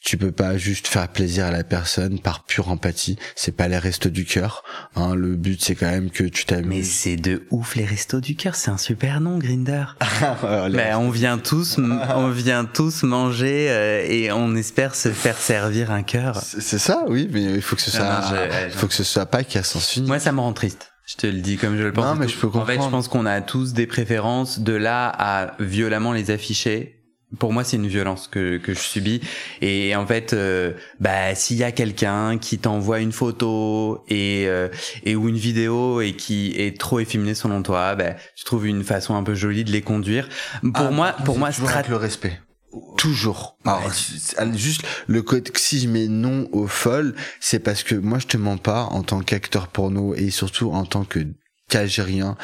tu 0.07 0.17
peux 0.17 0.31
pas 0.31 0.57
juste 0.57 0.87
faire 0.87 1.09
plaisir 1.09 1.47
à 1.47 1.51
la 1.51 1.65
personne 1.65 2.21
par 2.21 2.45
pure 2.45 2.69
empathie. 2.69 3.19
C'est 3.35 3.57
pas 3.57 3.67
les 3.67 3.77
restos 3.77 4.09
du 4.09 4.25
cœur. 4.25 4.63
Hein. 4.95 5.17
Le 5.17 5.35
but 5.35 5.61
c'est 5.61 5.75
quand 5.75 5.91
même 5.91 6.11
que 6.11 6.23
tu 6.23 6.45
t'amuses. 6.45 6.69
Mais 6.69 6.83
c'est 6.85 7.17
de 7.17 7.45
ouf 7.51 7.75
les 7.75 7.85
restos 7.85 8.21
du 8.21 8.37
cœur. 8.37 8.55
C'est 8.55 8.71
un 8.71 8.79
super 8.79 9.21
nom, 9.21 9.39
Grinder. 9.39 9.85
Mais 10.71 10.95
on 10.95 11.11
vient 11.11 11.39
tous, 11.39 11.79
on 12.15 12.29
vient 12.29 12.65
tous 12.65 13.03
manger 13.03 13.67
euh, 13.69 14.07
et 14.09 14.31
on 14.31 14.55
espère 14.55 14.95
se 14.95 15.11
faire 15.11 15.37
servir 15.37 15.91
un 15.91 16.05
cœur. 16.05 16.41
C'est 16.41 16.79
ça, 16.79 17.05
oui. 17.09 17.29
Mais 17.33 17.43
il 17.43 17.63
faut 17.63 17.75
que 17.75 17.83
ce 17.83 17.91
soit, 17.91 18.33
il 18.65 18.73
faut 18.73 18.87
que 18.87 18.95
ce 18.95 19.05
soit 19.05 19.27
pas 19.27 19.43
qu'à 19.43 19.65
sens 19.65 19.97
unique. 19.97 20.07
Moi, 20.07 20.21
ça 20.21 20.31
me 20.31 20.39
rend 20.39 20.53
triste. 20.53 20.93
Je 21.07 21.17
te 21.17 21.27
le 21.27 21.41
dis 21.41 21.57
comme 21.57 21.77
je 21.77 21.83
le 21.83 21.93
pense. 21.93 22.05
Non, 22.05 22.15
mais 22.15 22.29
je 22.29 22.37
peux 22.37 22.49
comprendre. 22.49 22.65
En 22.65 22.67
fait, 22.67 22.85
je 22.85 22.91
pense 22.91 23.09
qu'on 23.09 23.27
a 23.27 23.41
tous 23.41 23.73
des 23.73 23.87
préférences. 23.87 24.61
De 24.61 24.73
là 24.73 25.09
à 25.09 25.57
violemment 25.61 26.13
les 26.13 26.31
afficher, 26.31 26.96
pour 27.39 27.53
moi, 27.53 27.65
c'est 27.65 27.77
une 27.77 27.87
violence 27.87 28.29
que, 28.29 28.59
que 28.59 28.75
je 28.75 28.79
subis. 28.79 29.21
Et 29.61 29.95
en 29.97 30.07
fait, 30.07 30.33
euh, 30.33 30.73
bah, 31.01 31.35
s'il 31.35 31.57
y 31.57 31.65
a 31.65 31.73
quelqu'un 31.73 32.39
qui 32.39 32.59
t'envoie 32.59 33.01
une 33.01 33.13
photo 33.13 34.05
et, 34.09 34.45
euh, 34.47 34.69
et 35.05 35.17
ou 35.17 35.29
une 35.29 35.37
vidéo 35.37 36.01
et 36.01 36.13
qui 36.13 36.55
est 36.57 36.79
trop 36.79 37.01
efféminé 37.01 37.35
selon 37.35 37.63
toi, 37.63 37.95
bah, 37.95 38.15
je 38.37 38.45
trouve 38.45 38.67
une 38.67 38.85
façon 38.85 39.15
un 39.15 39.23
peu 39.23 39.35
jolie 39.35 39.65
de 39.65 39.73
les 39.73 39.83
conduire. 39.83 40.29
Pour 40.61 40.87
ah, 40.87 40.91
moi, 40.91 41.13
pour 41.25 41.39
moi, 41.39 41.49
avec 41.49 41.89
le 41.89 41.97
respect. 41.97 42.41
Toujours. 42.99 43.57
Alors, 43.65 43.91
juste 44.55 44.83
le 45.07 45.23
côté 45.23 45.53
si 45.57 45.81
je 45.81 45.89
mets 45.89 46.09
non 46.09 46.49
au 46.53 46.67
folle, 46.67 47.15
c'est 47.41 47.59
parce 47.59 47.83
que 47.83 47.95
moi 47.95 48.19
je 48.19 48.27
te 48.27 48.37
mens 48.37 48.59
pas 48.59 48.83
en 48.85 49.03
tant 49.03 49.21
qu'acteur 49.21 49.69
porno 49.69 50.15
et 50.15 50.31
surtout 50.31 50.73
en 50.73 50.85
tant 50.85 51.05
que 51.05 51.21
qu'algérien 51.69 52.37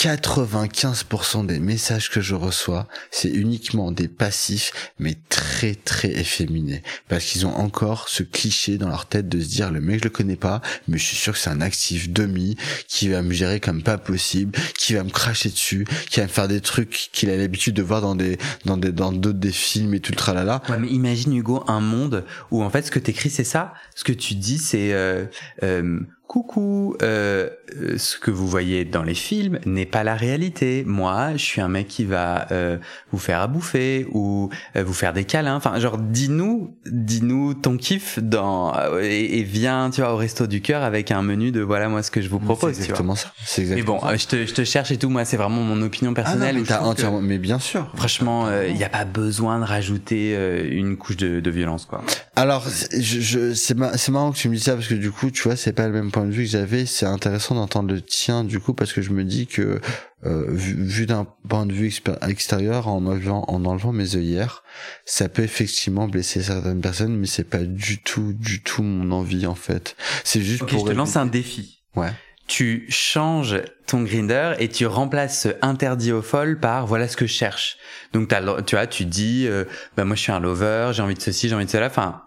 95% 0.00 1.44
des 1.44 1.60
messages 1.60 2.08
que 2.08 2.22
je 2.22 2.34
reçois, 2.34 2.88
c'est 3.10 3.28
uniquement 3.28 3.92
des 3.92 4.08
passifs, 4.08 4.72
mais 4.98 5.14
très 5.28 5.74
très 5.74 6.08
efféminés. 6.08 6.82
Parce 7.08 7.26
qu'ils 7.26 7.46
ont 7.46 7.54
encore 7.54 8.08
ce 8.08 8.22
cliché 8.22 8.78
dans 8.78 8.88
leur 8.88 9.04
tête 9.04 9.28
de 9.28 9.38
se 9.38 9.48
dire, 9.48 9.70
le 9.70 9.82
mec 9.82 9.98
je 9.98 10.04
le 10.04 10.10
connais 10.10 10.36
pas, 10.36 10.62
mais 10.88 10.96
je 10.96 11.04
suis 11.04 11.16
sûr 11.18 11.34
que 11.34 11.38
c'est 11.38 11.50
un 11.50 11.60
actif 11.60 12.08
demi, 12.08 12.56
qui 12.88 13.10
va 13.10 13.20
me 13.20 13.34
gérer 13.34 13.60
comme 13.60 13.82
pas 13.82 13.98
possible, 13.98 14.58
qui 14.78 14.94
va 14.94 15.04
me 15.04 15.10
cracher 15.10 15.50
dessus, 15.50 15.86
qui 16.08 16.20
va 16.20 16.26
me 16.26 16.32
faire 16.32 16.48
des 16.48 16.62
trucs 16.62 17.10
qu'il 17.12 17.28
a 17.28 17.36
l'habitude 17.36 17.74
de 17.74 17.82
voir 17.82 18.00
dans 18.00 18.14
des, 18.14 18.38
dans 18.64 18.78
des, 18.78 18.92
dans 18.92 19.12
d'autres 19.12 19.38
des 19.38 19.52
films 19.52 19.92
et 19.92 20.00
tout 20.00 20.12
le 20.12 20.16
tralala. 20.16 20.62
Ouais, 20.70 20.78
mais 20.78 20.88
imagine 20.88 21.36
Hugo, 21.36 21.62
un 21.68 21.80
monde 21.80 22.24
où 22.50 22.62
en 22.62 22.70
fait 22.70 22.86
ce 22.86 22.90
que 22.90 22.98
t'écris 22.98 23.28
c'est 23.28 23.44
ça, 23.44 23.74
ce 23.94 24.04
que 24.04 24.12
tu 24.12 24.34
dis 24.34 24.56
c'est, 24.56 24.94
euh, 24.94 25.26
euh 25.62 26.00
coucou, 26.30 26.96
euh, 27.02 27.48
euh, 27.76 27.98
ce 27.98 28.16
que 28.16 28.30
vous 28.30 28.46
voyez 28.46 28.84
dans 28.84 29.02
les 29.02 29.14
films 29.14 29.58
n'est 29.66 29.84
pas 29.84 30.04
la 30.04 30.14
réalité. 30.14 30.84
Moi, 30.86 31.32
je 31.32 31.44
suis 31.44 31.60
un 31.60 31.66
mec 31.66 31.88
qui 31.88 32.04
va 32.04 32.46
euh, 32.52 32.78
vous 33.10 33.18
faire 33.18 33.40
à 33.40 33.48
bouffer 33.48 34.06
ou 34.12 34.48
euh, 34.76 34.84
vous 34.84 34.92
faire 34.92 35.12
des 35.12 35.24
câlins. 35.24 35.56
Enfin, 35.56 35.76
genre, 35.80 35.98
dis-nous, 35.98 36.76
dis-nous 36.86 37.54
ton 37.54 37.76
kiff 37.76 38.20
dans 38.20 38.72
et, 39.00 39.42
viens, 39.42 39.90
tu 39.90 40.02
vois, 40.02 40.12
au 40.12 40.16
resto 40.16 40.46
du 40.46 40.60
cœur 40.60 40.84
avec 40.84 41.10
un 41.10 41.22
menu 41.22 41.50
de 41.50 41.62
voilà 41.62 41.88
moi 41.88 42.04
ce 42.04 42.12
que 42.12 42.20
je 42.20 42.28
vous 42.28 42.38
propose. 42.38 42.74
C'est 42.74 42.82
exactement 42.82 43.16
ça. 43.16 43.32
C'est 43.44 43.62
exactement. 43.62 44.00
Mais 44.00 44.10
bon, 44.10 44.16
je 44.16 44.26
te, 44.28 44.46
je 44.46 44.54
te 44.54 44.62
cherche 44.62 44.92
et 44.92 44.98
tout. 44.98 45.08
Moi, 45.08 45.24
c'est 45.24 45.36
vraiment 45.36 45.62
mon 45.62 45.82
opinion 45.82 46.14
personnelle. 46.14 46.62
Ah 46.68 46.74
non, 46.74 46.82
mais, 46.82 46.88
entièrement, 46.90 47.20
mais 47.20 47.38
bien 47.38 47.58
sûr. 47.58 47.90
Franchement, 47.96 48.46
il 48.68 48.76
n'y 48.76 48.84
a 48.84 48.88
pas 48.88 49.04
besoin 49.04 49.58
de 49.58 49.64
rajouter 49.64 50.36
une 50.70 50.96
couche 50.96 51.16
de, 51.16 51.40
de 51.40 51.50
violence, 51.50 51.86
quoi. 51.86 52.04
Alors, 52.36 52.68
je, 52.96 53.20
je 53.20 53.52
c'est 53.52 53.74
marrant 54.10 54.30
que 54.30 54.36
tu 54.36 54.48
me 54.48 54.54
dis 54.54 54.62
ça 54.62 54.74
parce 54.74 54.86
que 54.86 54.94
du 54.94 55.10
coup, 55.10 55.32
tu 55.32 55.42
vois, 55.42 55.56
c'est 55.56 55.72
pas 55.72 55.88
le 55.88 55.92
même 55.92 56.12
point 56.12 56.19
de 56.26 56.32
vue 56.32 56.44
que 56.44 56.50
j'avais. 56.50 56.86
C'est 56.86 57.06
intéressant 57.06 57.54
d'entendre 57.54 57.92
le 57.92 58.00
tien 58.00 58.44
du 58.44 58.60
coup 58.60 58.74
parce 58.74 58.92
que 58.92 59.02
je 59.02 59.10
me 59.10 59.24
dis 59.24 59.46
que 59.46 59.80
euh, 60.24 60.46
vu, 60.48 61.06
d'un 61.06 61.26
point 61.48 61.66
de 61.66 61.72
vue 61.72 61.92
extérieur, 62.28 62.88
en 62.88 63.06
enlevant, 63.06 63.44
en 63.48 63.64
enlevant 63.64 63.92
mes 63.92 64.16
œillères, 64.16 64.62
ça 65.04 65.28
peut 65.28 65.42
effectivement 65.42 66.08
blesser 66.08 66.42
certaines 66.42 66.80
personnes, 66.80 67.16
mais 67.16 67.26
c'est 67.26 67.44
pas 67.44 67.64
du 67.64 68.02
tout, 68.02 68.32
du 68.32 68.62
tout 68.62 68.82
mon 68.82 69.10
envie 69.12 69.46
en 69.46 69.54
fait. 69.54 69.96
C'est 70.24 70.42
juste 70.42 70.66
pour. 70.66 70.86
Je 70.86 70.92
te 70.92 70.96
lance 70.96 71.16
un 71.16 71.26
défi. 71.26 71.82
Ouais 71.96 72.10
tu 72.50 72.84
changes 72.88 73.62
ton 73.86 74.02
grinder 74.02 74.54
et 74.58 74.68
tu 74.68 74.84
remplaces 74.84 75.42
ce 75.42 75.48
interdit 75.62 76.10
au 76.10 76.20
folle 76.20 76.58
par 76.58 76.84
voilà 76.84 77.06
ce 77.06 77.16
que 77.16 77.24
je 77.24 77.32
cherche. 77.32 77.78
Donc 78.12 78.34
tu 78.66 78.74
vois, 78.74 78.88
tu 78.88 79.04
dis 79.04 79.46
euh, 79.46 79.64
bah 79.96 80.04
moi 80.04 80.16
je 80.16 80.22
suis 80.22 80.32
un 80.32 80.40
lover, 80.40 80.90
j'ai 80.92 81.00
envie 81.00 81.14
de 81.14 81.22
ceci, 81.22 81.48
j'ai 81.48 81.54
envie 81.54 81.66
de 81.66 81.70
cela. 81.70 81.86
Enfin, 81.86 82.22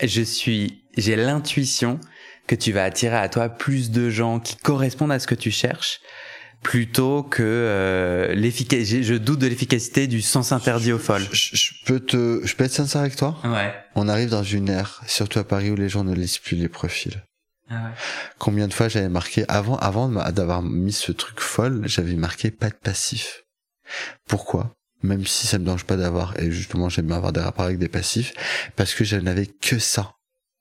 je 0.00 0.22
suis, 0.22 0.84
j'ai 0.96 1.16
l'intuition 1.16 1.98
que 2.48 2.56
tu 2.56 2.72
vas 2.72 2.82
attirer 2.82 3.16
à 3.16 3.28
toi 3.28 3.48
plus 3.48 3.92
de 3.92 4.10
gens 4.10 4.40
qui 4.40 4.56
correspondent 4.56 5.12
à 5.12 5.20
ce 5.20 5.28
que 5.28 5.36
tu 5.36 5.52
cherches 5.52 6.00
plutôt 6.62 7.22
que 7.22 7.42
euh, 7.44 8.34
l'efficacité. 8.34 9.02
Je 9.02 9.14
doute 9.14 9.38
de 9.38 9.46
l'efficacité 9.46 10.06
du 10.06 10.20
sens 10.20 10.50
interdit 10.50 10.92
au 10.92 10.98
folle. 10.98 11.22
Je, 11.30 11.70
peux 11.86 12.00
te, 12.00 12.40
je 12.44 12.56
peux 12.56 12.64
être 12.64 12.72
sincère 12.72 13.02
avec 13.02 13.16
toi? 13.16 13.38
Ouais. 13.44 13.72
On 13.94 14.08
arrive 14.08 14.30
dans 14.30 14.42
une 14.42 14.68
ère, 14.68 15.02
surtout 15.06 15.38
à 15.38 15.44
Paris, 15.44 15.70
où 15.70 15.76
les 15.76 15.88
gens 15.88 16.04
ne 16.04 16.14
lisent 16.14 16.38
plus 16.38 16.56
les 16.56 16.68
profils. 16.68 17.22
Ah 17.70 17.74
ouais. 17.74 17.90
Combien 18.38 18.66
de 18.66 18.72
fois 18.72 18.88
j'avais 18.88 19.08
marqué 19.08 19.44
avant, 19.48 19.76
avant 19.76 20.08
d'avoir 20.08 20.62
mis 20.62 20.92
ce 20.92 21.12
truc 21.12 21.40
folle, 21.40 21.82
j'avais 21.86 22.14
marqué 22.14 22.50
pas 22.50 22.70
de 22.70 22.74
passif. 22.74 23.44
Pourquoi? 24.26 24.74
Même 25.02 25.26
si 25.26 25.46
ça 25.46 25.58
me 25.58 25.64
dérange 25.64 25.84
pas 25.84 25.96
d'avoir, 25.96 26.36
et 26.40 26.50
justement 26.50 26.88
j'aime 26.88 27.06
bien 27.06 27.16
avoir 27.16 27.32
des 27.32 27.40
rapports 27.40 27.66
avec 27.66 27.78
des 27.78 27.88
passifs, 27.88 28.32
parce 28.74 28.94
que 28.94 29.04
je 29.04 29.16
n'avais 29.16 29.46
que 29.46 29.78
ça 29.78 30.14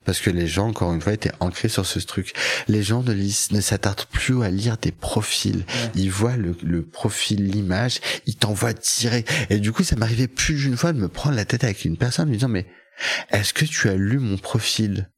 parce 0.08 0.22
que 0.22 0.30
les 0.30 0.48
gens, 0.48 0.70
encore 0.70 0.94
une 0.94 1.02
fois, 1.02 1.12
étaient 1.12 1.34
ancrés 1.42 1.68
sur 1.68 1.86
ce 1.86 2.00
truc. 2.00 2.34
Les 2.70 2.82
gens 2.82 3.04
ne 3.04 3.12
lisent, 3.12 3.52
ne 3.52 3.60
s'attardent 3.60 4.06
plus 4.06 4.42
à 4.42 4.50
lire 4.50 4.78
des 4.78 4.94
profils. 4.94 5.66
Ils 5.96 6.10
voient 6.10 6.38
le, 6.38 6.56
le 6.64 6.82
profil, 6.82 7.46
l'image, 7.46 8.00
ils 8.26 8.38
t'envoient 8.38 8.72
direct. 8.72 9.30
Et 9.50 9.60
du 9.60 9.74
coup, 9.74 9.84
ça 9.84 9.98
m'arrivait 9.98 10.30
plus 10.30 10.56
d'une 10.56 10.78
fois 10.78 10.94
de 10.94 11.00
me 11.00 11.10
prendre 11.10 11.36
la 11.36 11.44
tête 11.44 11.66
avec 11.66 11.84
une 11.84 11.98
personne, 11.98 12.30
me 12.30 12.36
disant, 12.36 12.48
mais 12.48 12.68
est-ce 13.32 13.54
que 13.54 13.66
tu 13.66 13.90
as 13.90 13.96
lu 13.96 14.18
mon 14.18 14.38
profil? 14.38 15.10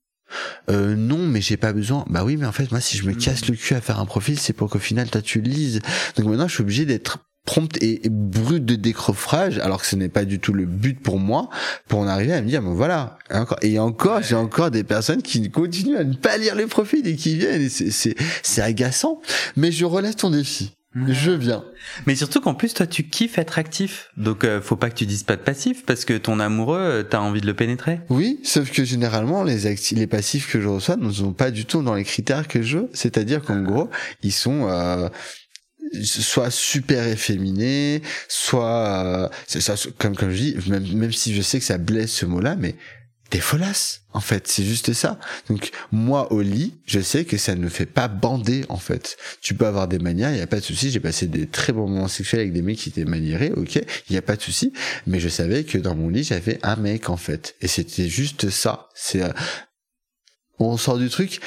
Euh, 0.72 0.96
non, 0.96 1.20
mais 1.20 1.40
j'ai 1.40 1.58
pas 1.58 1.72
besoin. 1.72 2.04
Bah 2.10 2.24
oui, 2.24 2.36
mais 2.36 2.48
en 2.48 2.52
fait, 2.52 2.72
moi, 2.72 2.82
si 2.82 2.98
je 2.98 3.06
me 3.06 3.14
casse 3.14 3.48
le 3.48 3.56
cul 3.56 3.76
à 3.76 3.82
faire 3.82 4.00
un 4.00 4.08
profil, 4.08 4.40
c'est 4.40 4.54
pour 4.54 4.72
qu'au 4.72 4.80
final, 4.80 5.08
toi, 5.08 5.22
tu 5.22 5.40
lises. 5.40 5.82
Donc 6.16 6.26
maintenant, 6.26 6.48
je 6.48 6.56
suis 6.56 6.64
obligé 6.64 6.86
d'être 6.86 7.29
prompte 7.50 7.82
et 7.82 8.00
brute 8.12 8.64
de 8.64 8.76
décroffrage, 8.76 9.58
alors 9.58 9.82
que 9.82 9.88
ce 9.88 9.96
n'est 9.96 10.08
pas 10.08 10.24
du 10.24 10.40
tout 10.40 10.54
le 10.54 10.68
but 10.68 11.02
pour 11.02 11.18
moi, 11.18 11.50
pour 11.88 11.98
en 11.98 12.08
arriver 12.08 12.34
à 12.34 12.44
me 12.44 12.48
dire, 12.48 12.62
bon 12.62 12.76
voilà, 12.76 13.18
encore, 13.32 13.58
et 13.64 13.80
encore, 13.80 14.22
j'ai 14.22 14.36
encore 14.36 14.70
des 14.70 14.84
personnes 14.84 15.24
qui 15.24 15.50
continuent 15.50 15.98
à 15.98 16.04
ne 16.04 16.14
pas 16.14 16.38
lire 16.38 16.54
les 16.54 16.68
profils 16.68 17.08
et 17.08 17.16
qui 17.16 17.38
viennent, 17.38 17.64
et 17.64 17.70
c'est, 17.70 18.16
c'est, 18.44 18.62
agaçant. 18.62 19.20
Mais 19.56 19.72
je 19.72 19.84
relève 19.84 20.14
ton 20.14 20.30
défi. 20.30 20.76
Je 21.08 21.32
viens. 21.32 21.64
Mais 22.06 22.16
surtout 22.16 22.40
qu'en 22.40 22.54
plus, 22.54 22.76
toi, 22.76 22.86
tu 22.86 23.10
kiffes 23.10 23.40
être 23.40 23.58
actif. 23.58 24.12
Donc, 24.16 24.44
euh, 24.44 24.62
faut 24.62 24.76
pas 24.76 24.92
que 24.92 24.96
tu 24.96 25.08
dises 25.08 25.24
pas 25.24 25.36
de 25.36 25.42
passif 25.42 25.86
parce 25.86 26.06
que 26.06 26.18
ton 26.18 26.40
amoureux, 26.40 26.78
euh, 26.80 27.04
t'as 27.04 27.20
envie 27.20 27.42
de 27.42 27.48
le 27.48 27.56
pénétrer. 27.56 28.00
Oui, 28.10 28.40
sauf 28.44 28.72
que 28.72 28.84
généralement, 28.84 29.44
les 29.44 29.66
actifs, 29.66 29.98
les 29.98 30.08
passifs 30.08 30.52
que 30.52 30.62
je 30.62 30.68
reçois 30.68 30.98
ne 30.98 31.12
sont 31.12 31.34
pas 31.34 31.50
du 31.50 31.66
tout 31.66 31.82
dans 31.82 31.96
les 31.96 32.04
critères 32.04 32.48
que 32.48 32.62
je 32.62 32.78
veux. 32.78 32.90
C'est-à-dire 32.94 33.42
qu'en 33.42 33.62
gros, 33.62 33.90
ils 34.22 34.32
sont, 34.32 34.68
euh, 34.68 35.10
soit 36.04 36.52
super 36.52 37.08
efféminé, 37.08 38.02
soit 38.28 39.06
euh, 39.06 39.30
c'est 39.48 39.62
ça 39.62 39.76
comme 39.98 40.16
comme 40.16 40.32
je 40.32 40.38
dis 40.38 40.56
même, 40.68 40.86
même 40.94 41.12
si 41.12 41.34
je 41.36 41.42
sais 41.42 41.60
que 41.60 41.66
ça 41.66 41.78
blesse 41.78 42.12
ce 42.12 42.26
mot-là 42.26 42.56
mais 42.56 42.76
t'es 43.30 43.40
folasse 43.40 44.02
en 44.14 44.22
fait 44.22 44.48
c'est 44.48 44.64
juste 44.64 44.94
ça. 44.94 45.20
Donc 45.50 45.72
moi 45.92 46.32
au 46.32 46.42
lit 46.42 46.76
je 46.86 47.00
sais 47.00 47.26
que 47.26 47.38
ça 47.38 47.56
ne 47.56 47.70
fait 47.70 47.86
pas 47.86 48.08
bander 48.08 48.66
en 48.70 48.78
fait. 48.78 49.18
Tu 49.42 49.54
peux 49.54 49.66
avoir 49.66 49.88
des 49.88 50.00
manières 50.00 50.32
il 50.32 50.38
y 50.38 50.42
a 50.42 50.48
pas 50.48 50.60
de 50.60 50.66
souci 50.66 50.92
j'ai 50.92 51.00
passé 51.00 51.28
des 51.28 51.48
très 51.48 51.74
bons 51.74 51.88
moments 51.88 52.08
sexuels 52.08 52.42
avec 52.42 52.54
des 52.54 52.62
mecs 52.62 52.78
qui 52.78 52.90
étaient 52.90 53.06
maniérés 53.06 53.52
ok 53.56 53.82
il 54.10 54.16
y 54.16 54.18
a 54.18 54.22
pas 54.22 54.36
de 54.36 54.42
souci 54.42 54.74
mais 55.08 55.20
je 55.20 55.30
savais 55.30 55.64
que 55.64 55.78
dans 55.78 55.96
mon 55.96 56.10
lit 56.10 56.24
j'avais 56.24 56.60
un 56.64 56.76
mec 56.76 57.10
en 57.10 57.18
fait. 57.18 57.56
Et 57.62 57.68
c'était 57.68 58.10
juste 58.10 58.50
ça 58.50 58.90
c'est 58.96 59.24
euh, 59.24 59.30
on 60.60 60.78
sort 60.78 60.98
du 60.98 61.10
truc 61.10 61.40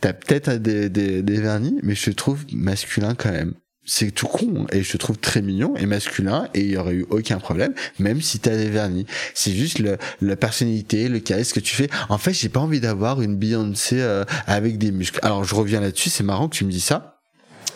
t'as 0.00 0.12
peut-être 0.12 0.54
des, 0.54 0.88
des, 0.88 1.22
des 1.22 1.40
vernis 1.40 1.78
mais 1.82 1.94
je 1.94 2.06
te 2.06 2.10
trouve 2.10 2.44
masculin 2.52 3.14
quand 3.14 3.32
même 3.32 3.54
c'est 3.88 4.10
tout 4.10 4.28
con 4.28 4.66
et 4.70 4.82
je 4.82 4.96
trouve 4.98 5.16
très 5.18 5.40
mignon 5.40 5.74
et 5.76 5.86
masculin 5.86 6.48
et 6.54 6.60
il 6.60 6.70
y 6.70 6.76
aurait 6.76 6.94
eu 6.94 7.06
aucun 7.10 7.38
problème 7.38 7.74
même 7.98 8.20
si 8.20 8.38
t'as 8.38 8.56
des 8.56 8.68
vernis. 8.68 9.06
C'est 9.34 9.52
juste 9.52 9.78
le, 9.78 9.96
la 10.20 10.36
personnalité 10.36 11.08
le 11.08 11.18
charisme 11.20 11.54
que 11.54 11.60
tu 11.60 11.74
fais. 11.74 11.88
En 12.10 12.18
fait 12.18 12.34
j'ai 12.34 12.50
pas 12.50 12.60
envie 12.60 12.80
d'avoir 12.80 13.22
une 13.22 13.36
Beyoncé 13.36 14.00
euh, 14.00 14.24
avec 14.46 14.78
des 14.78 14.92
muscles. 14.92 15.18
Alors 15.22 15.42
je 15.42 15.54
reviens 15.54 15.80
là-dessus 15.80 16.10
c'est 16.10 16.22
marrant 16.22 16.48
que 16.48 16.56
tu 16.56 16.64
me 16.64 16.70
dis 16.70 16.80
ça. 16.80 17.18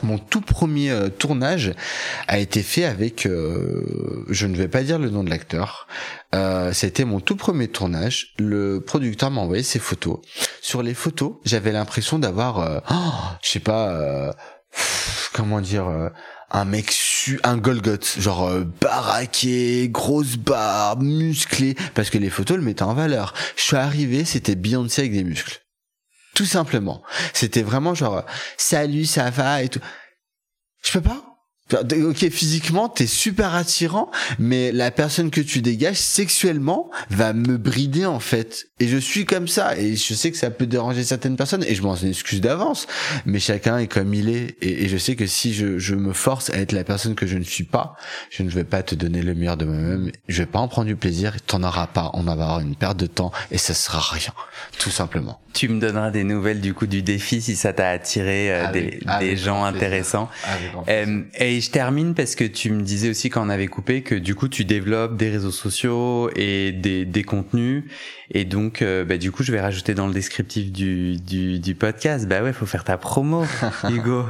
Mon 0.02 0.18
tout 0.18 0.40
premier 0.40 0.90
euh, 0.90 1.08
tournage 1.08 1.72
a 2.26 2.38
été 2.40 2.62
fait 2.62 2.84
avec, 2.84 3.24
euh, 3.24 4.24
je 4.28 4.46
ne 4.48 4.56
vais 4.56 4.66
pas 4.66 4.82
dire 4.82 4.98
le 4.98 5.10
nom 5.10 5.22
de 5.22 5.30
l'acteur, 5.30 5.86
euh, 6.34 6.72
c'était 6.72 7.04
mon 7.04 7.20
tout 7.20 7.36
premier 7.36 7.68
tournage. 7.68 8.34
Le 8.38 8.80
producteur 8.80 9.30
m'a 9.30 9.40
envoyé 9.40 9.62
ses 9.62 9.78
photos. 9.78 10.18
Sur 10.60 10.82
les 10.82 10.94
photos, 10.94 11.34
j'avais 11.44 11.70
l'impression 11.70 12.18
d'avoir, 12.18 12.82
oh, 12.90 13.12
je 13.42 13.50
sais 13.50 13.60
pas, 13.60 14.34
comment 15.32 15.60
dire 15.60 15.88
euh, 15.88 16.08
un 16.50 16.64
mec 16.64 16.90
su 16.90 17.40
un 17.42 17.56
Golgoth 17.56 18.16
genre 18.18 18.48
euh, 18.48 18.64
baraqué 18.80 19.88
grosse 19.90 20.36
barbe 20.36 21.02
musclé 21.02 21.76
parce 21.94 22.10
que 22.10 22.18
les 22.18 22.30
photos 22.30 22.56
le 22.56 22.62
mettaient 22.62 22.82
en 22.82 22.94
valeur. 22.94 23.34
Je 23.56 23.62
suis 23.62 23.76
arrivé 23.76 24.24
c'était 24.24 24.54
Beyoncé 24.54 25.02
avec 25.02 25.12
des 25.12 25.24
muscles. 25.24 25.62
Tout 26.34 26.46
simplement. 26.46 27.02
C'était 27.32 27.62
vraiment 27.62 27.94
genre 27.94 28.24
salut 28.56 29.06
ça 29.06 29.30
va? 29.30 29.62
et 29.62 29.68
tout. 29.68 29.80
Je 30.82 30.92
peux 30.92 31.02
pas 31.02 31.31
Ok, 31.72 32.28
physiquement, 32.30 32.88
t'es 32.88 33.06
super 33.06 33.54
attirant, 33.54 34.10
mais 34.38 34.72
la 34.72 34.90
personne 34.90 35.30
que 35.30 35.40
tu 35.40 35.62
dégages 35.62 35.96
sexuellement 35.96 36.90
va 37.10 37.32
me 37.32 37.56
brider 37.56 38.06
en 38.06 38.20
fait. 38.20 38.68
Et 38.80 38.88
je 38.88 38.96
suis 38.96 39.24
comme 39.24 39.48
ça, 39.48 39.76
et 39.78 39.96
je 39.96 40.14
sais 40.14 40.30
que 40.30 40.36
ça 40.36 40.50
peut 40.50 40.66
déranger 40.66 41.04
certaines 41.04 41.36
personnes, 41.36 41.64
et 41.64 41.74
je 41.74 41.82
m'en 41.82 41.96
excuse 41.96 42.40
d'avance. 42.40 42.86
Mais 43.26 43.38
chacun 43.38 43.78
est 43.78 43.86
comme 43.86 44.12
il 44.12 44.28
est, 44.28 44.56
et, 44.60 44.88
je 44.88 44.96
sais 44.96 45.14
que 45.14 45.26
si 45.26 45.54
je, 45.54 45.78
je, 45.78 45.94
me 45.94 46.12
force 46.12 46.50
à 46.50 46.58
être 46.58 46.72
la 46.72 46.84
personne 46.84 47.14
que 47.14 47.26
je 47.26 47.38
ne 47.38 47.44
suis 47.44 47.64
pas, 47.64 47.94
je 48.30 48.42
ne 48.42 48.50
vais 48.50 48.64
pas 48.64 48.82
te 48.82 48.94
donner 48.94 49.22
le 49.22 49.34
meilleur 49.34 49.56
de 49.56 49.64
moi-même. 49.64 50.10
Je 50.28 50.42
vais 50.42 50.46
pas 50.46 50.58
en 50.58 50.68
prendre 50.68 50.88
du 50.88 50.96
plaisir, 50.96 51.36
t'en 51.46 51.62
auras 51.62 51.86
pas. 51.86 52.10
On 52.14 52.22
va 52.22 52.32
avoir 52.32 52.60
une 52.60 52.74
perte 52.74 52.96
de 52.96 53.06
temps, 53.06 53.32
et 53.50 53.58
ça 53.58 53.74
sera 53.74 54.00
rien, 54.00 54.32
tout 54.78 54.90
simplement. 54.90 55.40
Tu 55.52 55.68
me 55.68 55.78
donneras 55.78 56.10
des 56.10 56.24
nouvelles 56.24 56.60
du 56.60 56.74
coup 56.74 56.86
du 56.86 57.02
défi 57.02 57.40
si 57.42 57.56
ça 57.56 57.72
t'a 57.72 57.90
attiré 57.90 58.52
euh, 58.52 58.72
des, 58.72 59.00
des 59.20 59.36
gens 59.36 59.64
intéressants. 59.64 60.28
et 60.88 61.60
je 61.62 61.70
termine 61.70 62.14
parce 62.14 62.34
que 62.34 62.44
tu 62.44 62.70
me 62.70 62.82
disais 62.82 63.08
aussi 63.08 63.30
quand 63.30 63.46
on 63.46 63.48
avait 63.48 63.68
coupé 63.68 64.02
que 64.02 64.14
du 64.14 64.34
coup 64.34 64.48
tu 64.48 64.64
développes 64.64 65.16
des 65.16 65.30
réseaux 65.30 65.52
sociaux 65.52 66.28
et 66.34 66.72
des, 66.72 67.04
des 67.04 67.22
contenus 67.22 67.84
et 68.30 68.44
donc 68.44 68.82
euh, 68.82 69.04
bah, 69.04 69.16
du 69.16 69.30
coup 69.30 69.44
je 69.44 69.52
vais 69.52 69.60
rajouter 69.60 69.94
dans 69.94 70.08
le 70.08 70.12
descriptif 70.12 70.72
du, 70.72 71.16
du, 71.20 71.60
du 71.60 71.74
podcast 71.74 72.26
bah 72.26 72.42
ouais 72.42 72.52
faut 72.52 72.66
faire 72.66 72.82
ta 72.82 72.96
promo 72.98 73.44
Hugo 73.88 74.26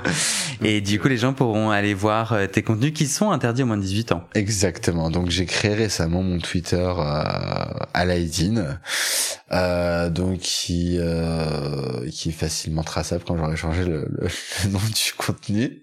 et 0.62 0.83
du 0.83 1.01
coup 1.01 1.09
les 1.09 1.16
gens 1.16 1.33
pourront 1.33 1.70
aller 1.70 1.95
voir 1.95 2.35
euh, 2.35 2.47
tes 2.47 2.62
contenus 2.62 2.93
qui 2.93 3.07
sont 3.07 3.30
interdits 3.30 3.62
au 3.62 3.66
moins 3.66 3.78
de 3.78 3.83
18 3.83 4.12
ans. 4.12 4.24
Exactement 4.35 5.11
donc 5.11 5.30
j'ai 5.30 5.47
créé 5.47 5.74
récemment 5.74 6.22
mon 6.22 6.39
Twitter 6.39 6.76
euh, 6.76 7.22
Alaïdine 7.95 8.78
euh, 9.53 10.11
donc 10.11 10.41
qui 10.41 10.99
euh, 11.01 12.11
qui 12.11 12.28
est 12.28 12.33
facilement 12.33 12.83
traçable 12.83 13.24
quand 13.26 13.39
j'aurai 13.39 13.57
changé 13.57 13.85
le, 13.87 14.07
le, 14.11 14.28
le 14.64 14.70
nom 14.70 14.78
du 14.78 15.12
contenu. 15.16 15.83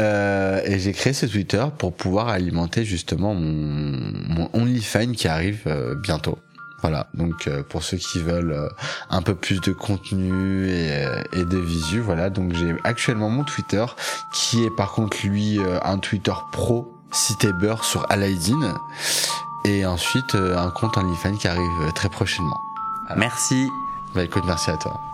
Euh, 0.00 0.60
et 0.64 0.78
j'ai 0.78 0.92
créé 0.92 1.12
ce 1.12 1.26
Twitter 1.26 1.64
pour 1.78 1.94
pouvoir 1.94 2.28
alimenter 2.28 2.84
justement 2.84 3.34
mon, 3.34 4.12
mon 4.28 4.50
OnlyFans 4.52 5.12
qui 5.12 5.28
arrive 5.28 5.62
euh, 5.66 5.94
bientôt. 5.94 6.38
Voilà, 6.80 7.06
donc 7.14 7.46
euh, 7.46 7.62
pour 7.62 7.82
ceux 7.82 7.96
qui 7.96 8.20
veulent 8.20 8.52
euh, 8.52 8.68
un 9.08 9.22
peu 9.22 9.34
plus 9.34 9.58
de 9.62 9.72
contenu 9.72 10.68
et, 10.68 11.06
euh, 11.06 11.22
et 11.32 11.44
de 11.46 11.56
visu, 11.56 11.98
voilà, 12.00 12.28
donc 12.28 12.52
j'ai 12.52 12.74
actuellement 12.84 13.30
mon 13.30 13.42
Twitter 13.42 13.86
qui 14.34 14.62
est 14.64 14.70
par 14.76 14.92
contre 14.92 15.16
lui 15.24 15.58
un 15.82 15.96
Twitter 15.96 16.34
pro 16.52 16.92
cité 17.10 17.54
beurre 17.54 17.84
sur 17.84 18.04
Aladdin 18.10 18.76
et 19.64 19.86
ensuite 19.86 20.34
un 20.34 20.70
compte 20.70 20.98
OnlyFans 20.98 21.36
qui 21.36 21.48
arrive 21.48 21.92
très 21.94 22.10
prochainement. 22.10 22.60
Merci. 23.16 23.66
Bah 24.14 24.22
écoute, 24.22 24.44
merci 24.46 24.70
à 24.70 24.76
toi. 24.76 25.13